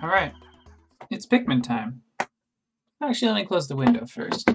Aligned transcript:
Alright. 0.00 0.32
It's 1.10 1.26
Pikmin 1.26 1.60
time. 1.60 2.02
Actually, 3.02 3.32
let 3.32 3.40
me 3.40 3.44
close 3.44 3.66
the 3.66 3.74
window 3.74 4.06
first. 4.06 4.48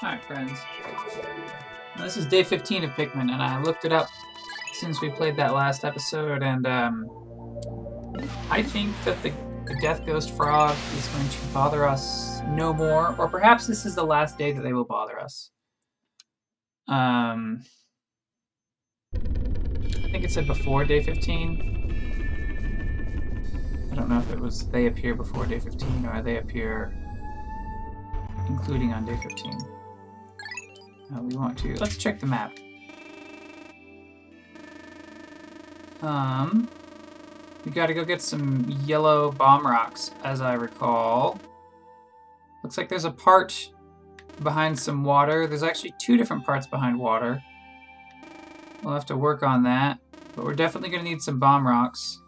Alright, 0.00 0.22
friends. 0.24 0.56
This 1.98 2.16
is 2.16 2.26
day 2.26 2.44
15 2.44 2.84
of 2.84 2.90
Pikmin, 2.90 3.32
and 3.32 3.42
I 3.42 3.60
looked 3.60 3.84
it 3.84 3.92
up 3.92 4.08
since 4.74 5.00
we 5.00 5.10
played 5.10 5.34
that 5.36 5.52
last 5.52 5.84
episode, 5.84 6.44
and 6.44 6.64
um, 6.64 7.06
I 8.48 8.62
think 8.62 8.94
that 9.04 9.20
the, 9.24 9.32
the 9.64 9.76
Death 9.80 10.06
Ghost 10.06 10.30
Frog 10.36 10.76
is 10.96 11.08
going 11.08 11.28
to 11.28 11.38
bother 11.52 11.88
us 11.88 12.40
no 12.50 12.72
more, 12.72 13.16
or 13.18 13.26
perhaps 13.26 13.66
this 13.66 13.84
is 13.84 13.96
the 13.96 14.04
last 14.04 14.38
day 14.38 14.52
that 14.52 14.62
they 14.62 14.72
will 14.72 14.84
bother 14.84 15.18
us. 15.18 15.50
Um, 16.86 17.64
think 20.16 20.30
it 20.30 20.32
said 20.32 20.46
before 20.46 20.82
day 20.82 21.02
15. 21.02 21.88
I 23.92 23.94
don't 23.94 24.08
know 24.08 24.18
if 24.18 24.32
it 24.32 24.40
was 24.40 24.66
they 24.68 24.86
appear 24.86 25.14
before 25.14 25.44
day 25.44 25.58
15 25.58 26.06
or 26.06 26.22
they 26.22 26.38
appear 26.38 26.94
including 28.48 28.94
on 28.94 29.04
day 29.04 29.18
15. 29.22 29.52
Uh, 31.12 31.20
we 31.20 31.36
want 31.36 31.58
to, 31.58 31.74
let's 31.74 31.98
check 31.98 32.18
the 32.18 32.24
map. 32.24 32.56
Um, 36.00 36.66
we 37.66 37.70
gotta 37.70 37.92
go 37.92 38.02
get 38.02 38.22
some 38.22 38.64
yellow 38.86 39.32
bomb 39.32 39.66
rocks, 39.66 40.12
as 40.24 40.40
I 40.40 40.54
recall. 40.54 41.38
Looks 42.62 42.78
like 42.78 42.88
there's 42.88 43.04
a 43.04 43.10
part 43.10 43.70
behind 44.42 44.78
some 44.78 45.04
water. 45.04 45.46
There's 45.46 45.62
actually 45.62 45.92
two 46.00 46.16
different 46.16 46.46
parts 46.46 46.66
behind 46.66 46.98
water. 46.98 47.42
We'll 48.82 48.94
have 48.94 49.06
to 49.06 49.16
work 49.16 49.42
on 49.42 49.64
that. 49.64 49.98
But 50.36 50.44
we're 50.44 50.54
definitely 50.54 50.90
going 50.90 51.02
to 51.02 51.10
need 51.10 51.22
some 51.22 51.40
bomb 51.40 51.66
rocks. 51.66 52.20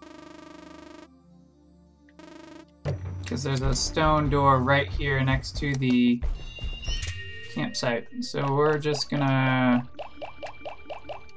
Because 3.23 3.43
there's 3.43 3.61
a 3.61 3.75
stone 3.75 4.31
door 4.31 4.61
right 4.61 4.89
here 4.89 5.23
next 5.23 5.57
to 5.59 5.75
the 5.75 6.21
campsite. 7.53 8.09
So 8.21 8.55
we're 8.55 8.79
just 8.79 9.11
gonna... 9.11 9.87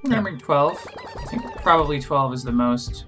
We're 0.04 0.10
gonna 0.10 0.22
bring 0.22 0.40
12. 0.40 0.88
I 1.18 1.26
think 1.26 1.44
probably 1.58 2.00
12 2.00 2.34
is 2.34 2.44
the 2.44 2.52
most 2.52 3.06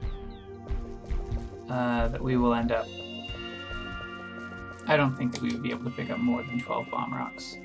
uh, 1.69 2.09
that 2.09 2.21
we 2.21 2.37
will 2.37 2.53
end 2.53 2.71
up. 2.71 2.85
I 4.85 4.97
don't 4.97 5.15
think 5.15 5.31
that 5.33 5.41
we 5.41 5.49
would 5.49 5.63
be 5.63 5.71
able 5.71 5.85
to 5.85 5.91
pick 5.91 6.09
up 6.09 6.19
more 6.19 6.43
than 6.43 6.59
12 6.59 6.91
bomb 6.91 7.13
rocks. 7.13 7.55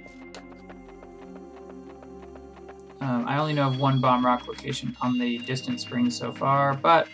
Um, 3.01 3.25
I 3.29 3.39
only 3.39 3.53
know 3.53 3.69
of 3.69 3.79
one 3.79 4.01
bomb 4.01 4.25
rock 4.27 4.49
location 4.49 4.97
on 5.01 5.19
the 5.19 5.39
distant 5.39 5.81
springs 5.81 6.17
so 6.17 6.33
far, 6.33 6.75
but 6.75 7.09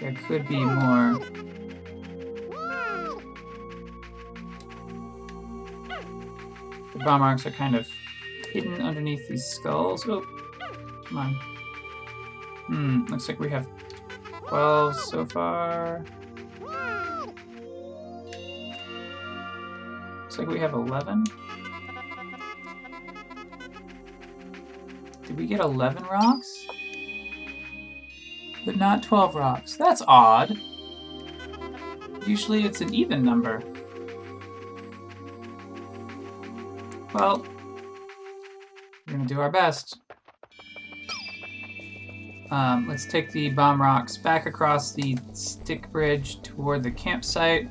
there 0.00 0.14
could 0.26 0.46
be 0.46 0.60
more. 0.64 1.20
The 6.92 7.04
bomb 7.04 7.22
rocks 7.22 7.44
are 7.46 7.50
kind 7.50 7.74
of 7.74 7.88
hidden 8.52 8.80
underneath 8.80 9.28
these 9.28 9.44
skulls. 9.44 10.04
Oh, 10.08 10.24
come 11.04 11.18
on. 11.18 11.34
Hmm, 12.66 13.04
looks 13.06 13.28
like 13.28 13.40
we 13.40 13.50
have 13.50 13.66
12 14.48 14.96
so 14.96 15.24
far. 15.26 16.04
Looks 20.22 20.38
like 20.38 20.48
we 20.48 20.60
have 20.60 20.74
11. 20.74 21.24
Did 25.30 25.38
we 25.38 25.46
get 25.46 25.60
11 25.60 26.02
rocks? 26.06 26.66
But 28.66 28.78
not 28.78 29.04
12 29.04 29.36
rocks. 29.36 29.76
That's 29.76 30.02
odd. 30.08 30.58
Usually 32.26 32.64
it's 32.64 32.80
an 32.80 32.92
even 32.92 33.24
number. 33.24 33.62
Well, 37.14 37.46
we're 39.06 39.12
gonna 39.12 39.24
do 39.24 39.40
our 39.40 39.52
best. 39.52 40.00
Um, 42.50 42.88
let's 42.88 43.06
take 43.06 43.30
the 43.30 43.50
bomb 43.50 43.80
rocks 43.80 44.16
back 44.16 44.46
across 44.46 44.90
the 44.90 45.16
stick 45.32 45.92
bridge 45.92 46.42
toward 46.42 46.82
the 46.82 46.90
campsite. 46.90 47.68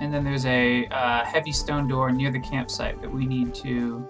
And 0.00 0.12
then 0.12 0.24
there's 0.24 0.44
a 0.44 0.86
uh, 0.86 1.24
heavy 1.24 1.52
stone 1.52 1.86
door 1.86 2.10
near 2.10 2.32
the 2.32 2.40
campsite 2.40 3.00
that 3.00 3.14
we 3.14 3.26
need 3.26 3.54
to 3.54 4.08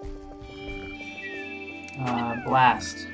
blast. 2.44 3.06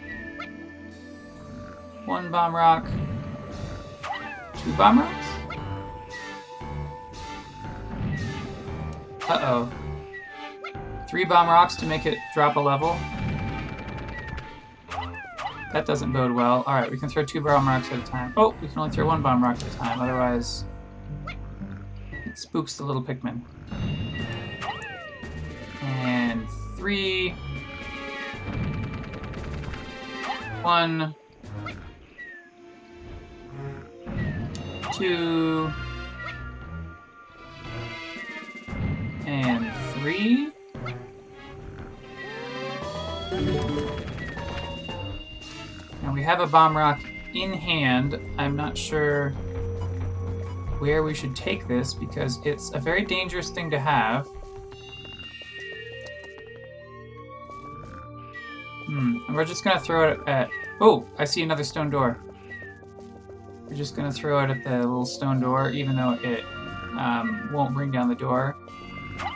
One 2.04 2.30
bomb 2.30 2.54
rock. 2.54 2.86
Two 4.58 4.72
bomb 4.74 5.00
rocks? 5.00 5.26
Uh-oh. 9.28 9.70
Three 11.08 11.24
bomb 11.24 11.48
rocks 11.48 11.76
to 11.76 11.86
make 11.86 12.06
it 12.06 12.18
drop 12.34 12.56
a 12.56 12.60
level. 12.60 12.96
That 15.72 15.84
doesn't 15.84 16.12
bode 16.12 16.32
well. 16.32 16.64
Alright, 16.66 16.90
we 16.90 16.98
can 16.98 17.08
throw 17.08 17.24
two 17.24 17.40
bomb 17.40 17.68
rocks 17.68 17.90
at 17.90 17.98
a 17.98 18.02
time. 18.02 18.32
Oh, 18.36 18.54
we 18.62 18.68
can 18.68 18.78
only 18.78 18.90
throw 18.90 19.06
one 19.06 19.22
bomb 19.22 19.42
rock 19.42 19.56
at 19.56 19.66
a 19.66 19.76
time, 19.76 20.00
otherwise 20.00 20.64
it 22.36 22.40
spooks 22.40 22.76
the 22.76 22.84
little 22.84 23.02
Pikmin. 23.02 23.40
And 25.80 26.46
three. 26.76 27.34
One. 30.66 31.14
Two. 34.94 35.72
And 39.26 39.72
three. 39.92 40.50
Now 46.02 46.12
we 46.12 46.24
have 46.24 46.40
a 46.40 46.48
bomb 46.48 46.76
rock 46.76 47.00
in 47.32 47.52
hand. 47.52 48.18
I'm 48.36 48.56
not 48.56 48.76
sure 48.76 49.30
where 50.80 51.04
we 51.04 51.14
should 51.14 51.36
take 51.36 51.68
this 51.68 51.94
because 51.94 52.40
it's 52.44 52.72
a 52.74 52.80
very 52.80 53.04
dangerous 53.04 53.50
thing 53.50 53.70
to 53.70 53.78
have. 53.78 54.26
And 59.26 59.36
we're 59.36 59.44
just 59.44 59.64
gonna 59.64 59.80
throw 59.80 60.12
it 60.12 60.20
at... 60.26 60.48
Oh, 60.80 61.06
I 61.18 61.24
see 61.24 61.42
another 61.42 61.64
stone 61.64 61.90
door. 61.90 62.20
We're 63.68 63.76
just 63.76 63.96
gonna 63.96 64.12
throw 64.12 64.38
it 64.44 64.50
at 64.50 64.64
the 64.64 64.78
little 64.78 65.06
stone 65.06 65.40
door, 65.40 65.70
even 65.70 65.96
though 65.96 66.18
it 66.22 66.44
um, 66.96 67.50
won't 67.52 67.74
bring 67.74 67.90
down 67.90 68.08
the 68.08 68.14
door. 68.14 68.56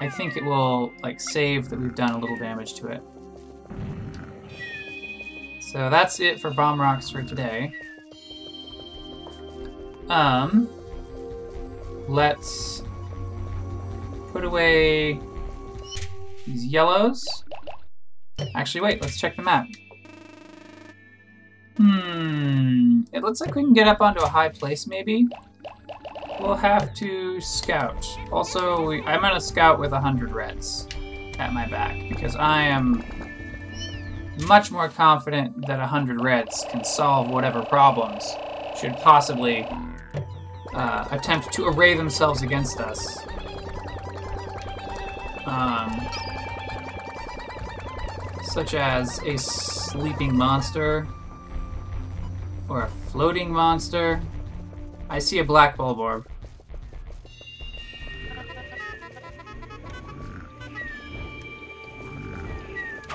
I 0.01 0.09
think 0.09 0.37
it 0.37 0.45
will, 0.45 0.93
like, 1.03 1.21
save 1.21 1.69
that 1.71 1.81
we've 1.81 1.95
done 1.95 2.13
a 2.13 2.19
little 2.19 2.37
damage 2.37 2.75
to 2.75 2.89
it. 2.89 3.03
So 5.61 5.89
that's 5.89 6.21
it 6.21 6.41
for 6.41 6.51
bomb 6.51 6.81
rocks 6.81 7.11
for 7.11 7.23
today. 7.23 7.73
Um, 10.09 10.69
let's 12.09 12.83
put 14.33 14.45
away 14.45 15.21
these 16.47 16.67
yellows. 16.67 17.25
Actually, 18.55 18.81
wait, 18.83 19.03
let's 19.03 19.19
check 19.19 19.37
the 19.37 19.43
map. 19.43 19.67
Hmm, 21.77 23.03
it 23.13 23.23
looks 23.23 23.41
like 23.41 23.55
we 23.55 23.63
can 23.63 23.73
get 23.73 23.89
up 23.89 24.01
onto 24.01 24.21
a 24.21 24.29
high 24.29 24.49
place, 24.49 24.87
maybe? 24.87 25.29
We'll 26.41 26.55
have 26.55 26.95
to 26.95 27.41
scout. 27.41 28.07
Also, 28.33 28.87
we, 28.87 29.03
I'm 29.03 29.21
gonna 29.21 29.41
scout 29.41 29.79
with 29.79 29.93
100 29.93 30.31
reds 30.33 30.87
at 31.39 31.53
my 31.53 31.67
back, 31.69 31.97
because 32.09 32.37
I 32.37 32.63
am 32.63 33.05
much 34.47 34.71
more 34.71 34.89
confident 34.89 35.67
that 35.67 35.79
100 35.79 36.21
reds 36.21 36.65
can 36.71 36.85
solve 36.85 37.29
whatever 37.31 37.63
problems 37.63 38.35
should 38.79 38.97
possibly 38.99 39.67
uh, 40.75 41.09
attempt 41.11 41.53
to 41.53 41.67
array 41.67 41.95
themselves 41.95 42.43
against 42.43 42.81
us. 42.81 43.19
Um, 45.47 46.09
such 48.51 48.75
as 48.75 49.23
a 49.23 49.39
sleeping 49.39 50.37
monster 50.37 51.07
or 52.69 52.83
a 52.83 52.89
floating 52.89 53.53
monster. 53.53 54.21
I 55.09 55.21
see 55.21 55.39
a 55.39 55.45
black 55.45 55.77
bulb 55.77 55.99
Bulborb. 55.99 56.27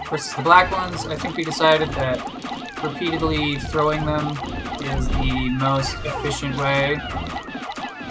Versus 0.10 0.34
the 0.36 0.42
black 0.42 0.72
ones, 0.72 1.06
I 1.06 1.18
think 1.18 1.36
we 1.36 1.44
decided 1.44 1.90
that 1.90 2.18
repeatedly 2.82 3.56
throwing 3.56 4.06
them 4.06 4.32
is 4.84 5.08
the 5.10 5.50
most 5.60 5.96
efficient 6.06 6.56
way. 6.56 6.98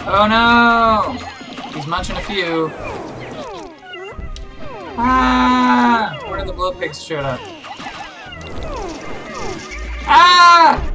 Oh 0.07 0.27
no! 0.29 1.17
He's 1.73 1.87
munching 1.87 2.17
a 2.17 2.21
few. 2.21 2.71
Ah! 4.97 6.17
Where 6.27 6.39
did 6.39 6.47
the 6.47 6.53
blow 6.53 6.71
pigs 6.71 7.03
showed 7.03 7.25
up? 7.25 7.39
Ah! 10.07 10.91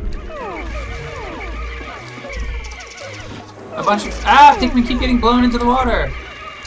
a 3.75 3.83
bunch 3.83 4.07
of 4.07 4.13
ah 4.25 4.57
Pikmin 4.59 4.87
keep 4.87 5.01
getting 5.01 5.19
blown 5.19 5.45
into 5.45 5.59
the 5.59 5.65
water. 5.65 6.13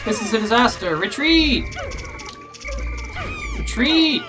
This 0.04 0.20
is 0.20 0.32
a 0.34 0.40
disaster. 0.40 0.96
Retreat! 0.96 1.64
Retreat! 3.56 4.22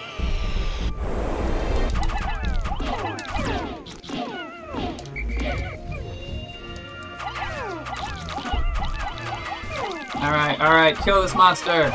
Alright, 10.16 10.60
alright, 10.60 10.98
kill 10.98 11.22
this 11.22 11.36
monster! 11.36 11.94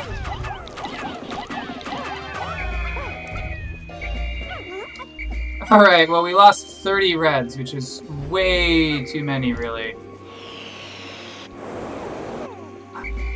Alright, 5.71 6.09
well 6.09 6.25
we 6.25 6.35
lost 6.35 6.67
30 6.67 7.15
reds, 7.15 7.57
which 7.57 7.75
is 7.75 8.03
way 8.29 9.05
too 9.05 9.23
many, 9.23 9.53
really. 9.53 9.95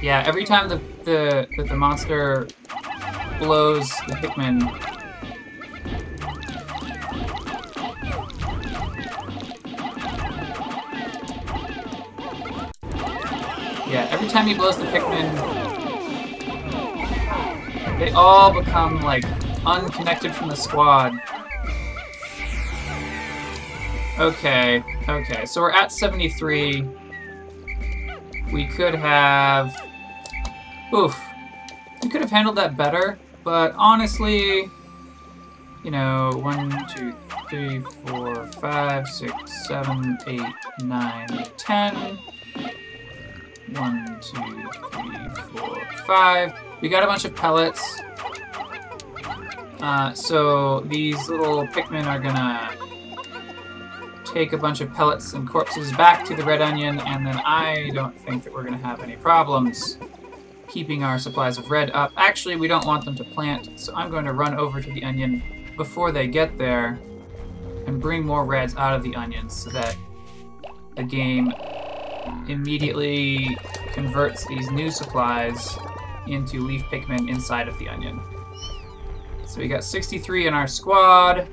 Yeah, 0.03 0.25
every 0.27 0.45
time 0.45 0.69
the, 0.69 0.81
the, 1.05 1.47
the, 1.57 1.63
the 1.63 1.77
monster 1.77 2.49
blows 3.39 3.89
the 4.09 4.15
Pikmin, 4.15 4.63
Yeah, 13.87 14.09
every 14.11 14.27
time 14.27 14.49
he 14.49 14.55
blows 14.55 14.77
the 14.77 14.87
Pikmin, 14.87 15.31
they 18.01 18.11
all 18.11 18.53
become, 18.53 19.01
like, 19.03 19.25
unconnected 19.65 20.35
from 20.35 20.49
the 20.49 20.57
squad. 20.57 21.13
Okay, 24.17 24.85
okay, 25.09 25.45
so 25.45 25.61
we're 25.61 25.73
at 25.73 25.91
73. 25.91 26.89
We 28.53 28.67
could 28.67 28.95
have... 28.95 29.75
Oof. 30.95 31.21
We 32.01 32.09
could 32.09 32.21
have 32.21 32.31
handled 32.31 32.57
that 32.57 32.77
better, 32.77 33.19
but 33.43 33.75
honestly, 33.77 34.71
you 35.83 35.91
know, 35.91 36.31
one, 36.37 36.71
two, 36.95 37.13
three, 37.51 37.81
four, 38.07 38.47
five, 38.53 39.09
six, 39.09 39.67
seven, 39.67 40.17
eight, 40.29 40.43
nine, 40.85 41.47
ten. 41.57 42.19
One, 43.73 44.21
two, 44.21 44.67
three, 44.93 45.59
four, 45.59 45.83
five. 46.07 46.53
We 46.81 46.89
got 46.89 47.03
a 47.03 47.07
bunch 47.07 47.25
of 47.25 47.35
pellets. 47.35 48.01
Uh, 49.81 50.15
so 50.15 50.81
these 50.83 51.29
little 51.29 51.67
Pikmin 51.67 52.07
are 52.07 52.21
gonna 52.21 52.84
take 54.35 54.53
a 54.53 54.59
bunch 54.59 54.81
of 54.81 54.93
pellets 54.93 55.33
and 55.33 55.49
corpses 55.49 55.93
back 55.93 56.25
to 56.27 56.35
the 56.35 56.43
Red 56.43 56.61
Onion, 56.61 56.99
and 56.99 57.25
then 57.25 57.41
I 57.45 57.91
don't 57.95 58.19
think 58.21 58.43
that 58.43 58.53
we're 58.53 58.65
gonna 58.65 58.77
have 58.77 59.01
any 59.01 59.17
problems 59.17 59.97
keeping 60.69 61.05
our 61.05 61.21
supplies 61.21 61.57
of 61.57 61.71
red 61.71 61.91
up. 61.93 62.13
Actually, 62.17 62.57
we 62.57 62.67
don't 62.67 62.85
want 62.85 63.05
them 63.05 63.15
to 63.15 63.23
plant, 63.23 63.79
so 63.79 63.95
I'm 63.95 64.11
going 64.11 64.25
to 64.25 64.33
run 64.33 64.55
over 64.55 64.81
to 64.81 64.93
the 64.93 65.05
onion 65.05 65.41
before 65.77 66.11
they 66.11 66.27
get 66.27 66.59
there 66.59 66.99
and 67.87 68.01
bring 68.01 68.27
more 68.27 68.45
reds 68.45 68.75
out 68.75 68.93
of 68.93 69.05
the 69.05 69.15
onions 69.15 69.55
so 69.55 69.71
that 69.71 69.97
the 70.97 71.05
game 71.05 71.53
immediately 72.49 73.57
converts 73.93 74.47
these 74.49 74.69
new 74.73 74.91
supplies 74.91 75.77
into 76.27 76.61
leaf 76.61 76.83
Pikmin 76.85 77.29
inside 77.29 77.69
of 77.69 77.79
the 77.79 77.89
onion. 77.89 78.21
So 79.47 79.61
we 79.61 79.69
got 79.69 79.85
63 79.85 80.49
in 80.49 80.55
our 80.55 80.67
squad. 80.67 81.47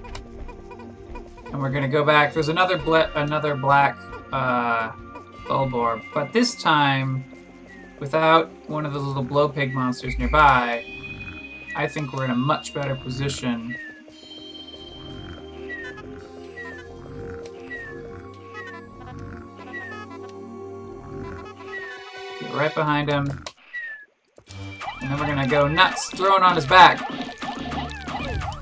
And 1.51 1.61
we're 1.61 1.69
gonna 1.69 1.87
go 1.87 2.03
back. 2.03 2.33
There's 2.33 2.49
another 2.49 2.77
another 3.15 3.55
black 3.55 3.97
uh, 4.31 4.91
but 6.13 6.31
this 6.31 6.55
time 6.55 7.25
without 7.99 8.49
one 8.69 8.85
of 8.85 8.93
the 8.93 8.99
little 8.99 9.23
blow 9.23 9.49
pig 9.49 9.73
monsters 9.73 10.17
nearby. 10.17 10.85
I 11.75 11.87
think 11.87 12.13
we're 12.13 12.25
in 12.25 12.31
a 12.31 12.35
much 12.35 12.73
better 12.73 12.95
position 12.95 13.75
Get 22.41 22.53
right 22.53 22.73
behind 22.73 23.07
him. 23.07 23.27
And 25.01 25.11
then 25.11 25.19
we're 25.19 25.27
gonna 25.27 25.47
go 25.47 25.67
nuts, 25.67 26.09
throwing 26.09 26.43
on 26.43 26.55
his 26.55 26.65
back. 26.65 27.01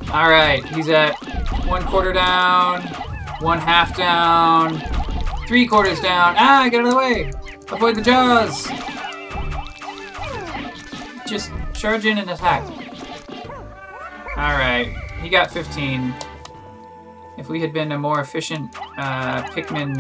Alright, 0.10 0.66
he's 0.66 0.90
at 0.90 1.16
one 1.70 1.84
quarter 1.84 2.12
down, 2.12 2.82
one 3.42 3.60
half 3.60 3.96
down, 3.96 4.82
three 5.48 5.68
quarters 5.68 6.00
down. 6.00 6.34
Ah, 6.36 6.68
get 6.70 6.80
out 6.80 6.88
of 6.88 6.92
the 6.92 6.98
way! 6.98 7.32
Avoid 7.72 7.96
the 7.96 8.02
jaws! 8.02 8.68
Just 11.28 11.52
charge 11.74 12.08
in 12.08 12.18
and 12.18 12.32
attack. 12.32 12.64
Alright, 14.36 14.88
he 15.22 15.30
got 15.30 15.52
15. 15.52 16.12
If 17.38 17.50
we 17.50 17.62
had 17.62 17.72
been 17.72 17.92
a 17.92 18.00
more 18.00 18.20
efficient 18.20 18.76
uh, 18.98 19.44
Pikmin, 19.44 19.96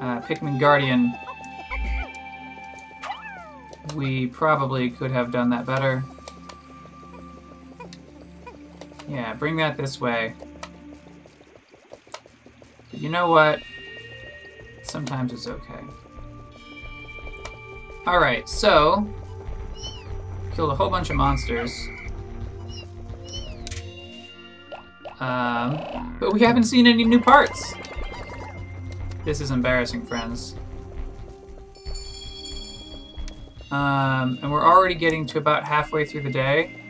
uh, 0.00 0.20
Pikmin 0.22 0.58
Guardian, 0.58 1.14
we 3.94 4.26
probably 4.26 4.90
could 4.90 5.12
have 5.12 5.30
done 5.30 5.50
that 5.50 5.64
better. 5.64 6.02
Yeah, 9.08 9.34
bring 9.34 9.56
that 9.56 9.76
this 9.76 10.00
way. 10.00 10.34
But 12.90 13.00
you 13.00 13.08
know 13.08 13.28
what? 13.30 13.60
Sometimes 14.82 15.32
it's 15.32 15.46
okay. 15.46 15.80
Alright, 18.06 18.48
so... 18.48 19.08
Killed 20.54 20.70
a 20.70 20.74
whole 20.74 20.90
bunch 20.90 21.10
of 21.10 21.16
monsters. 21.16 21.88
Um, 25.20 26.16
but 26.20 26.32
we 26.32 26.40
haven't 26.40 26.64
seen 26.64 26.86
any 26.86 27.04
new 27.04 27.20
parts! 27.20 27.74
This 29.24 29.40
is 29.40 29.50
embarrassing, 29.50 30.04
friends. 30.04 30.54
Um, 33.70 34.38
and 34.42 34.52
we're 34.52 34.64
already 34.64 34.94
getting 34.94 35.26
to 35.26 35.38
about 35.38 35.64
halfway 35.64 36.04
through 36.04 36.22
the 36.22 36.30
day. 36.30 36.83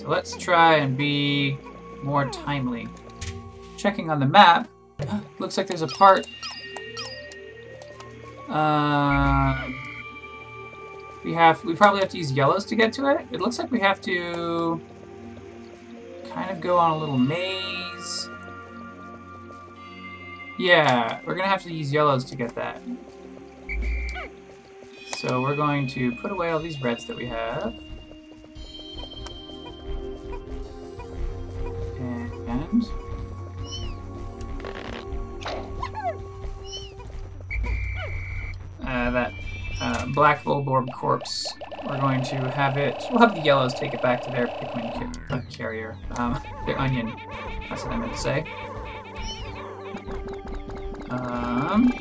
So 0.00 0.08
let's 0.08 0.34
try 0.34 0.76
and 0.76 0.96
be 0.96 1.58
more 2.02 2.24
timely. 2.30 2.88
Checking 3.76 4.08
on 4.08 4.18
the 4.18 4.24
map, 4.24 4.66
looks 5.38 5.58
like 5.58 5.66
there's 5.66 5.82
a 5.82 5.88
part. 5.88 6.26
Uh, 8.48 9.68
we 11.22 11.34
have, 11.34 11.62
we 11.66 11.74
probably 11.74 12.00
have 12.00 12.08
to 12.08 12.16
use 12.16 12.32
yellows 12.32 12.64
to 12.64 12.76
get 12.76 12.94
to 12.94 13.08
it. 13.14 13.26
It 13.30 13.42
looks 13.42 13.58
like 13.58 13.70
we 13.70 13.78
have 13.80 14.00
to 14.00 14.80
kind 16.30 16.50
of 16.50 16.62
go 16.62 16.78
on 16.78 16.92
a 16.92 16.96
little 16.96 17.18
maze. 17.18 18.30
Yeah, 20.58 21.20
we're 21.26 21.34
gonna 21.34 21.46
have 21.46 21.62
to 21.64 21.74
use 21.74 21.92
yellows 21.92 22.24
to 22.24 22.36
get 22.36 22.54
that. 22.54 22.80
So 25.18 25.42
we're 25.42 25.56
going 25.56 25.86
to 25.88 26.12
put 26.12 26.32
away 26.32 26.52
all 26.52 26.58
these 26.58 26.80
reds 26.80 27.06
that 27.06 27.18
we 27.18 27.26
have. 27.26 27.74
Uh, 38.82 39.10
that 39.10 39.32
uh, 39.80 40.06
black 40.06 40.44
Bulborb 40.44 40.92
corpse, 40.92 41.54
we're 41.86 41.98
going 41.98 42.22
to 42.22 42.36
have 42.50 42.76
it... 42.76 43.02
We'll 43.10 43.20
have 43.20 43.34
the 43.34 43.40
yellows 43.40 43.74
take 43.74 43.94
it 43.94 44.02
back 44.02 44.22
to 44.22 44.30
their 44.30 44.46
Pikmin 44.46 45.28
car 45.28 45.44
carrier. 45.50 45.96
Um, 46.16 46.40
their 46.66 46.78
onion. 46.78 47.14
That's 47.68 47.84
what 47.84 47.92
I 47.92 47.96
meant 47.98 48.12
to 48.12 48.18
say. 48.18 48.44
Um, 51.10 51.92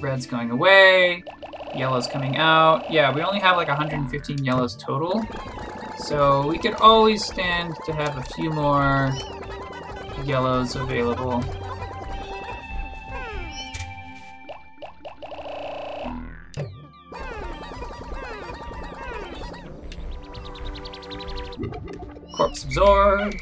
red's 0.00 0.26
going 0.26 0.50
away. 0.50 1.22
Yellows 1.76 2.06
coming 2.06 2.36
out. 2.36 2.90
Yeah, 2.90 3.12
we 3.12 3.22
only 3.22 3.40
have 3.40 3.56
like 3.56 3.68
115 3.68 4.44
yellows 4.44 4.76
total. 4.76 5.24
So 5.98 6.46
we 6.46 6.58
could 6.58 6.74
always 6.74 7.24
stand 7.24 7.74
to 7.86 7.92
have 7.92 8.16
a 8.18 8.22
few 8.22 8.50
more 8.50 9.12
yellows 10.24 10.76
available. 10.76 11.42
Corpse 22.36 22.64
absorbed. 22.64 23.36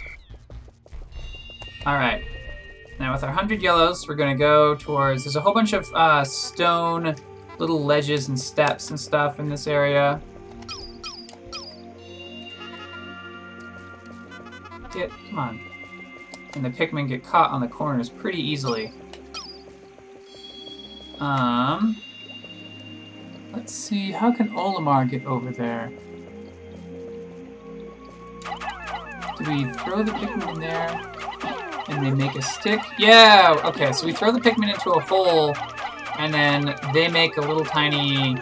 Alright. 1.86 2.24
Now 3.00 3.12
with 3.12 3.22
our 3.22 3.30
100 3.30 3.62
yellows, 3.62 4.06
we're 4.06 4.14
to 4.36 4.38
go 4.38 4.74
towards... 4.74 5.24
There's 5.24 5.36
a 5.36 5.40
whole 5.40 5.54
bunch 5.54 5.72
of 5.72 5.92
uh, 5.94 6.24
stone 6.24 7.16
little 7.58 7.84
ledges 7.84 8.28
and 8.28 8.38
steps 8.38 8.90
and 8.90 8.98
stuff 8.98 9.38
in 9.38 9.48
this 9.48 9.66
area. 9.66 10.20
Get, 14.92 15.10
come 15.30 15.38
on. 15.38 15.71
And 16.54 16.64
the 16.64 16.70
Pikmin 16.70 17.08
get 17.08 17.24
caught 17.24 17.50
on 17.50 17.60
the 17.60 17.68
corners 17.68 18.08
pretty 18.08 18.40
easily. 18.40 18.92
Um, 21.18 21.96
let's 23.52 23.72
see. 23.72 24.10
How 24.10 24.32
can 24.32 24.50
Olimar 24.50 25.08
get 25.08 25.24
over 25.24 25.50
there? 25.50 25.90
Do 29.38 29.50
we 29.50 29.64
throw 29.72 30.02
the 30.02 30.12
Pikmin 30.12 30.54
in 30.54 30.60
there 30.60 31.00
and 31.88 32.04
they 32.04 32.10
make 32.10 32.36
a 32.36 32.42
stick? 32.42 32.80
Yeah! 32.98 33.60
Okay, 33.64 33.92
so 33.92 34.06
we 34.06 34.12
throw 34.12 34.30
the 34.30 34.40
Pikmin 34.40 34.72
into 34.72 34.90
a 34.90 35.00
hole 35.00 35.54
and 36.18 36.32
then 36.32 36.74
they 36.92 37.08
make 37.08 37.38
a 37.38 37.40
little 37.40 37.64
tiny 37.64 38.36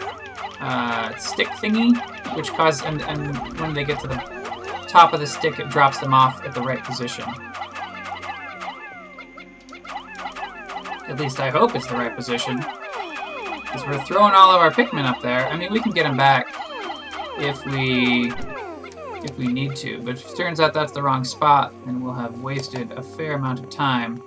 uh, 0.59 1.15
stick 1.15 1.47
thingy, 1.47 1.95
which 2.35 2.49
causes, 2.49 2.81
and, 2.83 3.01
and 3.03 3.59
when 3.59 3.73
they 3.73 3.83
get 3.83 3.99
to 4.01 4.07
the 4.07 4.17
top 4.87 5.13
of 5.13 5.19
the 5.19 5.27
stick, 5.27 5.59
it 5.59 5.69
drops 5.69 5.99
them 5.99 6.13
off 6.13 6.43
at 6.43 6.53
the 6.53 6.61
right 6.61 6.83
position. 6.83 7.25
At 11.07 11.19
least 11.19 11.39
I 11.39 11.49
hope 11.49 11.75
it's 11.75 11.87
the 11.87 11.95
right 11.95 12.15
position. 12.15 12.57
Because 12.57 13.85
we're 13.85 14.03
throwing 14.05 14.33
all 14.33 14.51
of 14.51 14.61
our 14.61 14.71
Pikmin 14.71 15.05
up 15.05 15.21
there. 15.21 15.47
I 15.47 15.55
mean, 15.55 15.71
we 15.71 15.79
can 15.79 15.91
get 15.91 16.03
them 16.03 16.17
back 16.17 16.53
if 17.37 17.65
we 17.65 18.31
if 19.23 19.37
we 19.37 19.47
need 19.47 19.75
to. 19.77 20.01
But 20.01 20.15
if 20.15 20.31
it 20.31 20.35
turns 20.37 20.59
out 20.59 20.73
that's 20.73 20.91
the 20.91 21.01
wrong 21.01 21.23
spot, 21.23 21.73
then 21.85 22.01
we'll 22.01 22.13
have 22.13 22.39
wasted 22.39 22.91
a 22.93 23.03
fair 23.03 23.33
amount 23.33 23.59
of 23.59 23.69
time. 23.69 24.17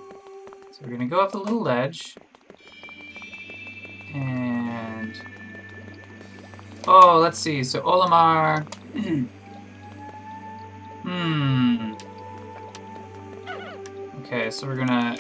So 0.71 0.81
we're 0.83 0.89
going 0.89 1.01
to 1.01 1.07
go 1.07 1.21
up 1.21 1.33
the 1.33 1.39
little 1.39 1.61
ledge. 1.61 2.17
And... 4.15 5.21
Oh, 6.87 7.19
let's 7.19 7.39
see. 7.39 7.65
So 7.65 7.81
Olimar... 7.83 8.65
hmm. 11.03 11.95
Okay, 14.25 14.51
so 14.51 14.67
we're 14.67 14.77
gonna 14.77 15.17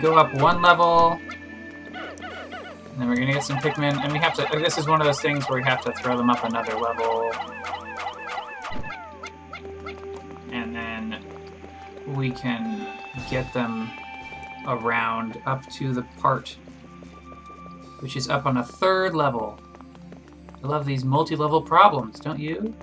go 0.00 0.16
up 0.16 0.32
one 0.34 0.62
level. 0.62 1.20
And 1.22 3.00
then 3.00 3.08
we're 3.08 3.16
gonna 3.16 3.32
get 3.32 3.44
some 3.44 3.58
Pikmin, 3.58 4.02
and 4.02 4.12
we 4.12 4.18
have 4.18 4.34
to, 4.34 4.46
this 4.58 4.78
is 4.78 4.86
one 4.86 5.00
of 5.00 5.06
those 5.06 5.20
things 5.20 5.48
where 5.48 5.58
we 5.58 5.64
have 5.64 5.82
to 5.82 5.92
throw 5.92 6.16
them 6.16 6.30
up 6.30 6.44
another 6.44 6.74
level. 6.74 7.32
And 10.50 10.74
then 10.74 11.24
we 12.06 12.30
can 12.30 12.86
get 13.30 13.52
them 13.52 13.90
around 14.66 15.40
up 15.46 15.68
to 15.70 15.92
the 15.92 16.02
part 16.20 16.56
which 18.02 18.16
is 18.16 18.28
up 18.28 18.46
on 18.46 18.56
a 18.56 18.64
third 18.64 19.14
level. 19.14 19.58
I 20.62 20.66
love 20.66 20.84
these 20.84 21.04
multi-level 21.04 21.62
problems, 21.62 22.18
don't 22.18 22.38
you? 22.38 22.74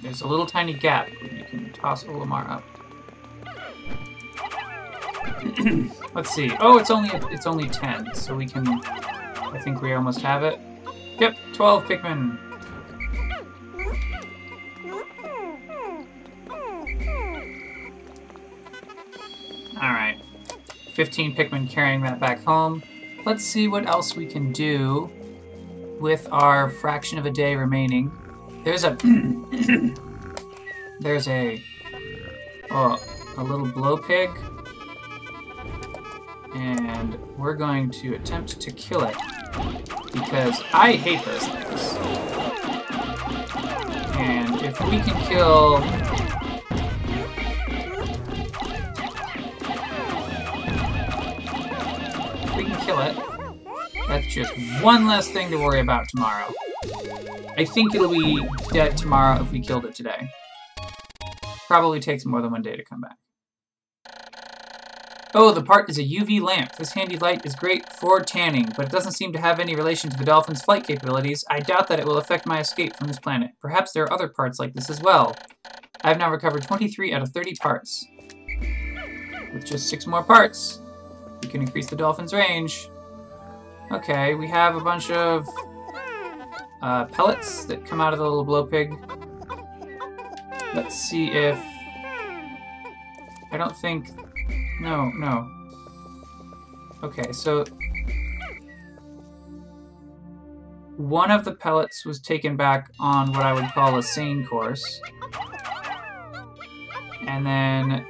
There's 0.00 0.20
a 0.20 0.28
little 0.28 0.46
tiny 0.46 0.74
gap 0.74 1.08
where 1.20 1.34
you 1.34 1.44
can 1.44 1.72
toss 1.72 2.04
Olimar 2.04 2.48
up. 2.48 2.62
Let's 6.14 6.30
see. 6.30 6.52
Oh, 6.60 6.78
it's 6.78 6.90
only 6.90 7.10
it's 7.30 7.46
only 7.46 7.68
10, 7.68 8.14
so 8.14 8.34
we 8.34 8.46
can... 8.46 8.66
I 8.66 9.60
think 9.62 9.82
we 9.82 9.92
almost 9.92 10.20
have 10.22 10.42
it. 10.42 10.58
Yep, 11.20 11.36
12 11.52 11.84
Pikmin. 11.84 12.38
Alright. 19.76 20.20
15 20.94 21.36
Pikmin 21.36 21.68
carrying 21.68 22.00
that 22.02 22.18
back 22.18 22.42
home. 22.44 22.82
Let's 23.24 23.44
see 23.44 23.68
what 23.68 23.86
else 23.86 24.16
we 24.16 24.26
can 24.26 24.52
do 24.52 25.10
with 26.00 26.28
our 26.32 26.70
fraction 26.70 27.18
of 27.18 27.26
a 27.26 27.30
day 27.30 27.54
remaining. 27.54 28.10
There's 28.64 28.84
a... 28.84 28.96
there's 31.00 31.28
a... 31.28 31.62
Oh, 32.70 32.98
a 33.36 33.44
little 33.44 33.66
blow 33.66 33.96
pig 33.96 34.30
and 36.54 37.18
we're 37.36 37.54
going 37.54 37.90
to 37.90 38.14
attempt 38.14 38.60
to 38.60 38.70
kill 38.70 39.04
it 39.04 39.16
because 40.12 40.62
I 40.72 40.92
hate 40.92 41.24
those 41.24 41.46
things. 41.46 41.96
And 44.16 44.62
if 44.62 44.80
we 44.80 45.00
can 45.00 45.20
kill 45.28 45.78
if 52.44 52.56
we 52.56 52.64
can 52.64 52.86
kill 52.86 53.00
it, 53.00 53.16
that's 54.08 54.32
just 54.32 54.52
one 54.82 55.06
less 55.06 55.28
thing 55.28 55.50
to 55.50 55.56
worry 55.56 55.80
about 55.80 56.08
tomorrow. 56.08 56.52
I 57.56 57.64
think 57.64 57.94
it'll 57.94 58.10
be 58.10 58.46
dead 58.72 58.96
tomorrow 58.96 59.40
if 59.42 59.50
we 59.50 59.60
killed 59.60 59.84
it 59.84 59.94
today. 59.94 60.28
Probably 61.66 62.00
takes 62.00 62.24
more 62.24 62.40
than 62.40 62.50
one 62.50 62.62
day 62.62 62.76
to 62.76 62.84
come 62.84 63.00
back. 63.00 63.16
Oh, 65.36 65.50
the 65.50 65.64
part 65.64 65.90
is 65.90 65.98
a 65.98 66.04
UV 66.04 66.40
lamp. 66.40 66.76
This 66.76 66.92
handy 66.92 67.16
light 67.16 67.44
is 67.44 67.56
great 67.56 67.92
for 67.92 68.20
tanning, 68.20 68.68
but 68.76 68.86
it 68.86 68.92
doesn't 68.92 69.14
seem 69.14 69.32
to 69.32 69.40
have 69.40 69.58
any 69.58 69.74
relation 69.74 70.08
to 70.10 70.16
the 70.16 70.24
dolphin's 70.24 70.62
flight 70.62 70.86
capabilities. 70.86 71.44
I 71.50 71.58
doubt 71.58 71.88
that 71.88 71.98
it 71.98 72.06
will 72.06 72.18
affect 72.18 72.46
my 72.46 72.60
escape 72.60 72.94
from 72.94 73.08
this 73.08 73.18
planet. 73.18 73.50
Perhaps 73.60 73.90
there 73.90 74.04
are 74.04 74.12
other 74.12 74.28
parts 74.28 74.60
like 74.60 74.74
this 74.74 74.88
as 74.88 75.00
well. 75.00 75.34
I 76.02 76.08
have 76.10 76.18
now 76.18 76.30
recovered 76.30 76.62
23 76.62 77.12
out 77.12 77.20
of 77.20 77.30
30 77.30 77.56
parts. 77.56 78.06
With 79.52 79.64
just 79.64 79.88
6 79.88 80.06
more 80.06 80.22
parts, 80.22 80.80
we 81.42 81.48
can 81.48 81.62
increase 81.62 81.88
the 81.88 81.96
dolphin's 81.96 82.32
range. 82.32 82.88
Okay, 83.90 84.36
we 84.36 84.46
have 84.46 84.76
a 84.76 84.80
bunch 84.80 85.10
of 85.10 85.48
uh, 86.80 87.06
pellets 87.06 87.64
that 87.64 87.84
come 87.84 88.00
out 88.00 88.12
of 88.12 88.20
the 88.20 88.24
little 88.24 88.44
blow 88.44 88.66
pig. 88.66 88.94
Let's 90.76 90.94
see 90.94 91.32
if... 91.32 91.58
I 93.50 93.56
don't 93.56 93.76
think 93.76 94.10
no, 94.80 95.10
no. 95.10 95.50
Okay, 97.02 97.32
so... 97.32 97.64
One 100.96 101.32
of 101.32 101.44
the 101.44 101.52
pellets 101.52 102.06
was 102.06 102.20
taken 102.20 102.56
back 102.56 102.90
on 103.00 103.32
what 103.32 103.42
I 103.42 103.52
would 103.52 103.66
call 103.72 103.98
a 103.98 104.02
sane 104.02 104.46
course. 104.46 105.00
And 107.26 107.44
then 107.44 108.06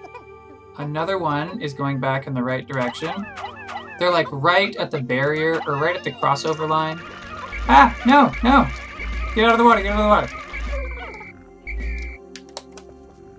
another 0.78 1.16
one 1.16 1.62
is 1.62 1.72
going 1.72 1.98
back 1.98 2.26
in 2.26 2.34
the 2.34 2.42
right 2.42 2.66
direction. 2.66 3.10
They're 3.98 4.10
like 4.10 4.30
right 4.30 4.76
at 4.76 4.90
the 4.90 5.00
barrier, 5.00 5.60
or 5.66 5.76
right 5.76 5.96
at 5.96 6.04
the 6.04 6.12
crossover 6.12 6.68
line. 6.68 7.00
Ah, 7.68 7.96
no, 8.04 8.30
no! 8.42 8.68
Get 9.34 9.46
out 9.46 9.52
of 9.52 9.58
the 9.58 9.64
water, 9.64 9.82
get 9.82 9.92
out 9.92 10.00
of 10.00 10.04
the 10.04 10.08
water. 10.08 10.43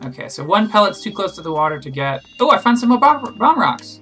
Okay, 0.06 0.30
so 0.30 0.44
one 0.44 0.70
pellet's 0.70 1.02
too 1.02 1.12
close 1.12 1.36
to 1.36 1.42
the 1.42 1.52
water 1.52 1.80
to 1.80 1.90
get... 1.90 2.24
Oh, 2.40 2.52
I 2.52 2.60
found 2.60 2.78
some 2.78 2.90
more 2.90 3.00
bomb, 3.00 3.36
bomb 3.38 3.60
rocks! 3.60 4.02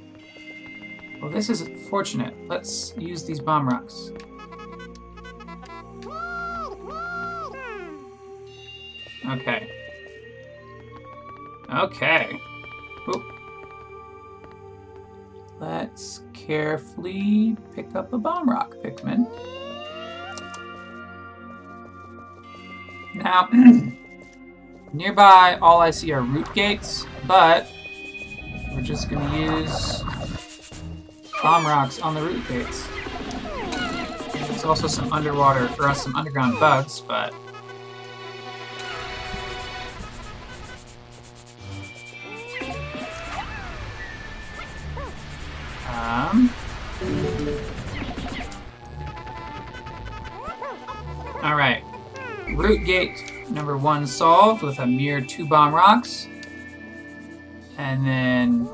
Well, 1.21 1.31
this 1.31 1.49
is 1.49 1.63
fortunate. 1.89 2.33
Let's 2.49 2.93
use 2.97 3.23
these 3.23 3.39
bomb 3.39 3.69
rocks. 3.69 4.11
Okay. 9.29 9.69
Okay. 11.73 12.39
Let's 15.61 16.23
carefully 16.33 17.55
pick 17.73 17.95
up 17.95 18.11
a 18.11 18.17
bomb 18.17 18.49
rock, 18.49 18.75
Pikmin. 18.83 19.25
Now... 23.15 23.47
Nearby, 24.93 25.57
all 25.59 25.81
I 25.81 25.89
see 25.89 26.11
are 26.11 26.21
root 26.21 26.53
gates, 26.53 27.07
but 27.25 27.67
we're 28.71 28.81
just 28.81 29.09
gonna 29.09 29.35
use 29.35 30.03
bomb 31.41 31.65
rocks 31.65 31.99
on 31.99 32.13
the 32.13 32.21
root 32.21 32.47
gates. 32.47 32.87
There's 34.33 34.63
also 34.63 34.85
some 34.85 35.11
underwater, 35.11 35.67
or 35.79 35.95
some 35.95 36.15
underground 36.15 36.59
bugs, 36.59 37.01
but 37.01 37.33
Um. 45.87 46.49
All 51.41 51.55
right. 51.55 51.83
Root 52.55 52.85
gate 52.85 53.32
number 53.49 53.77
one 53.77 54.05
solved 54.07 54.63
with 54.63 54.79
a 54.79 54.87
mere 54.87 55.21
two 55.21 55.47
bomb 55.47 55.73
rocks. 55.73 56.27
And 57.77 58.05
then... 58.05 58.69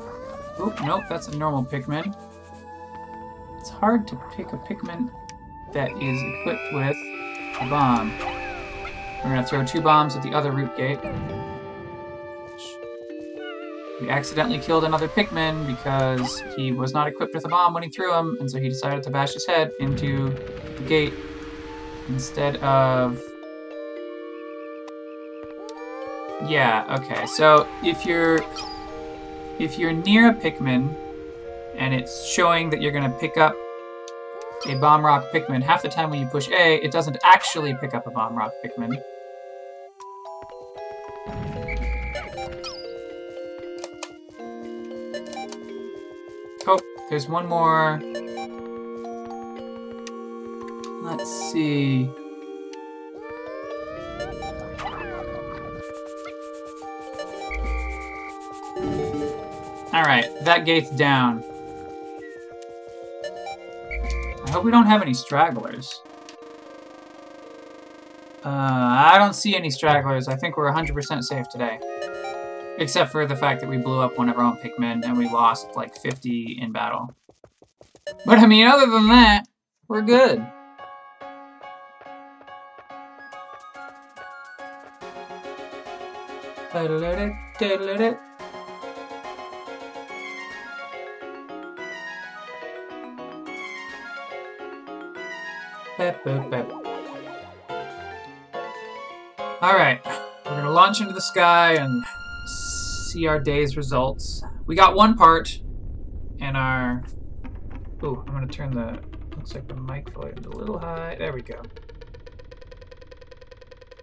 Oop, 0.61 0.81
nope, 0.83 1.03
that's 1.07 1.29
a 1.29 1.37
normal 1.37 1.63
Pikmin. 1.63 2.13
It's 3.59 3.69
hard 3.69 4.07
to 4.09 4.19
pick 4.35 4.51
a 4.51 4.57
Pikmin 4.57 5.09
that 5.73 5.89
is 6.01 6.21
equipped 6.21 6.73
with 6.73 6.97
a 7.61 7.69
bomb. 7.69 8.11
We're 9.23 9.35
to 9.35 9.43
throw 9.43 9.65
two 9.65 9.81
bombs 9.81 10.15
at 10.15 10.23
the 10.23 10.31
other 10.31 10.51
root 10.51 10.75
gate. 10.77 10.99
We 14.01 14.09
accidentally 14.09 14.59
killed 14.59 14.85
another 14.85 15.09
Pikmin 15.09 15.67
because 15.67 16.41
he 16.55 16.71
was 16.71 16.93
not 16.93 17.07
equipped 17.07 17.33
with 17.33 17.43
a 17.43 17.49
bomb 17.49 17.73
when 17.73 17.83
he 17.83 17.89
threw 17.89 18.13
him, 18.13 18.37
and 18.39 18.49
so 18.49 18.59
he 18.59 18.69
decided 18.69 19.03
to 19.03 19.09
bash 19.09 19.33
his 19.33 19.45
head 19.45 19.71
into 19.81 20.29
the 20.77 20.83
gate 20.87 21.13
instead 22.07 22.55
of 22.57 23.21
yeah, 26.47 26.97
okay. 26.99 27.25
So 27.25 27.67
if 27.83 28.05
you're 28.05 28.39
if 29.59 29.77
you're 29.77 29.93
near 29.93 30.29
a 30.29 30.33
Pikmin 30.33 30.95
and 31.75 31.93
it's 31.93 32.25
showing 32.25 32.69
that 32.69 32.81
you're 32.81 32.91
to 33.09 33.17
pick 33.17 33.37
up 33.37 33.55
a 34.67 34.75
Bomb 34.75 35.05
Rock 35.05 35.25
Pikmin. 35.33 35.61
Half 35.61 35.83
the 35.83 35.89
time 35.89 36.09
when 36.09 36.19
you 36.19 36.27
push 36.27 36.49
A, 36.49 36.83
it 36.83 36.91
doesn't 36.91 37.17
actually 37.23 37.75
pick 37.75 37.93
up 37.93 38.07
a 38.07 38.11
Bomb 38.11 38.37
Rock 38.37 38.51
Pikmin. 38.63 39.01
Oh, 46.67 46.79
there's 47.09 47.27
one 47.27 47.47
more. 47.47 48.01
Let's 51.01 51.51
see. 51.51 52.09
Alright, 59.99 60.45
that 60.45 60.63
gate's 60.63 60.89
down. 60.91 61.43
I 64.45 64.49
hope 64.49 64.63
we 64.63 64.71
don't 64.71 64.85
have 64.85 65.01
any 65.01 65.13
stragglers. 65.13 66.01
Uh, 68.45 68.47
I 68.47 69.17
don't 69.17 69.33
see 69.33 69.57
any 69.57 69.69
stragglers. 69.69 70.29
I 70.29 70.37
think 70.37 70.55
we're 70.55 70.71
100% 70.71 71.21
safe 71.21 71.49
today. 71.49 71.79
Except 72.77 73.11
for 73.11 73.25
the 73.25 73.35
fact 73.35 73.59
that 73.59 73.69
we 73.69 73.75
blew 73.75 73.99
up 73.99 74.17
one 74.17 74.29
of 74.29 74.37
our 74.37 74.43
own 74.45 74.55
Pikmin 74.59 75.03
and 75.03 75.17
we 75.17 75.27
lost 75.27 75.75
like 75.75 75.93
50 75.97 76.59
in 76.61 76.71
battle. 76.71 77.13
But 78.25 78.37
I 78.37 78.45
mean, 78.47 78.67
other 78.67 78.89
than 78.89 79.09
that, 79.09 79.49
we're 79.89 80.01
good. 80.01 80.47
Alright, 99.61 100.01
we're 100.05 100.51
gonna 100.51 100.69
launch 100.69 100.99
into 100.99 101.13
the 101.13 101.21
sky 101.21 101.75
and 101.75 102.03
see 102.45 103.25
our 103.25 103.39
day's 103.39 103.77
results. 103.77 104.43
We 104.65 104.75
got 104.75 104.95
one 104.95 105.15
part 105.15 105.61
and 106.41 106.57
our... 106.57 107.03
Ooh, 108.03 108.23
I'm 108.27 108.33
gonna 108.33 108.47
turn 108.47 108.71
the... 108.71 108.99
Looks 109.37 109.53
like 109.53 109.69
the 109.69 109.75
mic 109.75 110.09
volume's 110.09 110.45
a 110.45 110.49
little 110.49 110.77
high. 110.77 111.15
There 111.17 111.31
we 111.31 111.41
go. 111.41 111.61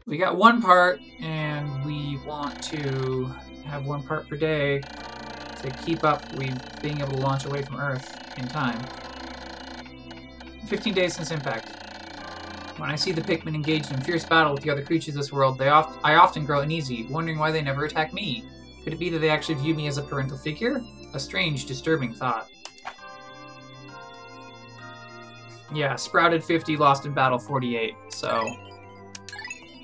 We 0.07 0.17
got 0.17 0.37
one 0.37 0.63
part, 0.63 1.01
and 1.21 1.85
we 1.85 2.19
want 2.25 2.63
to 2.65 3.25
have 3.67 3.85
one 3.85 4.03
part 4.03 4.29
per 4.29 4.37
day 4.37 4.81
to 5.61 5.71
keep 5.85 6.05
up 6.05 6.33
we 6.37 6.53
being 6.81 7.01
able 7.01 7.13
to 7.13 7.19
launch 7.19 7.45
away 7.45 7.61
from 7.63 7.77
Earth 7.81 8.17
in 8.39 8.49
time. 8.49 8.81
15 10.69 10.95
days 10.95 11.15
since 11.15 11.31
impact. 11.31 11.76
When 12.79 12.91
I 12.91 12.97
see 12.97 13.13
the 13.13 13.23
Pikmin 13.23 13.55
engaged 13.55 13.91
in 13.91 14.01
fierce 14.03 14.25
battle 14.25 14.53
with 14.53 14.63
the 14.63 14.71
other 14.71 14.83
creatures 14.83 15.15
of 15.15 15.23
this 15.23 15.33
world, 15.33 15.59
they 15.59 15.69
oft 15.69 15.99
I 16.05 16.17
often 16.17 16.45
grow 16.45 16.61
uneasy, 16.61 17.07
wondering 17.07 17.39
why 17.39 17.51
they 17.51 17.63
never 17.63 17.85
attack 17.85 18.13
me. 18.13 18.45
Could 18.85 18.93
it 18.93 18.99
be 18.99 19.09
that 19.11 19.19
they 19.19 19.31
actually 19.31 19.55
view 19.55 19.75
me 19.75 19.87
as 19.87 19.97
a 19.97 20.03
parental 20.03 20.37
figure? 20.37 20.83
A 21.15 21.19
strange, 21.19 21.65
disturbing 21.65 22.13
thought. 22.13 22.49
Yeah, 25.75 25.97
Sprouted 25.97 26.45
50, 26.45 26.77
Lost 26.77 27.07
in 27.07 27.13
Battle 27.13 27.39
48, 27.39 27.95
so... 28.11 28.57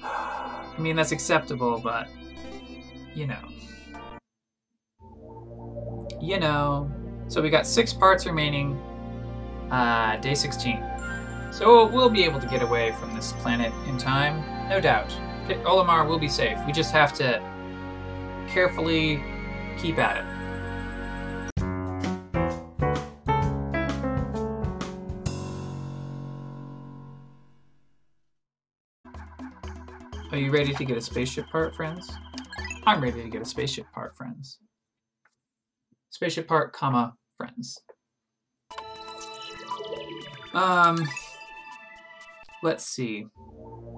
I 0.05 0.75
mean, 0.79 0.95
that's 0.95 1.11
acceptable, 1.11 1.81
but... 1.83 2.09
You 3.15 3.27
know. 3.27 3.49
You 6.21 6.39
know. 6.39 6.91
So 7.26 7.43
we 7.43 7.50
got 7.50 7.67
six 7.67 7.93
parts 7.93 8.25
remaining. 8.26 8.78
Uh, 9.71 10.17
day 10.19 10.35
16. 10.35 10.92
So 11.52 11.86
we'll 11.86 12.08
be 12.08 12.25
able 12.25 12.41
to 12.41 12.47
get 12.47 12.62
away 12.62 12.93
from 12.93 13.15
this 13.15 13.32
planet 13.34 13.75
in 13.86 13.99
time, 13.99 14.43
no 14.71 14.80
doubt. 14.80 15.10
Olimar 15.67 16.08
will 16.08 16.19
be 16.19 16.26
safe. 16.26 16.58
We 16.67 16.73
just 16.73 16.93
have 16.93 17.12
to 17.15 17.43
carefully 18.49 19.23
keep 19.78 19.99
at 19.99 20.17
it. 20.17 20.25
Are 30.32 30.38
you 30.38 30.50
ready 30.50 30.73
to 30.73 30.84
get 30.86 30.97
a 30.97 31.02
spaceship 31.02 31.50
part, 31.50 31.75
friends? 31.75 32.10
I'm 32.86 33.02
ready 33.02 33.23
to 33.23 33.28
get 33.28 33.43
a 33.43 33.45
spaceship 33.45 33.84
part, 33.93 34.17
friends. 34.17 34.58
Spaceship 36.08 36.49
part, 36.49 36.73
comma, 36.73 37.12
friends. 37.36 37.78
Um, 40.54 41.06
let's 42.63 42.87
see. 42.87 43.27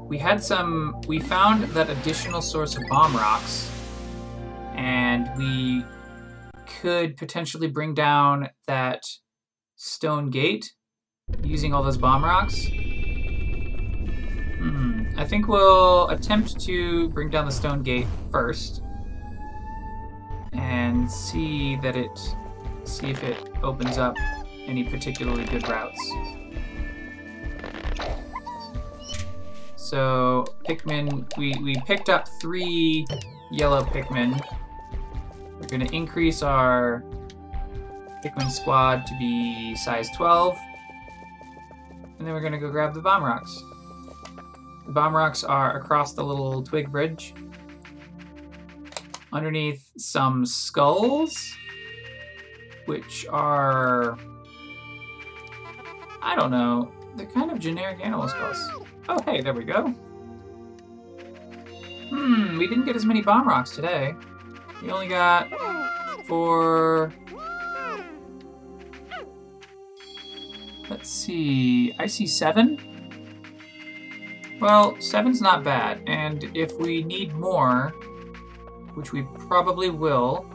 We 0.09 0.18
had 0.18 0.42
some, 0.42 1.00
we 1.07 1.20
found 1.20 1.64
that 1.70 1.90
additional 1.90 2.42
source 2.42 2.77
of 2.77 2.83
bomb 2.88 3.14
rocks, 3.14 3.70
and 4.74 5.31
we 5.37 5.85
could 6.81 7.16
potentially 7.16 7.68
bring 7.68 7.94
down 7.94 8.48
that 8.66 9.03
stone 9.77 10.31
gate 10.31 10.74
using 11.42 11.72
all 11.74 11.83
those 11.83 11.98
bomb 11.98 12.24
rocks. 12.24 12.66
Hmm. 14.59 15.03
I 15.16 15.24
think 15.24 15.48
we'll 15.48 16.09
attempt 16.09 16.61
to 16.61 17.09
bring 17.11 17.31
down 17.31 17.46
the 17.46 17.53
stone 17.53 17.83
gate 17.83 18.07
first 18.31 18.83
and 20.53 21.11
see 21.11 21.77
that 21.77 21.96
it, 21.96 22.18
see 22.85 23.09
if 23.09 23.22
it 23.22 23.37
opens 23.62 23.98
up 23.98 24.16
any 24.66 24.85
particularly 24.85 25.44
good 25.44 25.68
routes. 25.68 26.00
So 29.84 30.46
Pikmin, 30.66 31.30
we, 31.36 31.54
we 31.62 31.76
picked 31.84 32.08
up 32.08 32.26
three 32.40 33.04
yellow 33.50 33.82
Pikmin. 33.82 34.42
We're 35.60 35.68
gonna 35.68 35.90
increase 35.92 36.40
our 36.40 37.04
Pikmin 38.24 38.50
squad 38.50 39.06
to 39.06 39.14
be 39.18 39.76
size 39.76 40.08
12. 40.16 40.56
And 42.18 42.26
then 42.26 42.32
we're 42.32 42.40
gonna 42.40 42.58
go 42.58 42.70
grab 42.70 42.94
the 42.94 43.02
bomb 43.02 43.22
rocks. 43.24 43.62
The 44.86 44.92
bomb 44.92 45.14
rocks 45.14 45.44
are 45.44 45.76
across 45.76 46.14
the 46.14 46.24
little 46.24 46.62
twig 46.62 46.90
bridge. 46.90 47.34
Underneath 49.34 49.90
some 49.98 50.46
skulls, 50.46 51.54
which 52.86 53.26
are, 53.28 54.16
I 56.22 56.34
don't 56.36 56.50
know, 56.50 56.90
they're 57.16 57.26
kind 57.26 57.50
of 57.50 57.58
generic 57.58 57.98
animal 58.02 58.28
skulls. 58.28 58.66
Oh, 59.08 59.20
hey, 59.26 59.40
there 59.40 59.52
we 59.52 59.64
go. 59.64 59.94
Hmm, 62.08 62.58
we 62.58 62.66
didn't 62.66 62.84
get 62.86 62.96
as 62.96 63.04
many 63.04 63.22
bomb 63.22 63.46
rocks 63.46 63.70
today. 63.70 64.14
We 64.82 64.90
only 64.90 65.08
got 65.08 65.50
four... 66.26 67.12
Let's 70.90 71.08
see, 71.08 71.94
I 71.98 72.06
see 72.06 72.26
seven? 72.26 72.78
Well, 74.60 75.00
seven's 75.00 75.40
not 75.40 75.64
bad, 75.64 76.02
and 76.06 76.50
if 76.54 76.78
we 76.78 77.02
need 77.02 77.34
more, 77.34 77.94
which 78.94 79.12
we 79.12 79.22
probably 79.48 79.90
will, 79.90 80.46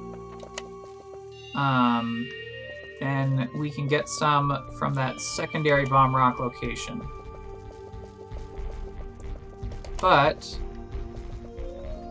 um, 1.55 2.29
then 2.99 3.49
we 3.55 3.69
can 3.69 3.87
get 3.87 4.07
some 4.07 4.67
from 4.77 4.93
that 4.93 5.19
secondary 5.19 5.85
bomb 5.85 6.15
rock 6.15 6.39
location. 6.39 7.01
But 10.01 10.59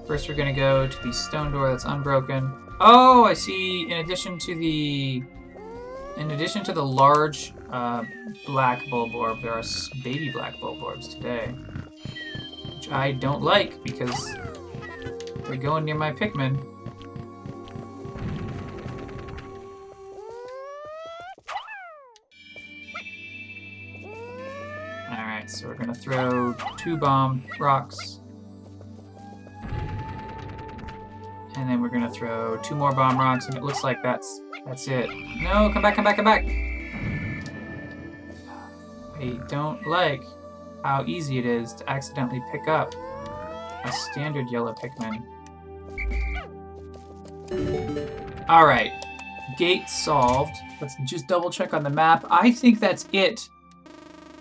first 0.06 0.28
we're 0.28 0.34
gonna 0.34 0.52
go 0.52 0.86
to 0.86 1.02
the 1.02 1.12
stone 1.12 1.52
door 1.52 1.70
that's 1.70 1.84
unbroken. 1.84 2.52
Oh, 2.80 3.24
I 3.24 3.34
see. 3.34 3.90
In 3.90 3.98
addition 3.98 4.38
to 4.40 4.54
the, 4.54 5.22
in 6.16 6.30
addition 6.30 6.62
to 6.64 6.72
the 6.72 6.84
large 6.84 7.52
uh, 7.70 8.04
black 8.46 8.82
Bulborb, 8.84 9.42
there 9.42 9.52
are 9.52 9.62
baby 10.02 10.30
black 10.30 10.56
Bulborbs 10.56 11.10
today, 11.10 11.54
which 12.74 12.90
I 12.90 13.12
don't 13.12 13.42
like 13.42 13.82
because 13.82 14.34
they're 15.44 15.56
going 15.56 15.84
near 15.84 15.96
my 15.96 16.12
Pikmin. 16.12 16.77
So 25.58 25.66
we're 25.66 25.74
gonna 25.74 25.92
throw 25.92 26.54
two 26.76 26.96
bomb 26.96 27.42
rocks. 27.58 28.20
And 31.56 31.68
then 31.68 31.82
we're 31.82 31.88
gonna 31.88 32.12
throw 32.12 32.58
two 32.58 32.76
more 32.76 32.92
bomb 32.92 33.18
rocks, 33.18 33.46
and 33.46 33.56
it 33.56 33.64
looks 33.64 33.82
like 33.82 34.00
that's 34.00 34.40
that's 34.64 34.86
it. 34.86 35.10
No, 35.40 35.68
come 35.72 35.82
back, 35.82 35.96
come 35.96 36.04
back, 36.04 36.14
come 36.14 36.26
back! 36.26 36.44
I 39.16 39.40
don't 39.48 39.84
like 39.84 40.22
how 40.84 41.04
easy 41.08 41.38
it 41.38 41.44
is 41.46 41.72
to 41.72 41.90
accidentally 41.90 42.40
pick 42.52 42.68
up 42.68 42.94
a 43.82 43.90
standard 43.90 44.48
yellow 44.52 44.74
Pikmin. 44.74 45.24
Alright. 48.48 48.92
gate 49.58 49.88
solved. 49.88 50.54
Let's 50.80 50.94
just 51.04 51.26
double 51.26 51.50
check 51.50 51.74
on 51.74 51.82
the 51.82 51.90
map. 51.90 52.24
I 52.30 52.52
think 52.52 52.78
that's 52.78 53.08
it 53.12 53.48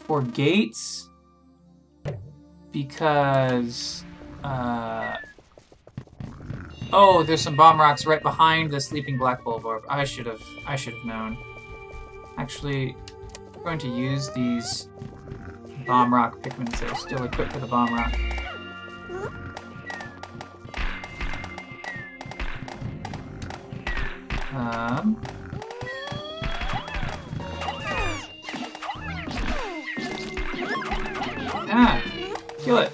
for 0.07 0.21
gates 0.21 1.09
because 2.71 4.05
uh, 4.43 5.17
oh, 6.93 7.23
there's 7.23 7.41
some 7.41 7.55
bomb 7.55 7.79
rocks 7.79 8.05
right 8.05 8.21
behind 8.23 8.71
the 8.71 8.79
sleeping 8.79 9.17
black 9.17 9.43
Bulborb. 9.43 9.81
I 9.89 10.05
should 10.05 10.25
have 10.25 10.41
I 10.65 10.75
should 10.75 10.93
have 10.93 11.05
known. 11.05 11.37
Actually, 12.37 12.95
we're 13.55 13.63
going 13.63 13.79
to 13.79 13.89
use 13.89 14.29
these 14.31 14.89
bomb 15.85 16.13
rock 16.13 16.39
Pikmins 16.41 16.79
that 16.79 16.91
are 16.91 16.95
still 16.95 17.23
equipped 17.23 17.53
for 17.53 17.59
the 17.59 17.67
bomb 17.67 17.93
rock. 17.93 18.13
Um, 24.53 25.21
ah, 31.69 32.01
kill 32.59 32.77
it. 32.77 32.91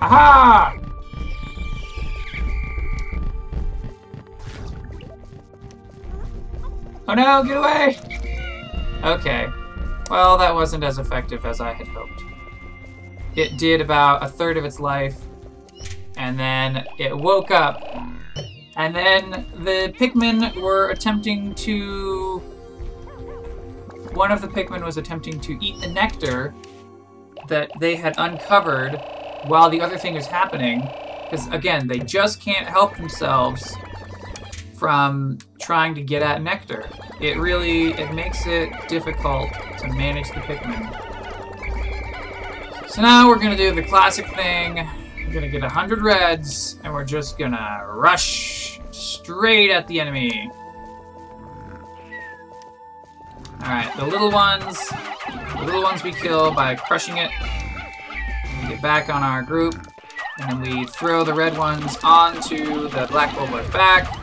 Aha! 0.00 0.78
Oh 7.08 7.14
no, 7.14 7.44
get 7.44 7.56
away! 7.56 7.98
Okay. 9.04 9.48
Well, 10.10 10.36
that 10.38 10.54
wasn't 10.54 10.84
as 10.84 10.98
effective 10.98 11.44
as 11.46 11.60
I 11.60 11.72
had 11.72 11.88
hoped. 11.88 12.24
It 13.36 13.56
did 13.56 13.80
about 13.80 14.22
a 14.22 14.28
third 14.28 14.56
of 14.56 14.64
its 14.64 14.78
life, 14.78 15.18
and 16.16 16.38
then 16.38 16.86
it 16.98 17.16
woke 17.16 17.50
up. 17.50 17.82
And 18.76 18.94
then 18.94 19.46
the 19.58 19.94
Pikmin 19.98 20.56
were 20.60 20.90
attempting 20.90 21.54
to. 21.56 22.38
One 24.14 24.30
of 24.30 24.40
the 24.40 24.48
Pikmin 24.48 24.84
was 24.84 24.96
attempting 24.96 25.40
to 25.40 25.58
eat 25.64 25.80
the 25.80 25.88
nectar 25.88 26.54
that 27.48 27.70
they 27.80 27.96
had 27.96 28.14
uncovered 28.18 29.00
while 29.44 29.70
the 29.70 29.80
other 29.80 29.98
thing 29.98 30.14
was 30.14 30.26
happening. 30.26 30.88
Because, 31.24 31.48
again, 31.48 31.88
they 31.88 31.98
just 31.98 32.40
can't 32.40 32.66
help 32.66 32.96
themselves 32.96 33.74
from 34.82 35.38
trying 35.60 35.94
to 35.94 36.02
get 36.02 36.22
at 36.22 36.42
nectar. 36.42 36.88
It 37.20 37.36
really 37.36 37.92
it 37.92 38.12
makes 38.12 38.46
it 38.46 38.72
difficult 38.88 39.50
to 39.78 39.88
manage 39.88 40.28
the 40.28 40.40
Pikmin. 40.40 40.90
So 42.88 43.00
now 43.00 43.28
we're 43.28 43.38
gonna 43.38 43.56
do 43.56 43.72
the 43.72 43.82
classic 43.82 44.26
thing. 44.34 44.86
We're 45.32 45.40
gonna 45.40 45.50
get 45.50 45.64
a 45.64 45.68
hundred 45.70 46.02
reds, 46.02 46.76
and 46.84 46.92
we're 46.92 47.06
just 47.06 47.38
gonna 47.38 47.86
rush 47.88 48.82
straight 48.90 49.70
at 49.70 49.88
the 49.88 49.98
enemy. 49.98 50.50
Alright, 53.62 53.96
the 53.96 54.04
little 54.04 54.30
ones, 54.30 54.90
the 55.56 55.62
little 55.64 55.82
ones 55.82 56.04
we 56.04 56.12
kill 56.12 56.52
by 56.52 56.74
crushing 56.74 57.16
it. 57.16 57.30
We 58.60 58.68
get 58.68 58.82
back 58.82 59.08
on 59.08 59.22
our 59.22 59.42
group, 59.42 59.74
and 60.38 60.50
then 60.50 60.60
we 60.60 60.84
throw 60.84 61.24
the 61.24 61.32
red 61.32 61.56
ones 61.56 61.96
onto 62.04 62.90
the 62.90 63.06
black 63.10 63.34
bulb's 63.34 63.70
back. 63.70 64.14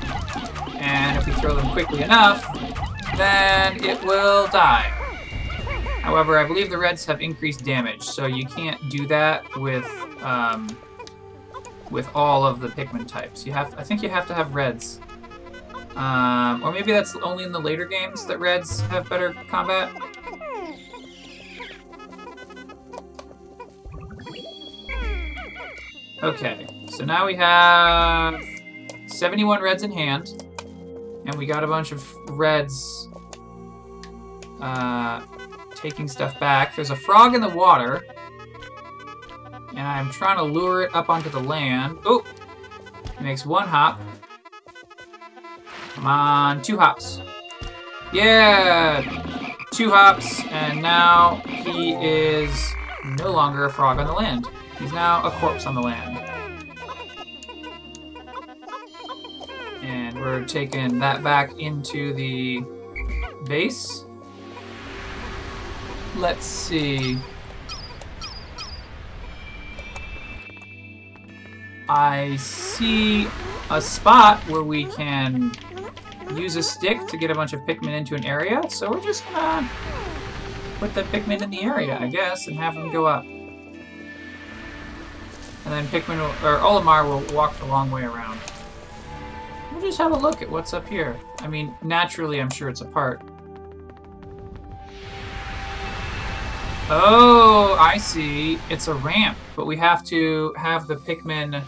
And 0.75 1.17
if 1.17 1.25
we 1.25 1.33
throw 1.41 1.55
them 1.55 1.71
quickly 1.71 2.03
enough, 2.03 2.45
then 3.17 3.83
it 3.83 3.99
will 4.03 4.45
die. 4.49 4.93
However, 6.03 6.37
I 6.37 6.45
believe 6.45 6.69
the 6.69 6.77
reds 6.77 7.03
have 7.05 7.19
increased 7.19 7.65
damage, 7.65 8.03
so 8.03 8.27
you 8.27 8.45
can't 8.45 8.91
do 8.91 9.07
that 9.07 9.43
with 9.57 9.87
um, 10.21 10.67
with 11.91 12.09
all 12.15 12.45
of 12.45 12.59
the 12.59 12.67
Pikmin 12.67 13.07
types. 13.07 13.45
You 13.45 13.53
have, 13.53 13.73
I 13.77 13.83
think, 13.83 14.01
you 14.01 14.09
have 14.09 14.27
to 14.27 14.33
have 14.33 14.53
reds, 14.53 14.99
um, 15.95 16.63
or 16.63 16.71
maybe 16.71 16.91
that's 16.91 17.15
only 17.17 17.43
in 17.43 17.51
the 17.51 17.59
later 17.59 17.85
games 17.85 18.25
that 18.25 18.39
reds 18.39 18.81
have 18.81 19.09
better 19.09 19.33
combat. 19.49 19.91
Okay, 26.21 26.67
so 26.89 27.05
now 27.05 27.25
we 27.25 27.33
have 27.35 28.43
71 29.07 29.61
reds 29.61 29.83
in 29.83 29.91
hand, 29.91 30.43
and 31.25 31.35
we 31.35 31.45
got 31.45 31.63
a 31.63 31.67
bunch 31.67 31.93
of 31.93 32.13
reds 32.31 33.07
uh, 34.61 35.21
taking 35.75 36.07
stuff 36.07 36.37
back. 36.39 36.75
There's 36.75 36.89
a 36.89 36.95
frog 36.95 37.35
in 37.35 37.41
the 37.41 37.49
water, 37.49 38.03
and 39.79 39.87
I'm 39.87 40.11
trying 40.11 40.35
to 40.35 40.43
lure 40.43 40.81
it 40.81 40.93
up 40.93 41.09
onto 41.09 41.29
the 41.29 41.39
land. 41.39 41.97
Oh, 42.03 42.25
makes 43.21 43.45
one 43.45 43.65
hop. 43.65 43.97
Come 45.93 46.05
on, 46.05 46.61
two 46.61 46.77
hops. 46.77 47.21
Yeah, 48.11 49.55
two 49.71 49.89
hops, 49.89 50.43
and 50.51 50.81
now 50.81 51.41
he 51.45 51.93
is 51.93 52.73
no 53.17 53.31
longer 53.31 53.65
a 53.65 53.69
frog 53.71 53.99
on 53.99 54.07
the 54.07 54.11
land. 54.13 54.47
He's 54.77 54.91
now 54.91 55.25
a 55.25 55.31
corpse 55.31 55.65
on 55.65 55.75
the 55.75 55.81
land. 55.81 56.17
And 59.81 60.19
we're 60.19 60.43
taking 60.43 60.99
that 60.99 61.23
back 61.23 61.57
into 61.57 62.13
the 62.13 62.65
base. 63.45 64.03
Let's 66.17 66.45
see. 66.45 67.17
I 71.89 72.35
see 72.35 73.27
a 73.71 73.81
spot 73.81 74.39
where 74.47 74.61
we 74.61 74.85
can 74.85 75.51
use 76.35 76.55
a 76.55 76.61
stick 76.61 77.07
to 77.07 77.17
get 77.17 77.31
a 77.31 77.33
bunch 77.33 77.53
of 77.53 77.61
Pikmin 77.61 77.97
into 77.97 78.13
an 78.13 78.23
area, 78.25 78.61
so 78.69 78.91
we're 78.91 79.01
just 79.01 79.25
gonna 79.31 79.67
put 80.77 80.93
the 80.93 81.01
Pikmin 81.01 81.41
in 81.41 81.49
the 81.49 81.63
area, 81.63 81.97
I 81.99 82.05
guess, 82.05 82.45
and 82.47 82.55
have 82.57 82.75
them 82.75 82.91
go 82.91 83.07
up. 83.07 83.23
And 85.65 85.73
then 85.73 85.87
Pikmin 85.87 86.19
will, 86.19 86.47
or 86.47 86.59
Olimar 86.59 87.05
will 87.05 87.23
walk 87.35 87.57
the 87.57 87.65
long 87.65 87.89
way 87.89 88.03
around. 88.03 88.39
We'll 89.71 89.81
just 89.81 89.97
have 89.97 90.11
a 90.11 90.15
look 90.15 90.43
at 90.43 90.49
what's 90.49 90.75
up 90.75 90.87
here. 90.87 91.19
I 91.39 91.47
mean, 91.47 91.73
naturally, 91.81 92.39
I'm 92.39 92.51
sure 92.51 92.69
it's 92.69 92.81
a 92.81 92.85
part. 92.85 93.19
Oh, 96.91 97.75
I 97.79 97.97
see. 97.97 98.59
It's 98.69 98.87
a 98.87 98.93
ramp, 98.93 99.37
but 99.55 99.65
we 99.65 99.75
have 99.77 100.03
to 100.05 100.53
have 100.55 100.87
the 100.87 100.95
Pikmin 100.95 101.63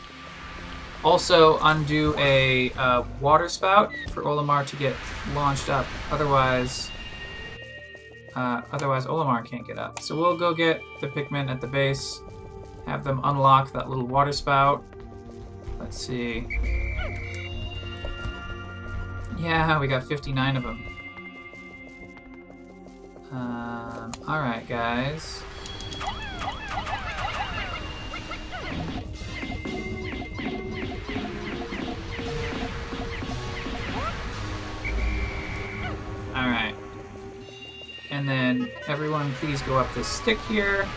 also 1.03 1.59
undo 1.61 2.15
a 2.17 2.71
uh, 2.71 3.03
water 3.19 3.49
spout 3.49 3.91
for 4.11 4.23
Olimar 4.23 4.65
to 4.67 4.75
get 4.75 4.95
launched 5.33 5.69
up. 5.69 5.85
Otherwise, 6.11 6.91
uh, 8.35 8.61
otherwise 8.71 9.05
Olimar 9.05 9.45
can't 9.45 9.65
get 9.65 9.77
up. 9.77 9.99
So 9.99 10.15
we'll 10.15 10.37
go 10.37 10.53
get 10.53 10.81
the 10.99 11.07
Pikmin 11.07 11.49
at 11.49 11.61
the 11.61 11.67
base, 11.67 12.21
have 12.85 13.03
them 13.03 13.19
unlock 13.23 13.71
that 13.73 13.89
little 13.89 14.07
water 14.07 14.31
spout. 14.31 14.83
Let's 15.79 15.97
see. 15.97 16.47
Yeah, 19.39 19.79
we 19.79 19.87
got 19.87 20.03
59 20.03 20.57
of 20.57 20.63
them. 20.63 20.87
Um, 23.31 24.11
alright, 24.27 24.67
guys. 24.67 25.41
Alright. 36.36 36.76
And 38.10 38.28
then 38.28 38.70
everyone 38.88 39.34
please 39.34 39.62
go 39.62 39.78
up 39.78 39.94
this 39.94 40.08
stick 40.08 40.39
here. 40.50 40.88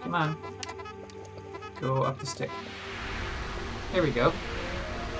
Come 0.00 0.14
on. 0.14 0.36
Go 1.80 2.02
up 2.02 2.18
the 2.18 2.26
stick. 2.26 2.50
There 3.92 4.02
we 4.02 4.10
go. 4.10 4.32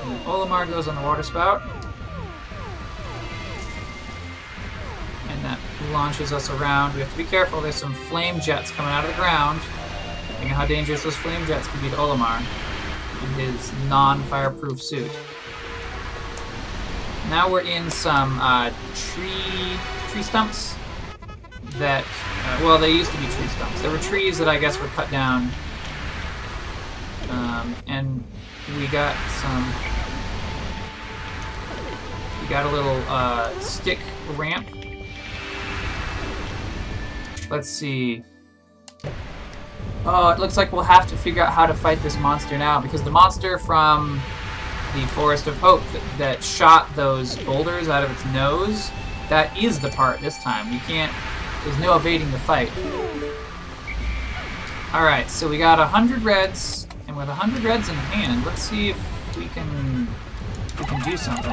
And 0.03 0.11
then 0.11 0.25
Olimar 0.25 0.69
goes 0.69 0.89
on 0.89 0.95
the 0.95 1.03
water 1.03 1.23
spout. 1.23 1.63
And 5.29 5.45
that 5.45 5.59
launches 5.93 6.33
us 6.33 6.51
around. 6.51 6.95
We 6.95 7.01
have 7.01 7.11
to 7.13 7.19
be 7.19 7.25
careful. 7.25 7.61
There's 7.61 7.75
some 7.75 7.95
flame 7.95 8.41
jets 8.41 8.71
coming 8.71 8.93
out 8.93 9.05
of 9.05 9.11
the 9.11 9.17
ground. 9.17 9.61
Think 10.39 10.51
how 10.53 10.67
dangerous 10.67 11.03
those 11.03 11.17
flame 11.17 11.45
jets 11.47 11.67
can 11.67 11.81
be 11.81 11.91
to 11.91 11.97
Olimar 11.97 12.39
in 13.23 13.29
his 13.35 13.73
non-fireproof 13.89 14.81
suit. 14.81 15.11
Now 17.29 17.51
we're 17.51 17.61
in 17.61 17.91
some 17.91 18.38
uh, 18.41 18.71
tree 18.95 19.77
tree 20.09 20.23
stumps 20.23 20.75
that, 21.77 22.05
uh, 22.05 22.61
well, 22.62 22.79
they 22.79 22.91
used 22.91 23.11
to 23.11 23.19
be 23.19 23.27
tree 23.27 23.47
stumps. 23.49 23.83
There 23.83 23.91
were 23.91 23.99
trees 23.99 24.38
that 24.38 24.49
I 24.49 24.59
guess 24.59 24.81
were 24.81 24.88
cut 24.88 25.11
down, 25.11 25.51
um, 27.29 27.77
and 27.87 28.25
we 28.79 28.87
got 28.87 29.14
some. 29.41 29.73
We 32.41 32.49
got 32.49 32.64
a 32.64 32.71
little 32.71 33.03
uh, 33.09 33.59
stick 33.61 33.99
ramp. 34.37 34.67
Let's 37.51 37.69
see. 37.69 38.23
Oh, 40.07 40.31
it 40.31 40.38
looks 40.38 40.57
like 40.57 40.73
we'll 40.73 40.83
have 40.83 41.07
to 41.09 41.17
figure 41.17 41.43
out 41.43 41.53
how 41.53 41.67
to 41.67 41.75
fight 41.75 42.03
this 42.03 42.17
monster 42.19 42.57
now 42.57 42.81
because 42.81 43.03
the 43.03 43.11
monster 43.11 43.59
from 43.59 44.21
the 44.94 45.07
Forest 45.09 45.46
of 45.46 45.57
Hope 45.59 45.83
that, 45.92 46.03
that 46.18 46.42
shot 46.42 46.94
those 46.96 47.37
boulders 47.38 47.88
out 47.88 48.05
of 48.05 48.11
its 48.11 48.24
nose, 48.27 48.90
that 49.29 49.57
is 49.57 49.79
the 49.79 49.90
part 49.90 50.20
this 50.20 50.42
time. 50.42 50.72
You 50.72 50.81
can't, 50.81 51.12
there's 51.64 51.79
no 51.79 51.96
evading 51.96 52.31
the 52.31 52.38
fight. 52.38 52.70
Alright, 54.94 55.29
so 55.29 55.48
we 55.48 55.59
got 55.59 55.79
a 55.79 55.87
hundred 55.87 56.22
reds, 56.22 56.87
and 57.07 57.16
with 57.16 57.29
a 57.29 57.35
hundred 57.35 57.62
reds 57.62 57.88
in 57.88 57.94
hand, 57.94 58.46
let's 58.46 58.62
see 58.62 58.90
if 58.90 59.37
we 59.37 59.46
can, 59.48 60.09
we 60.79 60.85
can 60.87 61.03
do 61.03 61.16
something. 61.16 61.53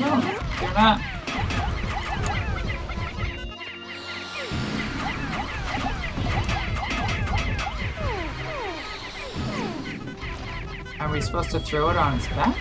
No, 0.00 0.20
they're 0.60 0.74
not. 0.74 1.15
Are 11.06 11.12
we 11.12 11.20
supposed 11.20 11.52
to 11.52 11.60
throw 11.60 11.88
it 11.90 11.96
on 11.96 12.16
its 12.16 12.26
back? 12.26 12.56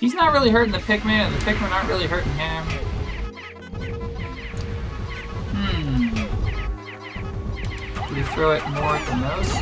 He's 0.00 0.14
not 0.14 0.32
really 0.32 0.48
hurting 0.48 0.72
the 0.72 0.78
Pikmin, 0.78 1.10
and 1.10 1.34
the 1.34 1.38
Pikmin 1.40 1.70
aren't 1.70 1.86
really 1.90 2.06
hurting 2.06 2.32
him. 2.32 2.64
Hmm. 5.52 6.08
Do 8.08 8.14
we 8.14 8.22
throw 8.22 8.52
it 8.52 8.66
more 8.70 8.96
at 8.96 9.06
the 9.06 9.14
nose? 9.16 9.52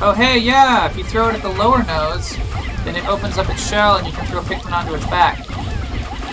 Oh, 0.00 0.14
hey, 0.16 0.38
yeah! 0.38 0.88
If 0.88 0.96
you 0.96 1.02
throw 1.02 1.28
it 1.30 1.34
at 1.34 1.42
the 1.42 1.48
lower 1.48 1.82
nose, 1.82 2.36
then 2.84 2.94
it 2.94 3.04
opens 3.08 3.36
up 3.36 3.50
its 3.50 3.68
shell 3.68 3.96
and 3.96 4.06
you 4.06 4.12
can 4.12 4.26
throw 4.26 4.42
Pikmin 4.42 4.70
onto 4.70 4.94
its 4.94 5.06
back. 5.06 5.44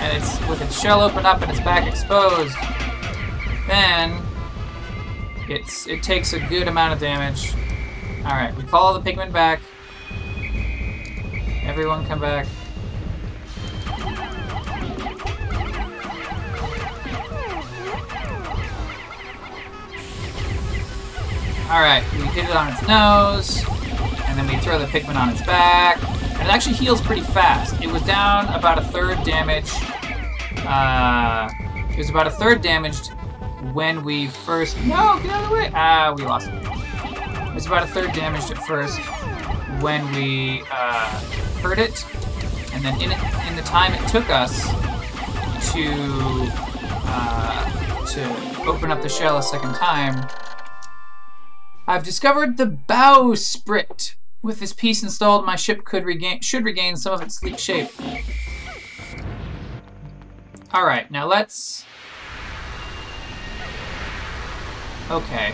And 0.03 0.15
it's 0.15 0.39
with 0.47 0.62
its 0.62 0.79
shell 0.79 1.01
open 1.01 1.25
up 1.25 1.41
and 1.41 1.49
its 1.49 1.62
back 1.62 1.88
exposed, 1.88 2.55
then 3.65 4.21
it's 5.49 5.88
it 5.88 6.03
takes 6.03 6.34
a 6.34 6.39
good 6.39 6.67
amount 6.67 6.93
of 6.93 6.99
damage. 6.99 7.55
Alright, 8.25 8.55
we 8.57 8.63
call 8.63 8.97
the 8.97 9.11
Pikmin 9.11 9.31
back. 9.31 9.61
Everyone 11.63 12.03
come 12.07 12.19
back. 12.19 12.47
Alright, 21.69 22.03
we 22.13 22.21
hit 22.27 22.45
it 22.45 22.55
on 22.55 22.69
its 22.69 22.81
nose, 22.88 23.63
and 24.25 24.38
then 24.39 24.47
we 24.47 24.57
throw 24.57 24.79
the 24.79 24.85
Pikmin 24.85 25.15
on 25.15 25.29
its 25.29 25.45
back. 25.45 26.01
And 26.39 26.47
it 26.47 26.53
actually 26.53 26.75
heals 26.75 27.01
pretty 27.01 27.21
fast. 27.21 27.79
It 27.79 27.91
was 27.91 28.01
down 28.03 28.47
about 28.55 28.79
a 28.79 28.83
third 28.85 29.23
damage. 29.23 29.71
Uh, 30.65 31.47
it 31.91 31.97
was 31.99 32.09
about 32.09 32.25
a 32.25 32.31
third 32.31 32.63
damaged 32.63 33.09
when 33.73 34.03
we 34.03 34.29
first... 34.29 34.77
No, 34.77 35.19
get 35.21 35.29
out 35.29 35.43
of 35.43 35.49
the 35.49 35.55
way! 35.55 35.71
Ah, 35.75 36.13
we 36.17 36.23
lost 36.23 36.49
it. 36.49 36.74
Was 37.55 37.67
about 37.67 37.83
a 37.83 37.87
third 37.87 38.11
damaged 38.11 38.51
at 38.51 38.57
first 38.57 38.99
when 39.81 40.11
we 40.13 40.61
uh, 40.69 41.07
hurt 41.61 41.79
it. 41.79 42.05
And 42.73 42.83
then 42.83 43.01
in, 43.01 43.13
it, 43.13 43.47
in 43.47 43.55
the 43.55 43.61
time 43.61 43.93
it 43.93 44.05
took 44.09 44.29
us 44.29 44.67
to, 45.71 45.89
uh, 47.07 48.05
to 48.07 48.67
open 48.67 48.91
up 48.91 49.01
the 49.01 49.07
shell 49.07 49.37
a 49.37 49.41
second 49.41 49.73
time, 49.73 50.27
I've 51.87 52.03
discovered 52.03 52.57
the 52.57 52.65
bowsprit. 52.65 54.15
With 54.41 54.59
this 54.59 54.73
piece 54.73 55.01
installed, 55.01 55.45
my 55.45 55.55
ship 55.55 55.85
could 55.85 56.03
regain 56.03 56.41
should 56.41 56.65
regain 56.65 56.97
some 56.97 57.13
of 57.13 57.21
its 57.21 57.35
sleek 57.37 57.57
shape. 57.57 57.89
Alright, 60.73 61.09
now 61.09 61.25
let's... 61.25 61.85
Okay. 65.09 65.53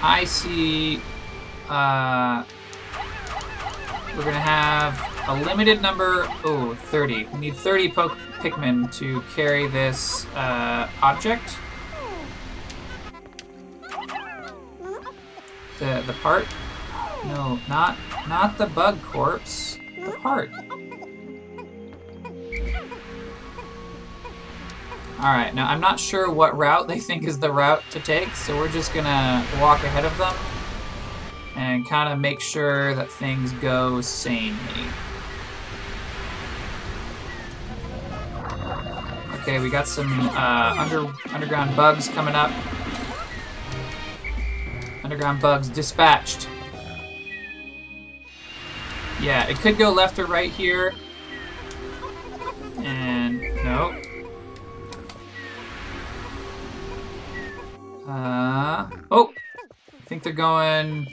I 0.00 0.24
see... 0.24 1.02
Uh, 1.70 2.42
we're 4.16 4.24
gonna 4.24 4.40
have 4.40 5.00
a 5.28 5.44
limited 5.44 5.80
number... 5.80 6.26
Oh, 6.44 6.76
30. 6.86 7.26
We 7.32 7.38
need 7.38 7.54
30 7.54 7.92
poke 7.92 8.18
Pikmin 8.40 8.92
to 8.98 9.20
carry 9.36 9.68
this 9.68 10.26
uh, 10.34 10.90
object. 11.00 11.56
The, 15.78 16.02
the 16.08 16.12
part? 16.20 16.46
No, 17.26 17.60
not 17.68 17.96
not 18.28 18.58
the 18.58 18.66
bug 18.66 19.00
corpse. 19.02 19.78
The 20.04 20.10
part. 20.22 20.50
Alright, 25.20 25.54
now 25.54 25.68
I'm 25.68 25.80
not 25.80 26.00
sure 26.00 26.30
what 26.30 26.58
route 26.58 26.88
they 26.88 26.98
think 26.98 27.28
is 27.28 27.38
the 27.38 27.52
route 27.52 27.84
to 27.92 28.00
take, 28.00 28.34
so 28.34 28.56
we're 28.56 28.72
just 28.72 28.92
gonna 28.92 29.46
walk 29.60 29.84
ahead 29.84 30.04
of 30.04 30.18
them 30.18 30.34
and 31.56 31.86
kind 31.86 32.12
of 32.12 32.18
make 32.18 32.40
sure 32.40 32.94
that 32.94 33.10
things 33.10 33.52
go 33.54 34.00
sanely. 34.00 34.86
Okay, 39.40 39.58
we 39.58 39.70
got 39.70 39.88
some 39.88 40.28
uh, 40.30 40.74
under 40.76 41.10
underground 41.32 41.74
bugs 41.74 42.08
coming 42.08 42.34
up. 42.34 42.50
Underground 45.02 45.40
bugs 45.40 45.68
dispatched. 45.68 46.46
Yeah, 49.20 49.46
it 49.48 49.56
could 49.56 49.76
go 49.76 49.90
left 49.90 50.18
or 50.18 50.26
right 50.26 50.50
here. 50.50 50.94
And 52.78 53.40
no. 53.64 54.00
Uh 58.06 58.88
oh. 59.10 59.32
I 59.66 60.04
think 60.06 60.22
they're 60.22 60.32
going 60.32 61.06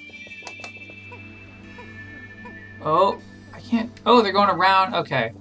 Oh, 2.90 3.20
I 3.54 3.60
can't 3.60 3.92
Oh, 4.06 4.22
they're 4.22 4.32
going 4.32 4.50
around. 4.50 4.96
Okay. 4.96 5.34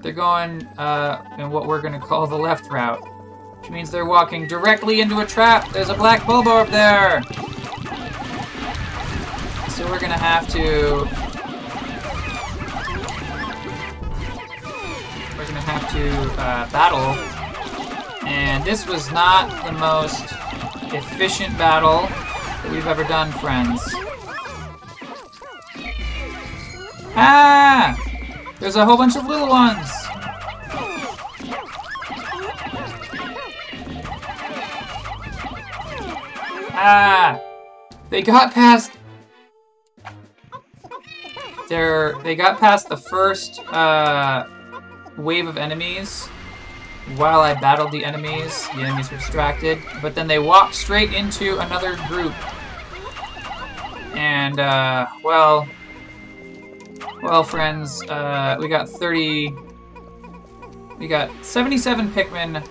They're 0.00 0.12
going 0.12 0.66
uh 0.78 1.22
in 1.38 1.50
what 1.50 1.66
we're 1.66 1.82
gonna 1.82 2.00
call 2.00 2.26
the 2.26 2.38
left 2.38 2.72
route. 2.72 3.02
Which 3.58 3.70
means 3.70 3.90
they're 3.90 4.06
walking 4.06 4.46
directly 4.46 5.02
into 5.02 5.20
a 5.20 5.26
trap. 5.26 5.70
There's 5.72 5.90
a 5.90 5.94
black 5.94 6.22
Bulborb 6.22 6.70
there. 6.70 7.22
So 9.68 9.86
we're 9.90 10.00
gonna 10.00 10.16
have 10.16 10.48
to 10.48 10.60
we're 15.36 15.46
gonna 15.46 15.60
have 15.60 15.92
to 15.92 16.40
uh, 16.40 16.70
battle. 16.70 17.12
And 18.26 18.64
this 18.64 18.86
was 18.86 19.12
not 19.12 19.66
the 19.66 19.72
most 19.72 20.24
efficient 20.94 21.58
battle 21.58 22.06
that 22.06 22.68
we've 22.72 22.86
ever 22.86 23.04
done, 23.04 23.30
friends. 23.30 23.82
Ah! 27.14 27.96
There's 28.58 28.76
a 28.76 28.84
whole 28.84 28.96
bunch 28.96 29.16
of 29.16 29.26
little 29.26 29.48
ones! 29.48 29.88
Ah! 36.74 37.40
They 38.10 38.22
got 38.22 38.52
past 38.52 38.92
they're 41.72 42.14
they 42.22 42.36
got 42.36 42.60
past 42.60 42.90
the 42.90 42.96
first 42.98 43.60
uh, 43.72 44.46
wave 45.16 45.46
of 45.46 45.56
enemies 45.56 46.26
while 47.16 47.40
I 47.40 47.54
battled 47.54 47.92
the 47.92 48.04
enemies. 48.04 48.68
The 48.74 48.82
enemies 48.82 49.10
were 49.10 49.16
distracted, 49.16 49.78
but 50.02 50.14
then 50.14 50.26
they 50.26 50.38
walked 50.38 50.74
straight 50.74 51.14
into 51.14 51.58
another 51.60 51.96
group. 52.08 52.34
And 54.14 54.60
uh, 54.60 55.06
well, 55.22 55.66
well, 57.22 57.44
friends, 57.44 58.02
uh, 58.08 58.56
we 58.58 58.68
got 58.68 58.88
30. 58.88 59.54
We 60.98 61.08
got 61.08 61.30
77 61.44 62.10
Pikmin 62.10 62.66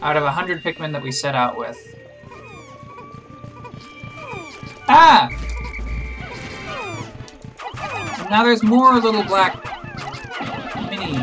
out 0.00 0.16
of 0.16 0.22
100 0.22 0.62
Pikmin 0.62 0.92
that 0.92 1.02
we 1.02 1.10
set 1.10 1.34
out 1.34 1.58
with. 1.58 1.76
Ah! 4.88 5.28
Now 8.30 8.44
there's 8.44 8.62
more 8.62 8.94
little 8.98 9.22
black 9.24 9.54
mini. 10.90 11.18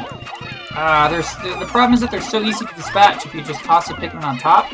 Ah, 0.75 1.05
uh, 1.05 1.09
there's 1.09 1.33
the, 1.37 1.57
the 1.59 1.65
problem 1.65 1.93
is 1.93 2.01
that 2.01 2.11
they're 2.11 2.21
so 2.21 2.41
easy 2.41 2.65
to 2.65 2.73
dispatch 2.75 3.25
if 3.25 3.33
you 3.33 3.41
just 3.43 3.63
toss 3.63 3.89
a 3.89 3.93
Pikmin 3.93 4.23
on 4.23 4.37
top. 4.37 4.65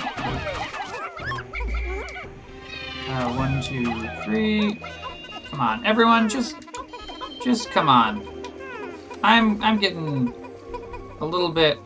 Uh, 3.08 3.34
one, 3.34 3.62
two, 3.62 4.08
three. 4.24 4.80
Come 5.46 5.60
on, 5.60 5.86
everyone, 5.86 6.30
just, 6.30 6.56
just 7.42 7.70
come 7.72 7.90
on. 7.90 8.28
I'm, 9.24 9.62
I'm 9.62 9.80
getting 9.80 10.34
a 11.20 11.26
little 11.26 11.50
bit, 11.50 11.78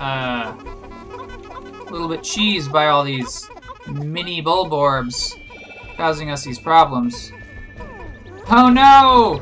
uh, 0.00 0.54
a 0.56 1.88
little 1.90 2.08
bit 2.08 2.20
cheesed 2.20 2.70
by 2.72 2.86
all 2.86 3.02
these 3.04 3.48
mini 3.88 4.42
Bulborbs 4.42 5.38
causing 5.96 6.30
us 6.30 6.44
these 6.44 6.58
problems. 6.58 7.32
Oh 8.50 8.68
no! 8.68 9.40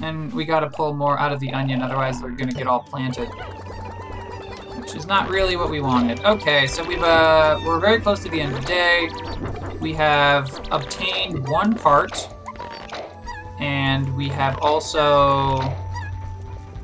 And 0.00 0.32
we 0.32 0.44
gotta 0.44 0.68
pull 0.68 0.94
more 0.94 1.18
out 1.18 1.32
of 1.32 1.40
the 1.40 1.52
onion, 1.52 1.82
otherwise 1.82 2.20
they're 2.20 2.30
gonna 2.30 2.52
get 2.52 2.66
all 2.66 2.80
planted. 2.80 3.28
Which 4.78 4.94
is 4.94 5.06
not 5.06 5.28
really 5.28 5.56
what 5.56 5.70
we 5.70 5.80
wanted. 5.80 6.20
Okay, 6.20 6.66
so 6.66 6.86
we've, 6.86 7.02
uh, 7.02 7.60
we're 7.64 7.80
very 7.80 8.00
close 8.00 8.22
to 8.22 8.28
the 8.28 8.40
end 8.40 8.54
of 8.54 8.60
the 8.60 8.66
day. 8.66 9.10
We 9.80 9.92
have 9.94 10.66
obtained 10.70 11.48
one 11.48 11.74
part. 11.74 12.33
And 13.58 14.16
we 14.16 14.28
have 14.28 14.58
also, 14.58 15.58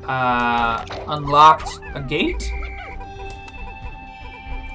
uh, 0.07 0.85
unlocked 1.07 1.79
a 1.93 2.01
gate. 2.01 2.51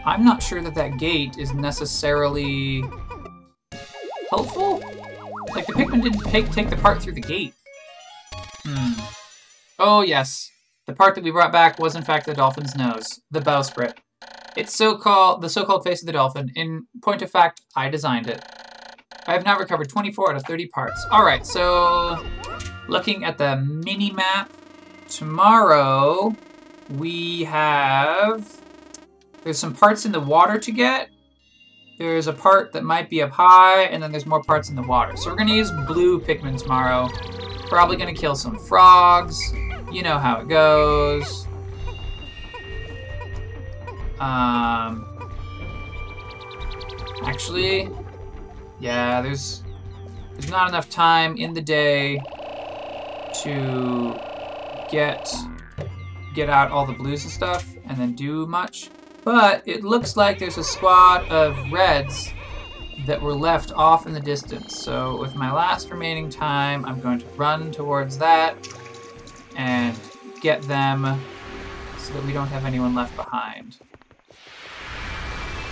I'm 0.04 0.24
not 0.24 0.42
sure 0.42 0.62
that 0.62 0.74
that 0.74 0.98
gate 0.98 1.36
is 1.36 1.52
necessarily 1.52 2.84
helpful. 4.30 4.80
Like, 5.54 5.66
the 5.66 5.72
Pikmin 5.72 6.02
didn't 6.02 6.20
take, 6.30 6.50
take 6.52 6.70
the 6.70 6.76
part 6.76 7.02
through 7.02 7.14
the 7.14 7.20
gate. 7.20 7.54
Hmm. 8.64 9.00
Oh, 9.78 10.02
yes. 10.02 10.50
The 10.86 10.92
part 10.92 11.14
that 11.16 11.24
we 11.24 11.30
brought 11.30 11.52
back 11.52 11.78
was, 11.78 11.96
in 11.96 12.02
fact, 12.02 12.26
the 12.26 12.34
dolphin's 12.34 12.76
nose. 12.76 13.20
The 13.30 13.40
bowsprit. 13.40 13.94
It's 14.56 14.74
so-called 14.74 15.42
the 15.42 15.50
so-called 15.50 15.84
face 15.84 16.02
of 16.02 16.06
the 16.06 16.12
dolphin. 16.12 16.50
In 16.54 16.86
point 17.02 17.22
of 17.22 17.30
fact, 17.30 17.60
I 17.74 17.88
designed 17.88 18.28
it. 18.28 18.42
I 19.28 19.32
have 19.32 19.44
now 19.44 19.58
recovered 19.58 19.88
24 19.88 20.30
out 20.30 20.36
of 20.36 20.42
30 20.44 20.66
parts. 20.68 21.04
Alright, 21.12 21.46
so... 21.46 22.24
Looking 22.88 23.24
at 23.24 23.36
the 23.36 23.56
mini-map, 23.56 24.52
tomorrow 25.08 26.36
we 26.90 27.44
have... 27.44 28.60
There's 29.42 29.58
some 29.58 29.74
parts 29.74 30.06
in 30.06 30.12
the 30.12 30.20
water 30.20 30.58
to 30.58 30.72
get, 30.72 31.10
there's 31.98 32.26
a 32.26 32.32
part 32.32 32.72
that 32.72 32.84
might 32.84 33.08
be 33.08 33.22
up 33.22 33.30
high, 33.30 33.84
and 33.84 34.02
then 34.02 34.12
there's 34.12 34.26
more 34.26 34.42
parts 34.42 34.68
in 34.68 34.76
the 34.76 34.82
water. 34.82 35.16
So 35.16 35.30
we're 35.30 35.36
to 35.48 35.54
use 35.54 35.70
blue 35.86 36.20
Pikmin 36.20 36.60
tomorrow. 36.60 37.08
Probably 37.68 37.96
to 38.14 38.20
kill 38.20 38.34
some 38.34 38.58
frogs. 38.58 39.40
You 39.90 40.02
know 40.02 40.18
how 40.18 40.40
it 40.40 40.48
goes. 40.48 41.46
Um, 44.20 45.06
actually, 47.22 47.88
yeah, 48.80 49.22
there's 49.22 49.62
there's 50.34 50.50
not 50.50 50.68
enough 50.68 50.90
time 50.90 51.36
in 51.36 51.54
the 51.54 51.62
day 51.62 52.22
to 53.42 54.20
get 54.90 55.34
get 56.34 56.50
out 56.50 56.70
all 56.70 56.84
the 56.84 56.92
blues 56.92 57.24
and 57.24 57.32
stuff 57.32 57.74
and 57.86 57.96
then 57.98 58.14
do 58.14 58.46
much. 58.46 58.90
But 59.24 59.62
it 59.66 59.82
looks 59.82 60.16
like 60.16 60.38
there's 60.38 60.58
a 60.58 60.64
squad 60.64 61.28
of 61.30 61.72
reds 61.72 62.32
that 63.06 63.20
were 63.20 63.32
left 63.34 63.72
off 63.72 64.06
in 64.06 64.12
the 64.12 64.20
distance. 64.20 64.78
So 64.78 65.16
with 65.18 65.34
my 65.34 65.52
last 65.52 65.90
remaining 65.90 66.28
time, 66.28 66.84
I'm 66.84 67.00
going 67.00 67.18
to 67.18 67.26
run 67.36 67.72
towards 67.72 68.18
that 68.18 68.56
and 69.56 69.98
get 70.40 70.62
them 70.62 71.20
so 71.98 72.14
that 72.14 72.24
we 72.24 72.32
don't 72.32 72.48
have 72.48 72.64
anyone 72.64 72.94
left 72.94 73.16
behind. 73.16 73.78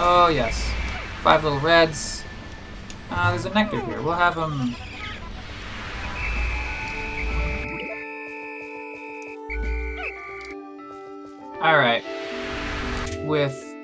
Oh 0.00 0.28
yes, 0.28 0.68
five 1.22 1.44
little 1.44 1.60
reds. 1.60 2.23
Ah, 3.10 3.28
uh, 3.28 3.30
there's 3.30 3.44
a 3.44 3.50
nectar 3.50 3.80
here. 3.80 4.02
We'll 4.02 4.14
have 4.14 4.34
them... 4.34 4.74
Alright 11.62 12.04
with 13.24 13.74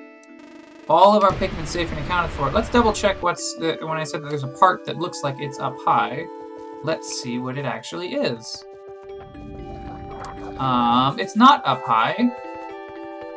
all 0.89 1.17
of 1.17 1.23
our 1.23 1.33
Pikmin 1.33 1.67
safe 1.67 1.91
and 1.91 1.99
accounted 2.01 2.31
for. 2.33 2.51
Let's 2.51 2.69
double 2.69 2.93
check 2.93 3.23
what's 3.23 3.55
the, 3.57 3.79
when 3.81 3.97
I 3.99 4.05
said 4.05 4.23
that 4.23 4.29
there's 4.29 4.45
a 4.45 4.49
part 4.49 4.85
that 4.87 4.97
looks 4.97 5.23
like 5.23 5.37
it's 5.39 5.59
up 5.59 5.77
high. 5.85 6.27
Let's 6.83 7.21
see 7.21 7.39
what 7.39 7.59
it 7.59 7.65
actually 7.65 8.15
is. 8.15 8.65
Um, 10.59 11.19
it's 11.19 11.37
not 11.37 11.67
up 11.67 11.83
high. 11.85 12.17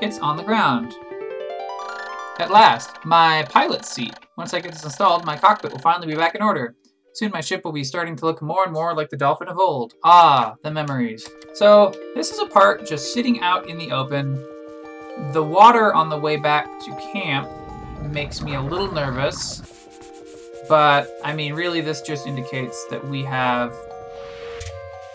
It's 0.01 0.19
on 0.19 0.35
the 0.37 0.43
ground. 0.43 0.93
At 2.39 2.51
last, 2.51 3.05
my 3.05 3.45
pilot 3.49 3.85
seat. 3.85 4.15
Once 4.35 4.53
I 4.53 4.59
get 4.59 4.71
this 4.71 4.83
installed, 4.83 5.25
my 5.25 5.37
cockpit 5.37 5.71
will 5.71 5.79
finally 5.79 6.07
be 6.07 6.15
back 6.15 6.33
in 6.33 6.41
order. 6.41 6.75
Soon 7.13 7.29
my 7.31 7.41
ship 7.41 7.63
will 7.63 7.71
be 7.71 7.83
starting 7.83 8.15
to 8.15 8.25
look 8.25 8.41
more 8.41 8.63
and 8.63 8.73
more 8.73 8.95
like 8.95 9.09
the 9.09 9.17
Dolphin 9.17 9.47
of 9.47 9.59
old. 9.59 9.93
Ah, 10.03 10.55
the 10.63 10.71
memories. 10.71 11.27
So, 11.53 11.93
this 12.15 12.31
is 12.31 12.39
a 12.39 12.47
part 12.47 12.87
just 12.87 13.13
sitting 13.13 13.41
out 13.41 13.69
in 13.69 13.77
the 13.77 13.91
open, 13.91 14.43
the 15.31 15.43
water 15.43 15.93
on 15.93 16.09
the 16.09 16.17
way 16.17 16.37
back 16.37 16.65
to 16.79 17.11
camp 17.13 17.47
makes 18.11 18.41
me 18.41 18.55
a 18.55 18.61
little 18.61 18.91
nervous, 18.91 19.61
but 20.67 21.15
I 21.23 21.35
mean, 21.35 21.53
really, 21.53 21.81
this 21.81 22.01
just 22.01 22.25
indicates 22.25 22.87
that 22.89 23.07
we 23.07 23.21
have, 23.23 23.75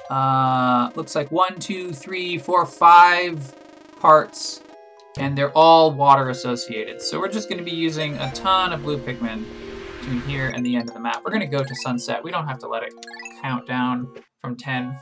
uh, 0.09 0.91
looks 0.95 1.17
like 1.17 1.33
one, 1.33 1.59
two, 1.59 1.93
three, 1.93 2.39
four, 2.39 2.65
five 2.65 3.53
parts, 3.99 4.61
and 5.17 5.37
they're 5.37 5.57
all 5.57 5.93
water 5.93 6.29
associated. 6.29 7.01
So 7.01 7.19
we're 7.19 7.29
just 7.29 7.49
going 7.49 7.59
to 7.59 7.65
be 7.65 7.75
using 7.75 8.17
a 8.19 8.31
ton 8.33 8.73
of 8.73 8.83
blue 8.83 8.99
Pikmin 8.99 9.45
between 10.01 10.21
here 10.23 10.49
and 10.49 10.65
the 10.65 10.77
end 10.77 10.89
of 10.89 10.95
the 10.95 11.01
map. 11.01 11.23
We're 11.25 11.31
going 11.31 11.41
to 11.41 11.47
go 11.47 11.65
to 11.65 11.75
sunset. 11.77 12.23
We 12.23 12.31
don't 12.31 12.47
have 12.47 12.59
to 12.61 12.69
let 12.69 12.83
it 12.83 12.93
count 13.43 13.67
down 13.67 14.09
from 14.41 14.57
10. 14.57 14.97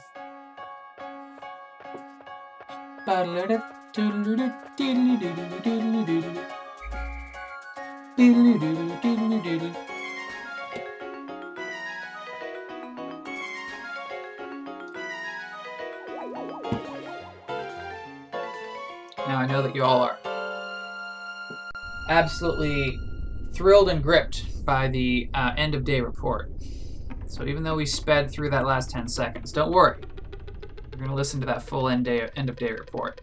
I 19.46 19.48
know 19.48 19.62
that 19.62 19.76
you 19.76 19.84
all 19.84 20.02
are 20.02 20.18
absolutely 22.08 22.98
thrilled 23.52 23.88
and 23.88 24.02
gripped 24.02 24.64
by 24.64 24.88
the 24.88 25.30
uh, 25.34 25.52
end 25.56 25.76
of 25.76 25.84
day 25.84 26.00
report. 26.00 26.50
So 27.28 27.44
even 27.44 27.62
though 27.62 27.76
we 27.76 27.86
sped 27.86 28.28
through 28.28 28.50
that 28.50 28.66
last 28.66 28.90
10 28.90 29.06
seconds, 29.06 29.52
don't 29.52 29.70
worry. 29.70 30.00
We're 30.90 30.98
going 30.98 31.10
to 31.10 31.14
listen 31.14 31.38
to 31.38 31.46
that 31.46 31.62
full 31.62 31.88
end, 31.88 32.06
day, 32.06 32.28
end 32.34 32.48
of 32.48 32.56
day 32.56 32.72
report. 32.72 33.20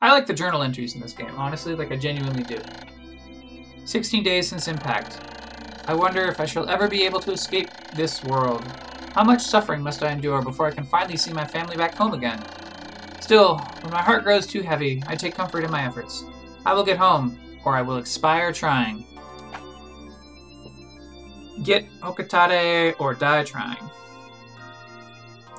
I 0.00 0.12
like 0.12 0.26
the 0.26 0.32
journal 0.32 0.62
entries 0.62 0.94
in 0.94 1.00
this 1.00 1.12
game, 1.12 1.34
honestly, 1.36 1.74
like 1.74 1.90
I 1.90 1.96
genuinely 1.96 2.44
do. 2.44 2.60
16 3.84 4.22
days 4.22 4.48
since 4.48 4.68
impact. 4.68 5.18
I 5.88 5.94
wonder 5.94 6.22
if 6.26 6.38
I 6.38 6.44
shall 6.44 6.68
ever 6.68 6.86
be 6.86 7.02
able 7.02 7.18
to 7.18 7.32
escape 7.32 7.70
this 7.96 8.22
world. 8.22 8.64
How 9.12 9.24
much 9.24 9.42
suffering 9.42 9.82
must 9.82 10.04
I 10.04 10.12
endure 10.12 10.40
before 10.40 10.68
I 10.68 10.70
can 10.70 10.84
finally 10.84 11.16
see 11.16 11.32
my 11.32 11.44
family 11.44 11.76
back 11.76 11.96
home 11.96 12.14
again? 12.14 12.44
Still, 13.28 13.58
when 13.82 13.92
my 13.92 14.00
heart 14.00 14.24
grows 14.24 14.46
too 14.46 14.62
heavy, 14.62 15.02
I 15.06 15.14
take 15.14 15.34
comfort 15.34 15.62
in 15.62 15.70
my 15.70 15.84
efforts. 15.84 16.24
I 16.64 16.72
will 16.72 16.82
get 16.82 16.96
home, 16.96 17.38
or 17.62 17.76
I 17.76 17.82
will 17.82 17.98
expire 17.98 18.54
trying. 18.54 19.04
Get 21.62 21.84
Hocotate 22.00 22.98
or 22.98 23.12
die 23.12 23.44
trying. 23.44 23.90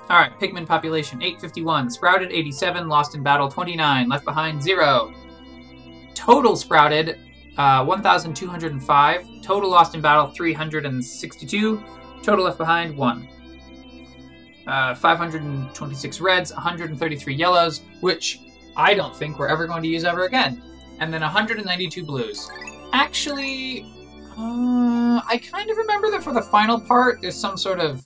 Alright, 0.10 0.32
Pikmin 0.40 0.66
population 0.66 1.22
851, 1.22 1.92
Sprouted 1.92 2.32
87, 2.32 2.88
Lost 2.88 3.14
in 3.14 3.22
Battle 3.22 3.48
29, 3.48 4.10
Left 4.10 4.26
Behind 4.26 4.64
0. 4.64 5.14
Total 6.16 6.56
Sprouted 6.56 7.20
uh, 7.60 7.86
1,205, 7.86 9.28
Total 9.44 9.70
Lost 9.70 9.94
in 9.94 10.02
Battle 10.02 10.26
362, 10.26 11.84
Total 12.24 12.46
Left 12.46 12.58
Behind 12.58 12.98
1. 12.98 13.30
Uh, 14.68 14.94
526 14.94 16.22
reds, 16.22 16.54
133 16.54 17.34
yellows, 17.34 17.82
which 18.02 18.40
I 18.76 18.94
don't 18.94 19.16
think 19.16 19.40
we're 19.40 19.48
ever 19.48 19.68
going 19.68 19.82
to 19.84 19.90
use 19.90 20.04
ever 20.04 20.26
again. 20.26 20.62
And 21.00 21.14
then 21.14 21.22
192 21.22 22.04
blues. 22.04 22.50
Actually, 22.94 23.84
uh, 24.38 25.22
I 25.28 25.42
kind 25.52 25.70
of 25.70 25.78
remember 25.78 26.12
that 26.12 26.24
for 26.24 26.34
the 26.34 26.42
final 26.42 26.80
part, 26.80 27.22
there's 27.22 27.36
some 27.36 27.58
sort 27.58 27.80
of 27.80 28.06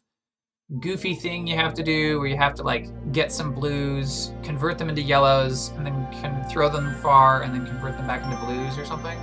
goofy 0.80 1.14
thing 1.14 1.46
you 1.46 1.56
have 1.56 1.74
to 1.76 1.84
do 1.84 2.20
where 2.20 2.28
you 2.28 2.38
have 2.38 2.56
to 2.56 2.64
like 2.64 2.88
get 3.12 3.32
some 3.32 3.54
blues, 3.54 4.34
convert 4.44 4.78
them 4.78 4.90
into 4.90 5.02
yellows, 5.02 5.70
and 5.70 5.86
then 5.86 6.08
can 6.12 6.44
throw 6.50 6.70
them 6.70 6.96
far 7.02 7.44
and 7.44 7.54
then 7.54 7.66
convert 7.66 7.98
them 7.98 8.08
back 8.08 8.24
into 8.24 8.38
blues 8.46 8.78
or 8.78 8.86
something. 8.86 9.18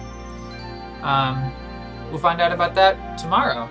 Um, 1.03 1.53
we'll 2.11 2.21
find 2.21 2.41
out 2.41 2.53
about 2.53 2.75
that 2.75 3.19
tomorrow. 3.19 3.69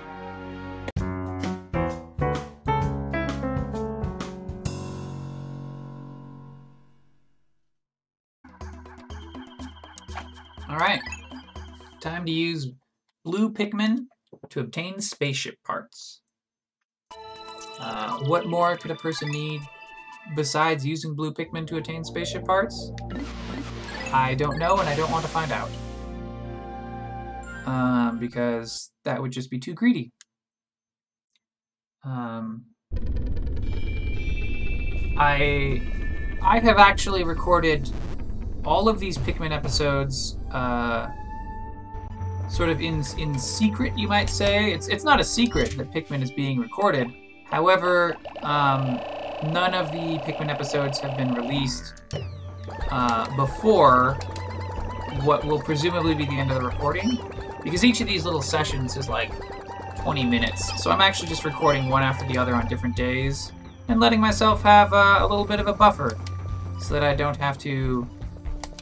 To 12.30 12.36
use 12.36 12.68
blue 13.24 13.52
Pikmin 13.52 14.06
to 14.50 14.60
obtain 14.60 15.00
spaceship 15.00 15.56
parts. 15.64 16.22
Uh, 17.78 18.18
what 18.26 18.46
more 18.46 18.76
could 18.76 18.90
a 18.90 18.94
person 18.94 19.30
need 19.30 19.60
besides 20.36 20.86
using 20.86 21.14
blue 21.14 21.32
Pikmin 21.32 21.66
to 21.66 21.76
attain 21.76 22.04
spaceship 22.04 22.44
parts? 22.44 22.92
I 24.12 24.34
don't 24.34 24.58
know, 24.58 24.78
and 24.78 24.88
I 24.88 24.94
don't 24.94 25.10
want 25.10 25.24
to 25.24 25.30
find 25.30 25.50
out. 25.50 25.70
Um, 27.66 28.18
because 28.18 28.90
that 29.04 29.20
would 29.20 29.32
just 29.32 29.50
be 29.50 29.58
too 29.58 29.74
greedy. 29.74 30.12
Um, 32.04 32.66
I 35.18 35.82
I 36.42 36.58
have 36.60 36.78
actually 36.78 37.24
recorded 37.24 37.90
all 38.64 38.88
of 38.88 38.98
these 38.98 39.18
Pikmin 39.18 39.52
episodes 39.52 40.38
uh, 40.50 41.08
sort 42.50 42.68
of 42.68 42.80
in 42.80 43.02
in 43.18 43.38
secret, 43.38 43.96
you 43.96 44.08
might 44.08 44.28
say. 44.28 44.72
It's 44.72 44.88
it's 44.88 45.04
not 45.04 45.20
a 45.20 45.24
secret 45.24 45.76
that 45.78 45.90
Pikmin 45.92 46.22
is 46.22 46.30
being 46.30 46.58
recorded. 46.58 47.08
However, 47.46 48.16
um, 48.42 49.00
none 49.44 49.74
of 49.74 49.90
the 49.92 50.18
Pikmin 50.18 50.50
episodes 50.50 50.98
have 51.00 51.16
been 51.16 51.32
released 51.32 52.02
uh, 52.90 53.34
before 53.36 54.14
what 55.22 55.44
will 55.44 55.60
presumably 55.60 56.14
be 56.14 56.24
the 56.24 56.38
end 56.38 56.50
of 56.50 56.60
the 56.60 56.66
recording, 56.66 57.18
because 57.62 57.84
each 57.84 58.00
of 58.00 58.06
these 58.06 58.24
little 58.24 58.42
sessions 58.42 58.96
is 58.96 59.08
like 59.08 59.32
20 59.98 60.24
minutes. 60.24 60.82
So 60.82 60.90
I'm 60.90 61.00
actually 61.00 61.28
just 61.28 61.44
recording 61.44 61.88
one 61.88 62.02
after 62.02 62.26
the 62.26 62.38
other 62.38 62.54
on 62.54 62.66
different 62.68 62.96
days 62.96 63.52
and 63.88 64.00
letting 64.00 64.20
myself 64.20 64.62
have 64.62 64.92
uh, 64.92 65.18
a 65.20 65.26
little 65.26 65.44
bit 65.44 65.60
of 65.60 65.66
a 65.66 65.72
buffer 65.72 66.16
so 66.80 66.94
that 66.94 67.02
I 67.02 67.14
don't 67.14 67.36
have 67.36 67.58
to 67.58 68.08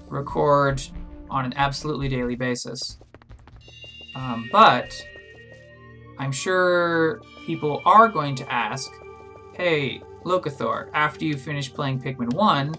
record 0.08 0.82
on 1.30 1.44
an 1.44 1.54
absolutely 1.56 2.08
daily 2.08 2.36
basis. 2.36 2.98
Um, 4.14 4.48
but 4.50 5.00
I'm 6.18 6.32
sure 6.32 7.20
people 7.46 7.82
are 7.84 8.08
going 8.08 8.34
to 8.36 8.52
ask, 8.52 8.90
hey, 9.54 10.02
Locathor, 10.24 10.90
after 10.92 11.24
you 11.24 11.36
finish 11.36 11.72
playing 11.72 12.00
Pikmin 12.00 12.32
1, 12.34 12.74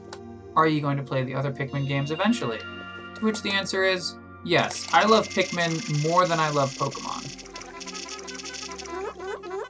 are 0.55 0.67
you 0.67 0.81
going 0.81 0.97
to 0.97 1.03
play 1.03 1.23
the 1.23 1.33
other 1.33 1.51
Pikmin 1.51 1.87
games 1.87 2.11
eventually? 2.11 2.59
To 2.59 3.25
which 3.25 3.41
the 3.41 3.51
answer 3.51 3.83
is 3.83 4.15
yes. 4.43 4.87
I 4.91 5.05
love 5.05 5.27
Pikmin 5.29 6.03
more 6.07 6.27
than 6.27 6.39
I 6.39 6.49
love 6.49 6.73
Pokemon. 6.73 7.45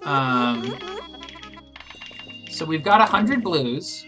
Um, 0.06 0.76
so 2.50 2.66
we've 2.66 2.84
got 2.84 3.00
100 3.00 3.44
blues, 3.44 4.04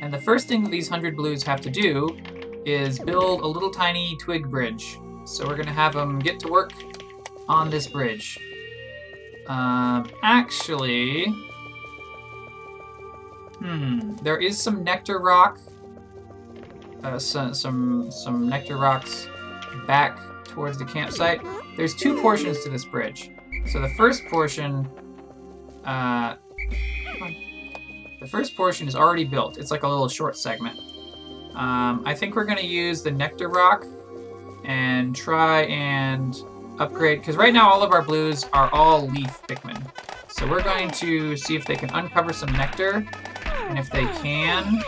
and 0.00 0.12
the 0.12 0.20
first 0.20 0.46
thing 0.46 0.62
that 0.62 0.70
these 0.70 0.88
100 0.88 1.16
blues 1.16 1.42
have 1.42 1.60
to 1.62 1.70
do 1.70 2.16
is 2.64 2.98
build 2.98 3.40
a 3.40 3.46
little 3.46 3.70
tiny 3.70 4.16
twig 4.18 4.48
bridge. 4.48 4.98
So 5.24 5.46
we're 5.46 5.56
going 5.56 5.66
to 5.66 5.72
have 5.72 5.94
them 5.94 6.18
get 6.18 6.38
to 6.40 6.48
work 6.48 6.72
on 7.50 7.68
this 7.68 7.88
bridge. 7.88 8.38
Um, 9.48 10.08
actually, 10.22 11.26
hmm, 13.58 14.14
there 14.22 14.38
is 14.38 14.56
some 14.62 14.84
nectar 14.84 15.18
rock, 15.18 15.58
uh, 17.02 17.18
some, 17.18 17.52
some, 17.52 18.10
some 18.12 18.48
nectar 18.48 18.76
rocks 18.76 19.26
back 19.88 20.18
towards 20.44 20.78
the 20.78 20.84
campsite. 20.84 21.40
There's 21.76 21.94
two 21.94 22.20
portions 22.22 22.62
to 22.62 22.70
this 22.70 22.84
bridge. 22.84 23.32
So 23.66 23.80
the 23.80 23.90
first 23.96 24.24
portion, 24.26 24.88
uh, 25.84 26.36
the 28.20 28.28
first 28.28 28.56
portion 28.56 28.86
is 28.86 28.94
already 28.94 29.24
built. 29.24 29.58
It's 29.58 29.72
like 29.72 29.82
a 29.82 29.88
little 29.88 30.08
short 30.08 30.36
segment. 30.36 30.78
Um, 31.56 32.04
I 32.06 32.14
think 32.14 32.36
we're 32.36 32.44
going 32.44 32.58
to 32.58 32.66
use 32.66 33.02
the 33.02 33.10
Nectar 33.10 33.48
Rock 33.48 33.84
and 34.64 35.16
try 35.16 35.62
and 35.62 36.40
upgrade, 36.80 37.20
because 37.20 37.36
right 37.36 37.52
now 37.52 37.70
all 37.70 37.82
of 37.82 37.92
our 37.92 38.02
blues 38.02 38.46
are 38.52 38.68
all 38.72 39.06
leaf 39.06 39.42
Pikmin. 39.46 39.80
So 40.28 40.48
we're 40.48 40.62
going 40.62 40.90
to 40.92 41.36
see 41.36 41.54
if 41.54 41.66
they 41.66 41.76
can 41.76 41.90
uncover 41.90 42.32
some 42.32 42.50
nectar, 42.52 43.06
and 43.68 43.78
if 43.78 43.90
they 43.90 44.06
can, 44.06 44.82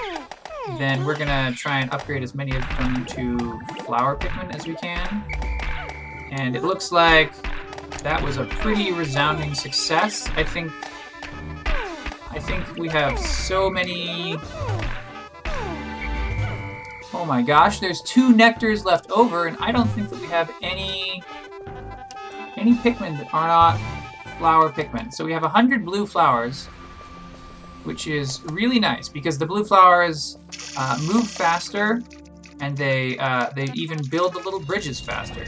then 0.78 1.04
we're 1.04 1.16
going 1.16 1.28
to 1.28 1.56
try 1.56 1.80
and 1.80 1.90
upgrade 1.92 2.22
as 2.22 2.34
many 2.34 2.56
of 2.56 2.62
them 2.78 3.04
to 3.06 3.60
flower 3.84 4.16
Pikmin 4.16 4.54
as 4.54 4.66
we 4.66 4.74
can. 4.74 5.24
And 6.30 6.56
it 6.56 6.64
looks 6.64 6.90
like 6.90 7.34
that 7.98 8.22
was 8.22 8.38
a 8.38 8.46
pretty 8.46 8.90
resounding 8.92 9.54
success. 9.54 10.28
I 10.34 10.42
think 10.42 10.72
I 12.30 12.38
think 12.38 12.76
we 12.76 12.88
have 12.88 13.18
so 13.18 13.68
many 13.68 14.38
Oh 17.14 17.26
my 17.26 17.42
gosh, 17.42 17.78
there's 17.78 18.00
two 18.00 18.32
nectars 18.32 18.84
left 18.84 19.10
over, 19.10 19.46
and 19.46 19.56
I 19.60 19.70
don't 19.70 19.86
think 19.88 20.08
that 20.08 20.18
we 20.18 20.26
have 20.28 20.50
any 20.62 21.22
any 22.56 22.74
Pikmin 22.74 23.18
that 23.18 23.32
are 23.32 23.48
not 23.48 23.80
flower 24.38 24.70
Pikmin. 24.70 25.12
So 25.12 25.24
we 25.24 25.32
have 25.32 25.42
100 25.42 25.84
blue 25.84 26.06
flowers, 26.06 26.66
which 27.84 28.06
is 28.06 28.42
really 28.46 28.78
nice, 28.80 29.08
because 29.08 29.38
the 29.38 29.46
blue 29.46 29.64
flowers 29.64 30.38
uh, 30.76 30.98
move 31.02 31.28
faster, 31.28 32.02
and 32.60 32.76
they, 32.76 33.18
uh, 33.18 33.50
they 33.54 33.68
even 33.74 34.00
build 34.10 34.34
the 34.34 34.40
little 34.40 34.60
bridges 34.60 35.00
faster. 35.00 35.44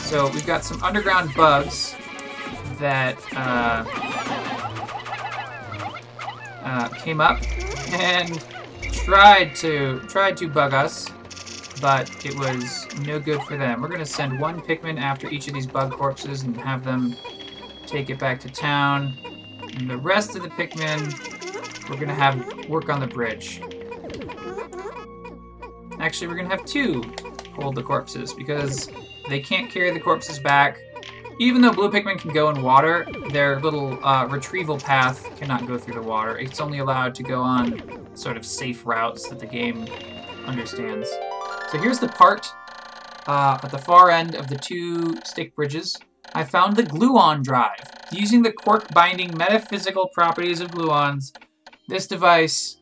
So 0.00 0.30
we've 0.30 0.46
got 0.46 0.64
some 0.64 0.82
underground 0.82 1.34
bugs 1.34 1.94
that 2.78 3.18
uh, 3.34 3.84
uh 6.62 6.88
came 6.88 7.20
up, 7.20 7.42
and 7.92 8.42
tried 9.08 9.54
to 9.56 10.00
tried 10.08 10.36
to 10.36 10.48
bug 10.48 10.74
us, 10.74 11.08
but 11.80 12.24
it 12.24 12.36
was 12.38 12.86
no 13.00 13.18
good 13.18 13.42
for 13.42 13.56
them. 13.56 13.80
We're 13.80 13.88
gonna 13.88 14.06
send 14.06 14.40
one 14.40 14.60
Pikmin 14.60 15.00
after 15.00 15.28
each 15.28 15.48
of 15.48 15.54
these 15.54 15.66
bug 15.66 15.92
corpses 15.92 16.42
and 16.42 16.56
have 16.56 16.84
them 16.84 17.16
take 17.86 18.10
it 18.10 18.18
back 18.18 18.40
to 18.40 18.50
town. 18.50 19.16
And 19.74 19.88
the 19.88 19.96
rest 19.96 20.36
of 20.36 20.42
the 20.42 20.48
Pikmin, 20.48 21.88
we're 21.88 21.96
gonna 21.96 22.14
have 22.14 22.68
work 22.68 22.88
on 22.88 23.00
the 23.00 23.06
bridge. 23.06 23.60
Actually, 26.00 26.28
we're 26.28 26.36
gonna 26.36 26.48
have 26.48 26.64
two 26.64 27.02
hold 27.54 27.74
the 27.74 27.82
corpses 27.82 28.32
because 28.32 28.88
they 29.28 29.40
can't 29.40 29.70
carry 29.70 29.90
the 29.90 30.00
corpses 30.00 30.38
back. 30.38 30.78
Even 31.40 31.60
though 31.62 31.72
blue 31.72 31.90
Pikmin 31.90 32.18
can 32.18 32.32
go 32.32 32.50
in 32.50 32.62
water, 32.62 33.06
their 33.30 33.60
little 33.60 34.04
uh, 34.04 34.26
retrieval 34.26 34.78
path 34.78 35.36
cannot 35.36 35.66
go 35.66 35.78
through 35.78 35.94
the 35.94 36.02
water. 36.02 36.36
It's 36.36 36.60
only 36.60 36.78
allowed 36.78 37.14
to 37.16 37.22
go 37.22 37.40
on 37.40 38.08
sort 38.16 38.36
of 38.36 38.44
safe 38.44 38.84
routes 38.84 39.28
that 39.28 39.38
the 39.38 39.46
game 39.46 39.86
understands. 40.46 41.08
So 41.70 41.76
here's 41.76 41.98
the 41.98 42.08
part 42.08 42.50
uh, 43.26 43.58
at 43.62 43.70
the 43.70 43.78
far 43.78 44.10
end 44.10 44.34
of 44.34 44.48
the 44.48 44.56
two 44.56 45.20
stick 45.24 45.54
bridges. 45.54 45.98
I 46.32 46.44
found 46.44 46.76
the 46.76 46.82
gluon 46.82 47.42
drive. 47.42 47.82
Using 48.10 48.42
the 48.42 48.52
quark 48.52 48.88
binding 48.94 49.36
metaphysical 49.36 50.08
properties 50.08 50.60
of 50.60 50.70
gluons, 50.70 51.32
this 51.86 52.06
device, 52.06 52.78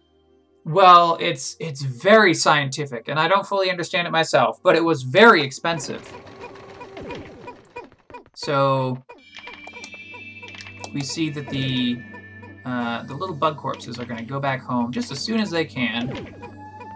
well, 0.65 1.17
it's 1.21 1.57
it's 1.59 1.83
very 1.83 2.33
scientific, 2.33 3.09
and 3.09 3.19
I 3.19 3.27
don't 3.27 3.45
fully 3.45 3.71
understand 3.71 4.07
it 4.07 4.13
myself, 4.13 4.61
but 4.63 4.77
it 4.77 4.85
was 4.85 5.03
very 5.03 5.43
expensive. 5.43 6.09
So 8.35 9.03
we 10.95 11.03
see 11.03 11.31
that 11.31 11.49
the 11.49 12.01
uh, 12.65 13.03
the 13.03 13.15
little 13.15 13.35
bug 13.35 13.57
corpses 13.57 13.99
are 13.99 14.05
going 14.05 14.19
to 14.19 14.25
go 14.25 14.39
back 14.39 14.63
home 14.63 14.93
just 14.93 15.11
as 15.11 15.19
soon 15.19 15.41
as 15.41 15.51
they 15.51 15.65
can. 15.65 16.36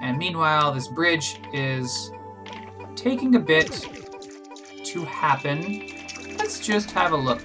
And 0.00 0.18
meanwhile, 0.18 0.72
this 0.72 0.88
bridge 0.88 1.40
is 1.52 2.10
taking 2.96 3.34
a 3.34 3.40
bit 3.40 3.86
to 4.84 5.04
happen. 5.04 5.86
Let's 6.38 6.60
just 6.60 6.90
have 6.92 7.12
a 7.12 7.16
look. 7.16 7.42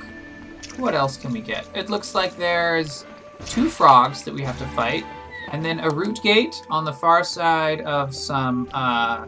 What 0.78 0.93
else 0.93 1.18
can 1.18 1.32
we 1.32 1.41
get? 1.41 1.68
It 1.74 1.89
looks 1.89 2.16
like 2.16 2.36
there's 2.38 3.06
two 3.45 3.70
frogs 3.70 4.24
that 4.24 4.34
we 4.34 4.41
have 4.41 4.58
to 4.60 4.68
fight, 4.70 5.06
and 5.51 5.64
then 5.64 5.80
a 5.80 5.89
root 5.89 6.22
gate 6.24 6.66
on 6.70 6.86
the 6.86 6.93
far 6.93 7.24
side 7.24 7.82
of 7.82 8.14
some 8.16 8.70
uh, 8.74 9.26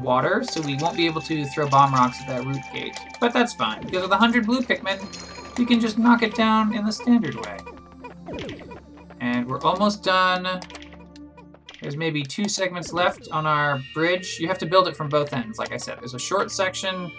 water, 0.00 0.42
so 0.44 0.60
we 0.62 0.76
won't 0.76 0.96
be 0.96 1.06
able 1.06 1.20
to 1.22 1.44
throw 1.46 1.68
bomb 1.68 1.92
rocks 1.92 2.18
at 2.22 2.28
that 2.28 2.46
root 2.46 2.62
gate. 2.72 2.96
But 3.20 3.32
that's 3.32 3.52
fine, 3.52 3.82
because 3.82 4.02
with 4.02 4.10
100 4.10 4.46
blue 4.46 4.60
Pikmin, 4.60 5.58
we 5.58 5.66
can 5.66 5.80
just 5.80 5.98
knock 5.98 6.22
it 6.22 6.34
down 6.34 6.74
in 6.74 6.84
the 6.84 6.92
standard 6.92 7.34
way. 7.34 7.58
And 9.20 9.46
we're 9.46 9.60
almost 9.60 10.02
done. 10.02 10.60
There's 11.80 11.96
maybe 11.96 12.22
two 12.22 12.48
segments 12.48 12.92
left 12.92 13.28
on 13.30 13.46
our 13.46 13.80
bridge. 13.94 14.38
You 14.38 14.48
have 14.48 14.58
to 14.58 14.66
build 14.66 14.86
it 14.86 14.96
from 14.96 15.08
both 15.08 15.32
ends, 15.32 15.58
like 15.58 15.72
I 15.72 15.78
said. 15.78 15.98
There's 16.00 16.14
a 16.14 16.18
short 16.18 16.50
section 16.50 17.10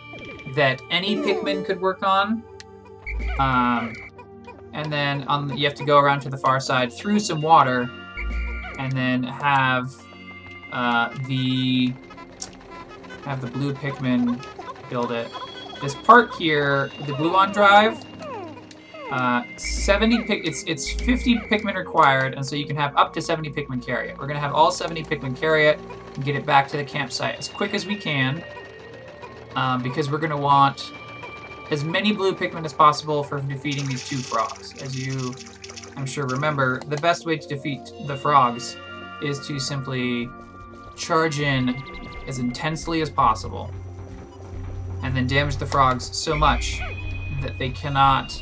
that 0.55 0.82
any 0.91 1.16
Pikmin 1.16 1.66
could 1.66 1.82
work 1.82 2.03
on. 2.03 2.43
Um, 3.39 3.93
and 4.74 4.91
then 4.91 5.24
on 5.24 5.57
you 5.57 5.66
have 5.66 5.76
to 5.76 5.86
go 5.86 5.99
around 5.99 6.22
to 6.22 6.30
the 6.30 6.38
far 6.38 6.59
side 6.59 6.93
through 6.93 7.20
some 7.20 7.41
water 7.41 7.89
and 8.78 8.91
then 8.91 9.24
have 9.24 9.93
uh, 10.72 11.09
the 11.28 11.93
have 13.26 13.41
the 13.41 13.47
blue 13.47 13.74
Pikmin 13.74 14.43
build 14.89 15.12
it. 15.12 15.32
This 15.82 15.95
part 15.95 16.34
here, 16.36 16.91
the 17.05 17.14
gluon 17.14 17.53
drive, 17.53 17.99
uh, 19.12 19.43
70 19.57 20.24
pick. 20.24 20.47
It's 20.47 20.64
it's 20.64 20.89
50 20.89 21.36
Pikmin 21.39 21.76
required, 21.76 22.34
and 22.34 22.45
so 22.45 22.55
you 22.55 22.66
can 22.66 22.78
have 22.78 22.95
up 22.95 23.14
to 23.14 23.22
70 23.22 23.51
Pikmin 23.51 23.86
carry 23.86 24.09
it. 24.09 24.18
We're 24.18 24.28
gonna 24.28 24.39
have 24.39 24.53
all 24.53 24.72
70 24.72 25.03
Pikmin 25.03 25.36
carry 25.36 25.68
it 25.68 25.80
and 26.16 26.24
get 26.24 26.36
it 26.36 26.45
back 26.45 26.70
to 26.70 26.78
the 26.78 26.84
campsite 26.86 27.38
as 27.38 27.49
quick 27.49 27.74
as 27.74 27.86
we 27.86 27.95
can, 27.95 28.41
um, 29.55 29.84
because 29.84 30.09
we're 30.09 30.18
gonna 30.18 30.38
want 30.38 30.93
as 31.72 31.84
many 31.84 32.14
blue 32.14 32.34
Pikmin 32.34 32.64
as 32.64 32.74
possible 32.74 33.22
for 33.22 33.41
defeating 33.41 33.86
these 33.86 34.07
two 34.07 34.18
frogs. 34.18 34.82
As 34.82 34.97
you, 34.97 35.34
I'm 35.97 36.05
sure, 36.05 36.26
remember, 36.28 36.80
the 36.88 36.97
best 36.97 37.26
way 37.26 37.38
to 37.38 37.47
defeat 37.47 37.82
the 38.07 38.16
frogs 38.16 38.78
is 39.22 39.45
to 39.47 39.59
simply 39.59 40.30
charge 40.95 41.41
in 41.41 41.76
as 42.28 42.39
intensely 42.39 43.01
as 43.01 43.09
possible, 43.09 43.70
and 45.03 45.16
then 45.16 45.28
damage 45.28 45.57
the 45.57 45.66
frogs 45.66 46.16
so 46.16 46.34
much 46.34 46.80
that 47.41 47.57
they 47.57 47.70
cannot 47.70 48.41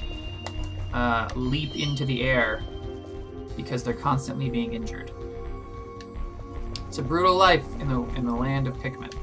uh, 0.94 1.28
leap 1.36 1.76
into 1.76 2.06
the 2.06 2.24
air 2.24 2.64
because 3.56 3.84
they're 3.84 3.94
constantly 3.94 4.50
being 4.50 4.74
injured. 4.74 5.12
It's 6.88 6.98
a 6.98 7.04
brutal 7.04 7.36
life 7.36 7.66
in 7.80 7.88
the 7.88 8.02
in 8.16 8.26
the 8.26 8.34
land 8.34 8.68
of 8.68 8.76
Pikmin. 8.78 9.14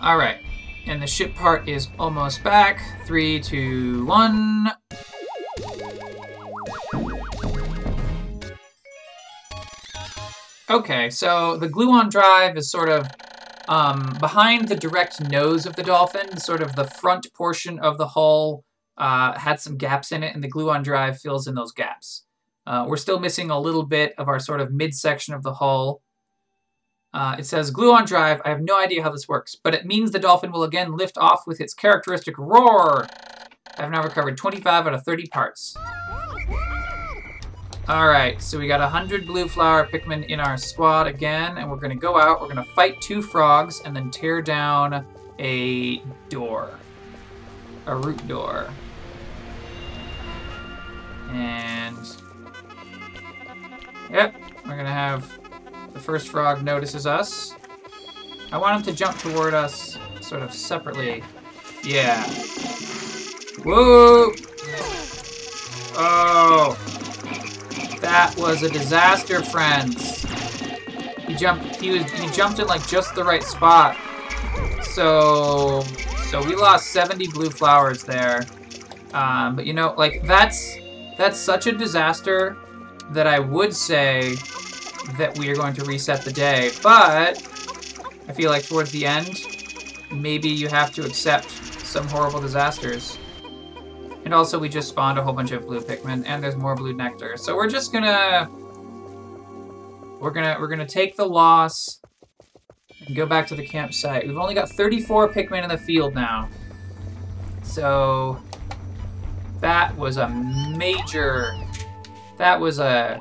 All 0.00 0.18
right, 0.18 0.38
and 0.86 1.02
the 1.02 1.06
ship 1.06 1.34
part 1.34 1.68
is 1.68 1.88
almost 1.98 2.44
back. 2.44 2.80
Three, 3.06 3.40
two, 3.40 4.04
one. 4.04 4.72
Okay, 10.70 11.08
so 11.08 11.56
the 11.56 11.68
gluon 11.68 12.10
drive 12.10 12.58
is 12.58 12.70
sort 12.70 12.90
of 12.90 13.08
um, 13.68 14.16
behind 14.20 14.68
the 14.68 14.76
direct 14.76 15.20
nose 15.20 15.64
of 15.64 15.76
the 15.76 15.82
dolphin, 15.82 16.36
sort 16.38 16.60
of 16.60 16.76
the 16.76 16.84
front 16.84 17.26
portion 17.34 17.78
of 17.78 17.96
the 17.96 18.08
hull 18.08 18.64
uh, 18.98 19.38
had 19.38 19.60
some 19.60 19.76
gaps 19.76 20.12
in 20.12 20.22
it, 20.22 20.34
and 20.34 20.44
the 20.44 20.50
gluon 20.50 20.82
drive 20.82 21.18
fills 21.18 21.46
in 21.46 21.54
those 21.54 21.72
gaps. 21.72 22.24
Uh, 22.66 22.84
we're 22.86 22.96
still 22.98 23.18
missing 23.18 23.50
a 23.50 23.58
little 23.58 23.84
bit 23.84 24.12
of 24.18 24.28
our 24.28 24.38
sort 24.38 24.60
of 24.60 24.70
midsection 24.70 25.32
of 25.32 25.42
the 25.42 25.54
hull. 25.54 26.02
Uh, 27.14 27.36
it 27.38 27.46
says 27.46 27.70
gluon 27.70 28.06
drive. 28.06 28.42
I 28.44 28.50
have 28.50 28.60
no 28.60 28.78
idea 28.78 29.02
how 29.02 29.10
this 29.10 29.26
works, 29.26 29.54
but 29.54 29.74
it 29.74 29.86
means 29.86 30.10
the 30.10 30.18
dolphin 30.18 30.52
will 30.52 30.64
again 30.64 30.96
lift 30.96 31.16
off 31.16 31.46
with 31.46 31.60
its 31.60 31.72
characteristic 31.72 32.36
roar. 32.36 33.06
I've 33.78 33.90
now 33.90 34.02
recovered 34.02 34.36
25 34.36 34.86
out 34.86 34.94
of 34.94 35.04
30 35.04 35.26
parts. 35.28 35.76
Alright, 37.88 38.42
so 38.42 38.58
we 38.58 38.66
got 38.66 38.80
100 38.80 39.26
blue 39.26 39.48
flower 39.48 39.86
Pikmin 39.86 40.26
in 40.26 40.40
our 40.40 40.58
squad 40.58 41.06
again, 41.06 41.56
and 41.56 41.70
we're 41.70 41.76
going 41.76 41.88
to 41.88 41.96
go 41.98 42.18
out, 42.18 42.38
we're 42.38 42.52
going 42.52 42.62
to 42.62 42.72
fight 42.74 43.00
two 43.00 43.22
frogs, 43.22 43.80
and 43.86 43.96
then 43.96 44.10
tear 44.10 44.42
down 44.42 45.06
a 45.38 46.02
door. 46.28 46.68
A 47.86 47.96
root 47.96 48.28
door. 48.28 48.68
And... 51.28 52.16
Yep, 54.10 54.34
we're 54.66 54.76
to 54.76 54.86
have... 54.86 55.38
The 55.92 56.00
first 56.00 56.28
frog 56.28 56.62
notices 56.62 57.06
us. 57.06 57.54
I 58.52 58.58
want 58.58 58.76
him 58.76 58.82
to 58.92 58.96
jump 58.96 59.18
toward 59.18 59.52
us 59.52 59.98
sort 60.20 60.42
of 60.42 60.52
separately. 60.52 61.22
Yeah. 61.82 62.22
Whoa! 63.64 64.32
Oh! 65.96 66.76
That 68.00 68.34
was 68.38 68.62
a 68.62 68.70
disaster, 68.70 69.42
friends. 69.42 70.22
He 71.26 71.34
jumped. 71.34 71.76
He 71.76 71.90
was. 71.90 72.10
He 72.12 72.30
jumped 72.30 72.58
in 72.58 72.66
like 72.66 72.86
just 72.86 73.14
the 73.14 73.24
right 73.24 73.42
spot. 73.42 73.96
So, 74.82 75.82
so 76.30 76.42
we 76.46 76.54
lost 76.54 76.86
70 76.92 77.28
blue 77.28 77.50
flowers 77.50 78.04
there. 78.04 78.46
Um, 79.12 79.56
but 79.56 79.66
you 79.66 79.72
know, 79.72 79.94
like 79.98 80.22
that's 80.22 80.76
that's 81.18 81.38
such 81.38 81.66
a 81.66 81.72
disaster 81.72 82.56
that 83.10 83.26
I 83.26 83.40
would 83.40 83.74
say 83.74 84.36
that 85.18 85.36
we 85.36 85.50
are 85.50 85.56
going 85.56 85.74
to 85.74 85.84
reset 85.84 86.22
the 86.22 86.32
day. 86.32 86.70
But 86.82 87.42
I 88.28 88.32
feel 88.32 88.50
like 88.50 88.66
towards 88.66 88.92
the 88.92 89.04
end, 89.04 89.40
maybe 90.12 90.48
you 90.48 90.68
have 90.68 90.94
to 90.94 91.04
accept 91.04 91.50
some 91.50 92.06
horrible 92.06 92.40
disasters. 92.40 93.18
And 94.24 94.32
also 94.32 94.58
we 94.58 94.68
just 94.68 94.90
spawned 94.90 95.18
a 95.18 95.22
whole 95.22 95.32
bunch 95.32 95.50
of 95.50 95.66
blue 95.66 95.80
Pikmin, 95.80 96.24
and 96.26 96.42
there's 96.42 96.56
more 96.56 96.76
blue 96.76 96.92
nectar. 96.92 97.36
So 97.36 97.56
we're 97.56 97.68
just 97.68 97.92
gonna... 97.92 98.48
We're 100.20 100.30
gonna, 100.30 100.56
we're 100.60 100.68
gonna 100.68 100.86
take 100.86 101.16
the 101.16 101.26
loss 101.26 102.00
and 103.06 103.16
go 103.16 103.26
back 103.26 103.46
to 103.48 103.54
the 103.54 103.66
campsite. 103.66 104.26
We've 104.26 104.36
only 104.36 104.54
got 104.54 104.68
34 104.68 105.32
Pikmin 105.32 105.64
in 105.64 105.68
the 105.68 105.78
field 105.78 106.14
now. 106.14 106.48
So... 107.64 108.40
That 109.60 109.96
was 109.96 110.16
a 110.16 110.28
major... 110.28 111.56
That 112.36 112.60
was 112.60 112.78
a... 112.78 113.20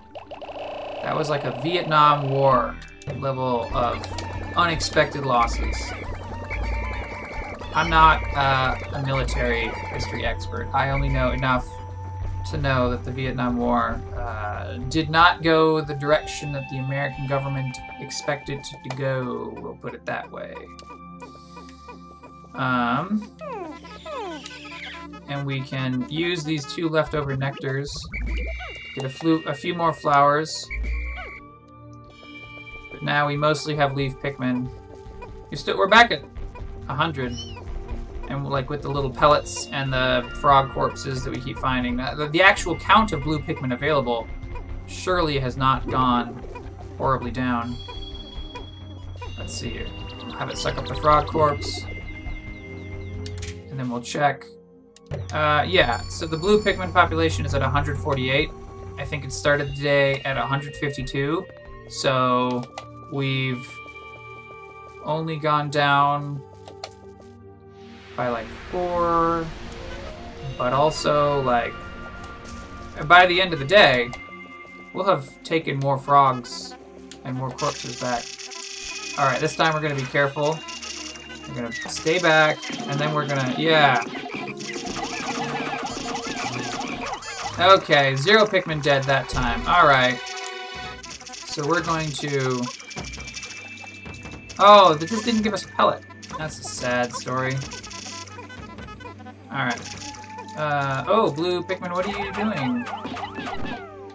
That 1.03 1.15
was 1.15 1.29
like 1.29 1.45
a 1.45 1.51
Vietnam 1.61 2.29
War 2.29 2.75
level 3.19 3.69
of 3.73 4.05
unexpected 4.55 5.25
losses. 5.25 5.77
I'm 7.73 7.89
not 7.89 8.23
uh, 8.35 8.75
a 8.93 9.05
military 9.05 9.67
history 9.91 10.25
expert. 10.25 10.67
I 10.73 10.89
only 10.89 11.09
know 11.09 11.31
enough 11.31 11.67
to 12.49 12.57
know 12.57 12.89
that 12.89 13.03
the 13.03 13.11
Vietnam 13.11 13.57
War 13.57 14.01
uh, 14.17 14.77
did 14.89 15.09
not 15.09 15.43
go 15.43 15.81
the 15.81 15.93
direction 15.93 16.51
that 16.53 16.63
the 16.71 16.77
American 16.77 17.27
government 17.27 17.77
expected 17.99 18.63
to 18.63 18.89
go. 18.95 19.53
We'll 19.61 19.75
put 19.75 19.93
it 19.93 20.05
that 20.05 20.31
way. 20.31 20.55
Um, 22.55 23.31
and 25.27 25.45
we 25.45 25.61
can 25.61 26.07
use 26.09 26.43
these 26.43 26.65
two 26.73 26.89
leftover 26.89 27.35
nectars, 27.35 27.89
get 28.95 29.05
a, 29.05 29.29
a 29.49 29.53
few 29.53 29.73
more 29.73 29.93
flowers. 29.93 30.67
But 32.91 33.03
now 33.03 33.27
we 33.27 33.35
mostly 33.35 33.75
have 33.75 33.95
leaf 33.95 34.17
Pikmin. 34.19 34.69
You're 35.51 35.57
still, 35.57 35.77
we're 35.77 35.87
back 35.87 36.11
at 36.11 36.23
100 36.87 37.33
and 38.29 38.45
like 38.47 38.69
with 38.69 38.81
the 38.81 38.89
little 38.89 39.09
pellets 39.09 39.67
and 39.67 39.91
the 39.91 40.29
frog 40.41 40.71
corpses 40.71 41.23
that 41.23 41.33
we 41.33 41.39
keep 41.39 41.57
finding. 41.57 41.97
The, 41.97 42.29
the, 42.31 42.41
actual 42.41 42.77
count 42.77 43.13
of 43.13 43.23
blue 43.23 43.39
Pikmin 43.39 43.73
available 43.73 44.27
surely 44.87 45.39
has 45.39 45.57
not 45.57 45.87
gone 45.89 46.43
horribly 46.97 47.31
down. 47.31 47.75
Let's 49.37 49.53
see 49.53 49.69
here. 49.69 49.87
Have 50.37 50.49
it 50.49 50.57
suck 50.57 50.77
up 50.77 50.87
the 50.87 50.95
frog 50.95 51.27
corpse. 51.27 51.83
And 53.69 53.79
then 53.79 53.89
we'll 53.89 54.01
check. 54.01 54.45
Uh, 55.31 55.65
yeah, 55.67 55.99
so 56.09 56.25
the 56.25 56.37
blue 56.37 56.61
Pikmin 56.61 56.93
population 56.93 57.45
is 57.45 57.53
at 57.53 57.61
148. 57.61 58.49
I 58.97 59.05
think 59.05 59.23
it 59.23 59.31
started 59.31 59.75
the 59.75 59.81
day 59.81 60.21
at 60.21 60.37
152. 60.37 61.45
So 61.89 62.63
we've 63.11 63.69
only 65.03 65.37
gone 65.37 65.69
down 65.69 66.41
by 68.15 68.29
like 68.29 68.47
four, 68.71 69.45
but 70.57 70.73
also 70.73 71.41
like 71.41 71.73
by 73.05 73.25
the 73.27 73.39
end 73.39 73.53
of 73.53 73.59
the 73.59 73.65
day, 73.65 74.09
we'll 74.93 75.05
have 75.05 75.41
taken 75.43 75.77
more 75.79 75.97
frogs 75.97 76.73
and 77.23 77.35
more 77.35 77.51
corpses 77.51 77.99
back. 78.01 78.23
All 79.19 79.25
right, 79.25 79.39
this 79.39 79.55
time 79.55 79.73
we're 79.73 79.81
gonna 79.81 79.95
be 79.95 80.01
careful. 80.03 80.59
We're 81.47 81.55
gonna 81.55 81.71
stay 81.71 82.19
back, 82.19 82.57
and 82.87 82.99
then 82.99 83.13
we're 83.13 83.27
gonna, 83.27 83.55
yeah. 83.57 84.03
Okay, 87.59 88.15
zero 88.15 88.45
Pikmin 88.45 88.83
dead 88.83 89.03
that 89.05 89.29
time. 89.29 89.65
All 89.67 89.87
right. 89.87 90.19
So 91.27 91.67
we're 91.67 91.81
going 91.81 92.11
to... 92.11 92.63
Oh, 94.59 94.93
this 94.93 95.09
just 95.09 95.25
didn't 95.25 95.41
give 95.41 95.53
us 95.53 95.65
a 95.65 95.67
pellet. 95.69 96.03
That's 96.37 96.59
a 96.59 96.63
sad 96.63 97.13
story. 97.13 97.55
Alright. 99.51 99.81
Uh, 100.55 101.03
oh, 101.07 101.31
Blue 101.31 101.63
Pikmin, 101.63 101.93
what 101.93 102.05
are 102.05 102.25
you 102.25 102.31
doing? 102.33 102.83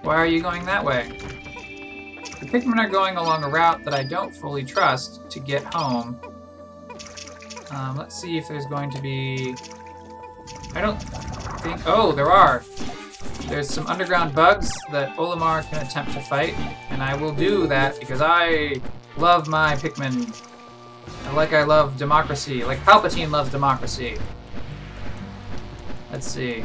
Why 0.02 0.16
are 0.16 0.26
you 0.26 0.40
going 0.40 0.64
that 0.66 0.84
way? 0.84 1.08
The 2.40 2.46
Pikmin 2.46 2.78
are 2.78 2.88
going 2.88 3.16
along 3.16 3.42
a 3.42 3.48
route 3.48 3.84
that 3.84 3.94
I 3.94 4.04
don't 4.04 4.32
fully 4.34 4.64
trust 4.64 5.28
to 5.30 5.40
get 5.40 5.62
home. 5.74 6.20
Um, 7.72 7.96
let's 7.96 8.14
see 8.20 8.38
if 8.38 8.46
there's 8.46 8.66
going 8.66 8.90
to 8.92 9.02
be... 9.02 9.56
I 10.74 10.80
don't 10.80 11.00
think... 11.60 11.80
Oh, 11.86 12.12
there 12.12 12.30
are! 12.30 12.62
There's 13.52 13.68
some 13.68 13.86
underground 13.86 14.34
bugs 14.34 14.72
that 14.92 15.14
Olimar 15.18 15.62
can 15.68 15.86
attempt 15.86 16.14
to 16.14 16.20
fight, 16.22 16.54
and 16.88 17.02
I 17.02 17.14
will 17.14 17.34
do 17.34 17.66
that 17.66 18.00
because 18.00 18.22
I 18.22 18.80
love 19.18 19.46
my 19.46 19.74
Pikmin. 19.74 20.34
Like 21.34 21.52
I 21.52 21.62
love 21.62 21.98
democracy, 21.98 22.64
like 22.64 22.78
Palpatine 22.78 23.30
loves 23.30 23.50
democracy. 23.50 24.16
Let's 26.10 26.26
see. 26.26 26.64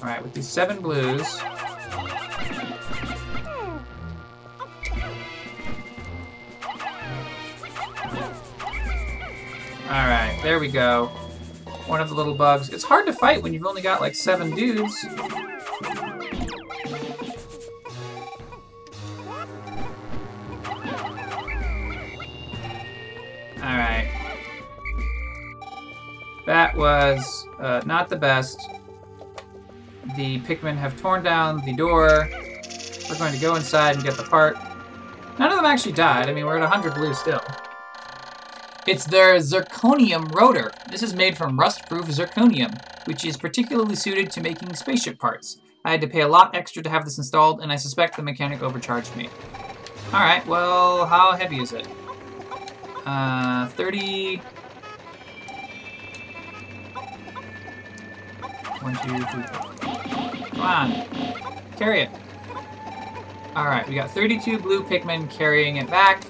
Alright, 0.00 0.24
with 0.24 0.34
these 0.34 0.48
seven 0.48 0.80
blues... 0.80 1.40
Alright, 9.92 10.42
there 10.42 10.58
we 10.58 10.68
go. 10.68 11.08
One 11.86 12.00
of 12.00 12.08
the 12.08 12.14
little 12.14 12.34
bugs. 12.34 12.70
It's 12.70 12.82
hard 12.82 13.04
to 13.04 13.12
fight 13.12 13.42
when 13.42 13.52
you've 13.52 13.66
only 13.66 13.82
got 13.82 14.00
like 14.00 14.14
seven 14.14 14.54
dudes. 14.54 14.96
Alright. 23.58 24.08
That 26.46 26.74
was 26.74 27.46
uh, 27.60 27.82
not 27.84 28.08
the 28.08 28.16
best. 28.16 28.58
The 30.16 30.40
Pikmin 30.40 30.78
have 30.78 30.98
torn 30.98 31.22
down 31.22 31.62
the 31.66 31.74
door. 31.74 32.30
We're 33.10 33.18
going 33.18 33.34
to 33.34 33.38
go 33.38 33.56
inside 33.56 33.96
and 33.96 34.02
get 34.02 34.14
the 34.14 34.22
part. 34.22 34.56
None 35.38 35.50
of 35.50 35.56
them 35.56 35.66
actually 35.66 35.92
died. 35.92 36.30
I 36.30 36.32
mean, 36.32 36.46
we're 36.46 36.56
at 36.56 36.62
100 36.62 36.94
blue 36.94 37.12
still. 37.12 37.42
It's 38.84 39.04
their 39.04 39.36
zirconium 39.36 40.34
rotor. 40.34 40.72
This 40.90 41.04
is 41.04 41.14
made 41.14 41.38
from 41.38 41.58
rust-proof 41.58 42.06
zirconium, 42.06 42.76
which 43.06 43.24
is 43.24 43.36
particularly 43.36 43.94
suited 43.94 44.32
to 44.32 44.40
making 44.40 44.74
spaceship 44.74 45.20
parts. 45.20 45.58
I 45.84 45.92
had 45.92 46.00
to 46.00 46.08
pay 46.08 46.22
a 46.22 46.28
lot 46.28 46.56
extra 46.56 46.82
to 46.82 46.90
have 46.90 47.04
this 47.04 47.16
installed, 47.16 47.60
and 47.60 47.70
I 47.70 47.76
suspect 47.76 48.16
the 48.16 48.24
mechanic 48.24 48.60
overcharged 48.60 49.14
me. 49.14 49.28
Alright, 50.12 50.44
well, 50.48 51.06
how 51.06 51.32
heavy 51.32 51.60
is 51.60 51.72
it? 51.72 51.86
Uh, 53.06 53.68
30... 53.68 54.38
One, 58.80 58.96
two, 58.96 59.24
three, 59.26 59.42
four. 59.44 60.48
Come 60.48 60.60
on. 60.60 61.06
Carry 61.76 62.00
it. 62.00 62.10
Alright, 63.56 63.88
we 63.88 63.94
got 63.94 64.10
32 64.10 64.58
blue 64.58 64.82
Pikmin 64.82 65.30
carrying 65.30 65.76
it 65.76 65.88
back. 65.88 66.24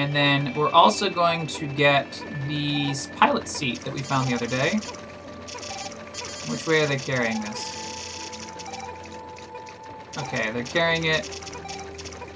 And 0.00 0.16
then 0.16 0.54
we're 0.54 0.70
also 0.70 1.10
going 1.10 1.46
to 1.48 1.66
get 1.66 2.10
the 2.48 2.94
pilot 3.16 3.46
seat 3.46 3.82
that 3.82 3.92
we 3.92 4.00
found 4.00 4.30
the 4.30 4.34
other 4.34 4.46
day. 4.46 4.80
Which 6.50 6.66
way 6.66 6.82
are 6.82 6.86
they 6.86 6.96
carrying 6.96 7.38
this? 7.42 7.76
Okay, 10.16 10.52
they're 10.52 10.64
carrying 10.64 11.04
it. 11.04 11.28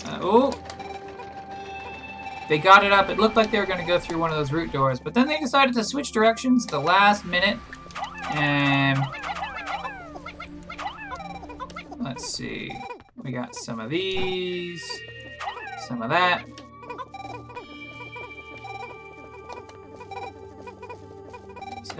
Uh, 0.05 0.19
oh! 0.21 0.53
They 2.51 2.59
got 2.59 2.85
it 2.85 2.93
up. 2.93 3.09
It 3.09 3.19
looked 3.19 3.35
like 3.35 3.51
they 3.51 3.59
were 3.59 3.65
going 3.65 3.81
to 3.81 3.87
go 3.87 3.99
through 3.99 4.19
one 4.19 4.31
of 4.31 4.37
those 4.37 4.53
root 4.53 4.71
doors, 4.71 5.01
but 5.01 5.15
then 5.15 5.27
they 5.27 5.39
decided 5.39 5.75
to 5.77 5.85
switch 5.85 6.13
directions 6.13 6.67
the 6.67 6.79
last 6.79 7.25
minute. 7.25 7.59
And 8.33 9.03
let's 11.99 12.27
see. 12.27 12.71
We 13.17 13.33
got 13.33 13.55
some 13.55 13.81
of 13.81 13.89
these, 13.89 14.87
some 15.89 16.03
of 16.03 16.11
that. 16.11 16.45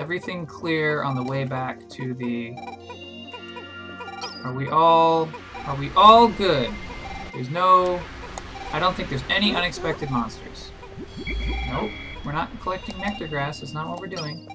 Everything 0.05 0.45
clear 0.45 1.03
on 1.03 1.17
the 1.17 1.23
way 1.23 1.45
back 1.45 1.89
to 1.89 2.13
the... 2.13 2.55
Are 4.45 4.53
we 4.53 4.69
all... 4.69 5.31
Are 5.65 5.77
we 5.77 5.91
all 5.97 6.29
good? 6.29 6.71
There's 7.33 7.49
no... 7.49 7.99
I 8.71 8.79
don't 8.79 8.95
think 8.95 9.09
there's 9.09 9.25
any 9.31 9.57
unexpected 9.57 10.11
monsters. 10.11 10.73
Nope. 11.71 11.91
We're 12.23 12.33
not 12.33 12.51
collecting 12.61 12.99
nectar 12.99 13.27
grass. 13.27 13.61
That's 13.61 13.73
not 13.73 13.89
what 13.89 13.99
we're 13.99 14.09
doing. 14.09 14.47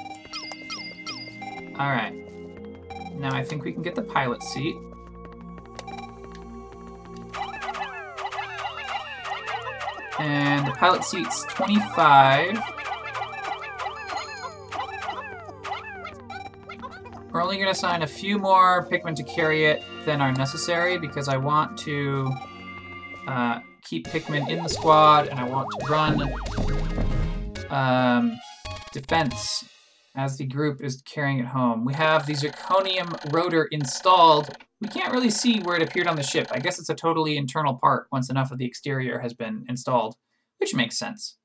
Alright. 1.79 2.13
Now 3.15 3.33
I 3.33 3.43
think 3.43 3.63
we 3.63 3.71
can 3.71 3.81
get 3.81 3.95
the 3.95 4.03
pilot 4.03 4.43
seat. 4.43 4.75
And 10.19 10.67
the 10.67 10.73
pilot 10.73 11.03
seat's 11.03 11.43
25. 11.45 12.78
Only 17.49 17.57
going 17.57 17.65
to 17.65 17.71
assign 17.71 18.03
a 18.03 18.07
few 18.07 18.37
more 18.37 18.87
Pikmin 18.91 19.15
to 19.15 19.23
carry 19.23 19.65
it 19.65 19.81
than 20.05 20.21
are 20.21 20.31
necessary 20.31 20.99
because 20.99 21.27
I 21.27 21.37
want 21.37 21.75
to 21.79 22.31
uh, 23.27 23.61
keep 23.81 24.05
Pikmin 24.05 24.47
in 24.51 24.61
the 24.61 24.69
squad 24.69 25.29
and 25.29 25.39
I 25.39 25.45
want 25.45 25.67
to 25.71 25.87
run 25.87 26.31
um, 27.71 28.39
defense 28.93 29.67
as 30.15 30.37
the 30.37 30.45
group 30.45 30.83
is 30.83 31.01
carrying 31.11 31.39
it 31.39 31.47
home. 31.47 31.85
We 31.85 31.95
have 31.95 32.27
the 32.27 32.33
zirconium 32.33 33.33
rotor 33.33 33.63
installed. 33.71 34.55
We 34.79 34.87
can't 34.87 35.11
really 35.11 35.31
see 35.31 35.59
where 35.61 35.75
it 35.75 35.81
appeared 35.81 36.05
on 36.05 36.17
the 36.17 36.21
ship. 36.21 36.49
I 36.51 36.59
guess 36.59 36.77
it's 36.77 36.89
a 36.89 36.95
totally 36.95 37.35
internal 37.35 37.73
part 37.73 38.09
once 38.11 38.29
enough 38.29 38.51
of 38.51 38.59
the 38.59 38.65
exterior 38.65 39.17
has 39.21 39.33
been 39.33 39.65
installed, 39.67 40.17
which 40.59 40.75
makes 40.75 40.99
sense. 40.99 41.37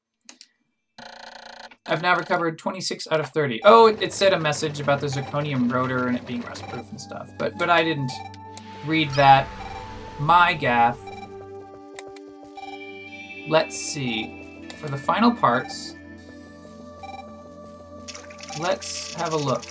I've 1.87 2.01
now 2.01 2.17
recovered 2.17 2.59
26 2.59 3.09
out 3.11 3.21
of 3.21 3.29
30. 3.31 3.61
Oh, 3.65 3.89
it, 3.89 4.01
it 4.01 4.13
said 4.13 4.33
a 4.33 4.41
message 4.41 4.81
about 4.81 5.01
the 5.01 5.07
zirconium 5.07 5.71
rotor 5.71 6.07
and 6.09 6.17
it 6.17 6.27
being 6.27 6.41
rust-proof 6.41 6.91
and 6.91 7.01
stuff, 7.01 7.31
but 7.39 7.59
but 7.59 7.69
I 7.69 7.85
didn't 7.85 8.11
read 8.87 9.11
that. 9.11 9.47
My 10.19 10.55
gaffe. 10.55 10.97
Let's 13.49 13.77
see. 13.77 14.69
For 14.79 14.89
the 14.89 14.97
final 14.97 15.31
parts, 15.31 15.97
let's 18.61 19.15
have 19.15 19.33
a 19.33 19.37
look. 19.37 19.65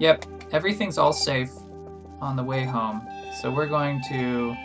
Yep, 0.00 0.24
everything's 0.50 0.98
all 0.98 1.12
safe 1.12 1.52
on 2.20 2.34
the 2.34 2.42
way 2.42 2.64
home. 2.64 3.06
So 3.40 3.52
we're 3.52 3.68
going 3.68 4.02
to... 4.08 4.56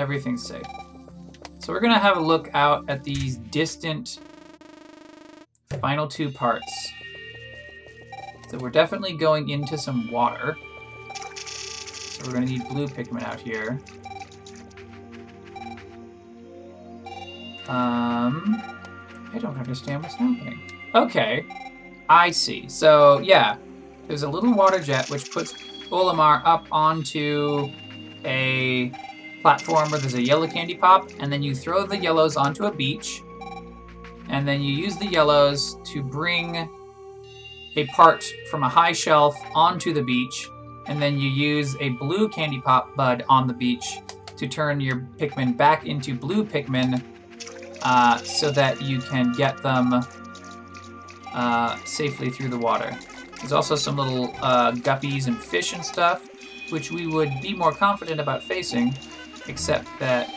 everything's 0.00 0.44
safe. 0.46 0.66
So 1.58 1.72
we're 1.74 1.80
going 1.80 1.92
to 1.92 1.98
have 1.98 2.16
a 2.16 2.20
look 2.20 2.48
out 2.54 2.88
at 2.88 3.04
these 3.04 3.36
distant 3.36 4.18
final 5.80 6.08
two 6.08 6.30
parts. 6.30 6.92
So 8.48 8.58
we're 8.58 8.70
definitely 8.70 9.12
going 9.12 9.50
into 9.50 9.76
some 9.76 10.10
water. 10.10 10.56
So 11.14 12.26
we're 12.26 12.32
going 12.32 12.46
to 12.46 12.52
need 12.52 12.66
blue 12.68 12.88
Pikmin 12.88 13.22
out 13.22 13.38
here. 13.38 13.78
Um, 17.68 18.60
I 19.32 19.38
don't 19.38 19.56
understand 19.56 20.02
what's 20.02 20.14
happening. 20.14 20.60
Okay, 20.94 21.44
I 22.08 22.30
see. 22.30 22.68
So, 22.68 23.20
yeah, 23.20 23.58
there's 24.08 24.24
a 24.24 24.28
little 24.28 24.54
water 24.54 24.80
jet 24.80 25.08
which 25.10 25.30
puts 25.30 25.52
Olimar 25.92 26.42
up 26.44 26.66
onto 26.72 27.70
a 28.24 28.92
platform 29.42 29.90
where 29.90 30.00
there's 30.00 30.14
a 30.14 30.22
yellow 30.22 30.46
candy 30.46 30.74
pop, 30.74 31.10
and 31.18 31.32
then 31.32 31.42
you 31.42 31.54
throw 31.54 31.86
the 31.86 31.96
yellows 31.96 32.36
onto 32.36 32.64
a 32.64 32.72
beach, 32.72 33.22
and 34.28 34.46
then 34.46 34.62
you 34.62 34.72
use 34.72 34.96
the 34.96 35.06
yellows 35.06 35.78
to 35.84 36.02
bring 36.02 36.68
a 37.76 37.86
part 37.86 38.24
from 38.50 38.62
a 38.62 38.68
high 38.68 38.92
shelf 38.92 39.36
onto 39.54 39.92
the 39.92 40.02
beach, 40.02 40.48
and 40.86 41.00
then 41.00 41.18
you 41.18 41.28
use 41.28 41.76
a 41.80 41.90
blue 41.90 42.28
candy 42.28 42.60
pop 42.60 42.94
bud 42.96 43.24
on 43.28 43.46
the 43.46 43.54
beach 43.54 44.00
to 44.36 44.48
turn 44.48 44.80
your 44.80 45.06
Pikmin 45.18 45.56
back 45.56 45.86
into 45.86 46.14
blue 46.14 46.44
Pikmin 46.44 47.02
uh, 47.82 48.16
so 48.18 48.50
that 48.50 48.80
you 48.82 48.98
can 49.00 49.32
get 49.32 49.62
them 49.62 50.02
uh, 51.32 51.76
safely 51.84 52.30
through 52.30 52.48
the 52.48 52.58
water. 52.58 52.96
There's 53.38 53.52
also 53.52 53.74
some 53.74 53.96
little 53.96 54.34
uh, 54.42 54.72
guppies 54.72 55.26
and 55.26 55.38
fish 55.38 55.72
and 55.72 55.84
stuff, 55.84 56.28
which 56.70 56.90
we 56.90 57.06
would 57.06 57.32
be 57.40 57.54
more 57.54 57.72
confident 57.72 58.20
about 58.20 58.42
facing, 58.42 58.94
except 59.50 59.86
that 59.98 60.32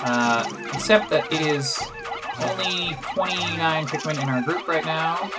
uh, 0.00 0.42
except 0.74 1.10
that 1.10 1.30
it 1.30 1.42
is 1.42 1.78
only 2.40 2.96
29 3.14 3.86
Pikmin 3.86 4.22
in 4.22 4.28
our 4.28 4.42
group 4.42 4.66
right 4.66 4.84
now. 4.84 5.30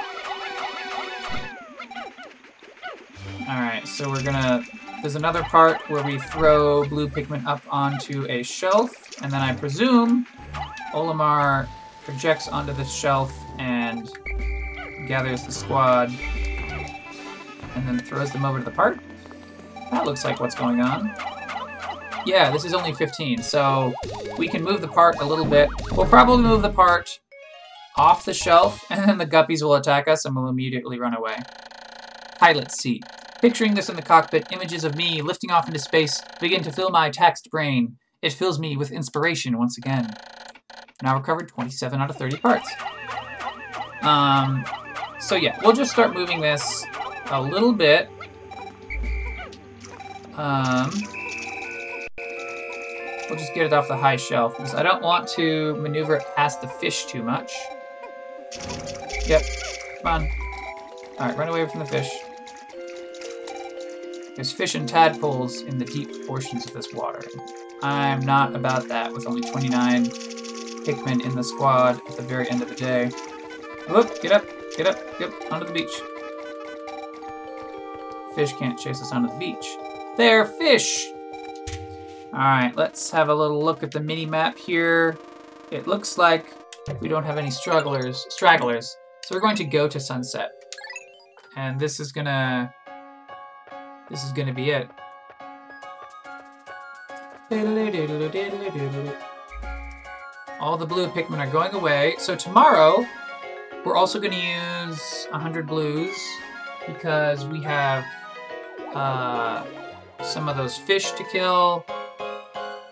Alright, 3.49 3.87
so 3.87 4.09
we're 4.09 4.23
gonna... 4.23 4.63
There's 5.01 5.15
another 5.15 5.43
part 5.43 5.81
where 5.89 6.03
we 6.03 6.19
throw 6.19 6.87
blue 6.87 7.07
Pikmin 7.07 7.45
up 7.45 7.63
onto 7.69 8.27
a 8.29 8.43
shelf, 8.43 8.91
and 9.23 9.31
then 9.31 9.41
I 9.41 9.55
presume 9.55 10.27
Olimar 10.93 11.67
projects 12.03 12.47
onto 12.47 12.73
the 12.73 12.83
shelf 12.83 13.33
and 13.57 14.11
gathers 15.07 15.45
the 15.45 15.51
squad, 15.51 16.09
and 17.75 17.87
then 17.87 17.99
throws 17.99 18.31
them 18.31 18.45
over 18.45 18.59
to 18.59 18.65
the 18.65 18.71
part. 18.71 18.99
That 19.89 20.05
looks 20.05 20.25
like 20.25 20.39
what's 20.39 20.55
going 20.55 20.81
on. 20.81 21.15
Yeah, 22.25 22.51
this 22.51 22.65
is 22.65 22.73
only 22.73 22.93
15, 22.93 23.41
so 23.41 23.93
we 24.37 24.47
can 24.47 24.63
move 24.63 24.81
the 24.81 24.87
part 24.87 25.19
a 25.19 25.25
little 25.25 25.45
bit. 25.45 25.69
We'll 25.91 26.05
probably 26.05 26.43
move 26.43 26.61
the 26.61 26.69
part 26.69 27.19
off 27.97 28.25
the 28.25 28.33
shelf, 28.33 28.85
and 28.89 29.07
then 29.07 29.17
the 29.17 29.25
guppies 29.25 29.61
will 29.61 29.75
attack 29.75 30.07
us 30.07 30.25
and 30.25 30.35
we'll 30.35 30.49
immediately 30.49 30.99
run 30.99 31.15
away. 31.15 31.37
Pilot 32.37 32.71
seat. 32.71 33.03
Picturing 33.41 33.73
this 33.73 33.89
in 33.89 33.95
the 33.95 34.01
cockpit, 34.01 34.47
images 34.51 34.83
of 34.83 34.95
me 34.95 35.21
lifting 35.21 35.49
off 35.49 35.67
into 35.67 35.79
space 35.79 36.21
begin 36.41 36.61
to 36.63 36.71
fill 36.71 36.89
my 36.89 37.09
taxed 37.09 37.49
brain. 37.49 37.97
It 38.21 38.33
fills 38.33 38.59
me 38.59 38.75
with 38.75 38.91
inspiration 38.91 39.57
once 39.57 39.77
again. 39.77 40.13
Now 41.01 41.15
recovered 41.15 41.47
27 41.47 42.01
out 42.01 42.09
of 42.09 42.17
30 42.17 42.37
parts. 42.37 42.69
Um, 44.01 44.65
so 45.19 45.35
yeah, 45.35 45.57
we'll 45.63 45.73
just 45.73 45.91
start 45.91 46.13
moving 46.13 46.41
this 46.41 46.85
a 47.31 47.41
little 47.41 47.71
bit. 47.71 48.09
Um, 50.35 50.91
we'll 53.29 53.39
just 53.39 53.53
get 53.53 53.65
it 53.65 53.73
off 53.73 53.87
the 53.87 53.97
high 53.97 54.15
shelf 54.15 54.57
because 54.57 54.73
I 54.73 54.83
don't 54.83 55.01
want 55.01 55.27
to 55.29 55.75
maneuver 55.75 56.15
it 56.15 56.23
past 56.35 56.61
the 56.61 56.67
fish 56.67 57.05
too 57.05 57.23
much. 57.23 57.53
Yep, 59.25 59.43
come 60.01 60.11
on. 60.13 60.29
Alright, 61.19 61.37
run 61.37 61.49
away 61.49 61.67
from 61.67 61.79
the 61.79 61.85
fish. 61.85 62.09
There's 64.35 64.51
fish 64.51 64.75
and 64.75 64.87
tadpoles 64.87 65.61
in 65.61 65.77
the 65.77 65.85
deep 65.85 66.25
portions 66.25 66.65
of 66.65 66.73
this 66.73 66.93
water. 66.93 67.21
I'm 67.83 68.21
not 68.21 68.55
about 68.55 68.87
that 68.87 69.11
with 69.13 69.27
only 69.27 69.41
29 69.41 70.05
Pikmin 70.85 71.25
in 71.25 71.35
the 71.35 71.43
squad 71.43 72.01
at 72.09 72.15
the 72.15 72.23
very 72.23 72.49
end 72.49 72.61
of 72.61 72.69
the 72.69 72.75
day. 72.75 73.11
Whoop, 73.89 74.21
get 74.21 74.31
up, 74.31 74.45
get 74.77 74.87
up, 74.87 74.97
yep, 75.19 75.31
onto 75.51 75.65
the 75.65 75.73
beach. 75.73 75.91
Fish 78.35 78.53
can't 78.57 78.79
chase 78.79 79.01
us 79.01 79.11
onto 79.11 79.29
the 79.29 79.37
beach. 79.37 79.65
They're 80.17 80.45
fish! 80.45 81.11
Alright, 82.31 82.75
let's 82.75 83.09
have 83.09 83.29
a 83.29 83.33
little 83.33 83.63
look 83.63 83.81
at 83.81 83.89
the 83.89 83.99
mini 83.99 84.25
map 84.25 84.57
here. 84.57 85.17
It 85.71 85.87
looks 85.87 86.17
like 86.17 86.45
we 87.01 87.07
don't 87.07 87.23
have 87.23 87.37
any 87.37 87.49
strugglers, 87.49 88.25
stragglers. 88.29 88.95
So 89.25 89.35
we're 89.35 89.41
going 89.41 89.55
to 89.55 89.63
go 89.63 89.87
to 89.87 89.99
sunset. 89.99 90.51
And 91.55 91.79
this 91.79 91.99
is 91.99 92.11
gonna... 92.11 92.71
This 94.09 94.23
is 94.23 94.31
gonna 94.31 94.53
be 94.53 94.69
it. 94.69 94.89
All 100.59 100.77
the 100.77 100.85
blue 100.85 101.07
Pikmin 101.07 101.39
are 101.39 101.49
going 101.49 101.73
away. 101.73 102.15
So 102.19 102.35
tomorrow, 102.35 103.05
we're 103.83 103.95
also 103.95 104.19
going 104.19 104.33
to 104.33 104.87
use 104.87 105.25
100 105.31 105.65
blues 105.65 106.15
because 106.85 107.45
we 107.45 107.63
have 107.63 108.05
uh, 108.93 109.65
some 110.21 110.47
of 110.47 110.57
those 110.57 110.77
fish 110.77 111.11
to 111.13 111.23
kill. 111.31 111.85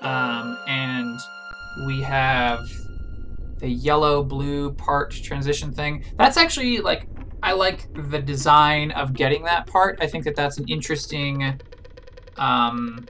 Um, 0.08 0.58
and 0.68 1.20
we 1.86 2.02
have 2.02 2.66
the 3.60 3.68
yellow-blue 3.68 4.72
part 4.74 5.12
transition 5.12 5.74
thing. 5.74 6.06
That's 6.18 6.38
actually, 6.38 6.78
like, 6.78 7.10
I 7.44 7.52
like 7.52 7.94
the 7.94 8.20
design 8.20 8.92
of 8.92 9.12
getting 9.14 9.44
that 9.44 9.68
part. 9.68 9.98
I 10.00 10.08
think 10.08 10.24
that 10.24 10.38
that's 10.38 10.60
an 10.60 10.68
interesting, 10.70 11.60
um, 12.38 13.06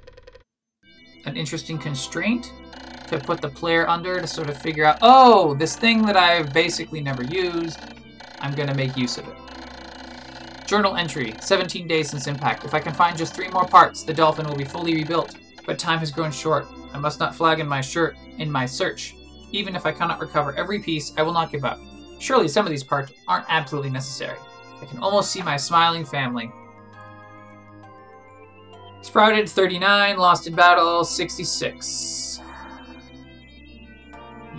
an 1.25 1.37
interesting 1.37 1.77
constraint 1.77 2.51
to 3.09 3.19
put 3.19 3.41
the 3.41 3.49
player 3.49 3.87
under 3.87 4.19
to 4.19 4.25
sort 4.25 4.49
of 4.49 4.59
figure 4.59 4.83
out, 4.83 4.97
oh, 5.03 5.53
this 5.53 5.75
thing 5.75 6.03
that 6.07 6.17
I've 6.17 6.51
basically 6.51 7.01
never 7.01 7.23
used, 7.23 7.77
I'm 8.39 8.55
going 8.55 8.69
to 8.69 8.75
make 8.75 8.97
use 8.97 9.19
of 9.19 9.27
it. 9.27 9.35
Journal 10.65 10.95
entry, 10.95 11.35
17 11.41 11.87
days 11.87 12.09
since 12.09 12.25
impact. 12.25 12.65
If 12.65 12.73
I 12.73 12.79
can 12.79 12.93
find 12.93 13.15
just 13.15 13.35
three 13.35 13.49
more 13.49 13.67
parts, 13.67 14.01
the 14.01 14.15
dolphin 14.15 14.47
will 14.47 14.55
be 14.55 14.65
fully 14.65 14.95
rebuilt. 14.95 15.35
But 15.63 15.77
time 15.77 15.99
has 15.99 16.11
grown 16.11 16.31
short. 16.31 16.65
I 16.93 16.99
must 16.99 17.19
not 17.19 17.35
flag 17.35 17.59
in 17.59 17.67
my 17.67 17.81
shirt 17.81 18.15
in 18.37 18.51
my 18.51 18.65
search. 18.65 19.15
Even 19.51 19.75
if 19.75 19.85
I 19.85 19.91
cannot 19.91 20.19
recover 20.19 20.53
every 20.57 20.79
piece, 20.79 21.13
I 21.17 21.21
will 21.21 21.33
not 21.33 21.51
give 21.51 21.65
up. 21.65 21.79
Surely 22.19 22.47
some 22.47 22.65
of 22.65 22.71
these 22.71 22.83
parts 22.83 23.13
aren't 23.27 23.45
absolutely 23.49 23.89
necessary. 23.89 24.37
I 24.81 24.85
can 24.85 24.99
almost 24.99 25.31
see 25.31 25.41
my 25.41 25.57
smiling 25.57 26.05
family. 26.05 26.51
Sprouted 29.01 29.47
39, 29.47 30.17
lost 30.17 30.47
in 30.47 30.55
battle 30.55 31.03
66. 31.03 32.41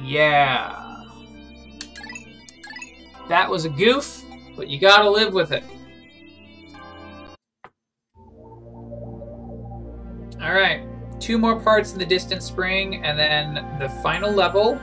Yeah. 0.03 1.05
That 3.29 3.51
was 3.51 3.67
a 3.67 3.69
goof, 3.69 4.23
but 4.57 4.69
you 4.69 4.79
gotta 4.79 5.11
live 5.11 5.35
with 5.35 5.53
it. 5.53 5.65
Alright, 10.41 10.88
two 11.21 11.39
more 11.39 11.59
parts 11.59 11.93
in 11.93 11.99
the 11.99 12.07
distant 12.07 12.43
spring, 12.43 13.05
and 13.05 13.19
then 13.19 13.79
the 13.79 13.89
final 14.03 14.33
level, 14.33 14.77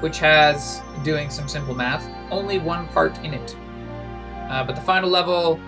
which 0.00 0.18
has, 0.18 0.82
doing 1.04 1.30
some 1.30 1.48
simple 1.48 1.74
math, 1.74 2.08
only 2.30 2.58
one 2.58 2.88
part 2.88 3.16
in 3.18 3.34
it. 3.34 3.56
Uh, 4.50 4.64
but 4.64 4.74
the 4.74 4.82
final 4.82 5.08
level 5.08 5.60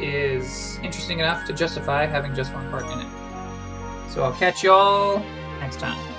is 0.00 0.78
interesting 0.82 1.20
enough 1.20 1.46
to 1.46 1.52
justify 1.52 2.06
having 2.06 2.34
just 2.34 2.52
one 2.52 2.68
part 2.70 2.84
in 2.84 3.00
it. 3.00 4.10
So 4.10 4.22
I'll 4.22 4.32
catch 4.32 4.62
y'all 4.62 5.18
next 5.60 5.78
time. 5.78 6.13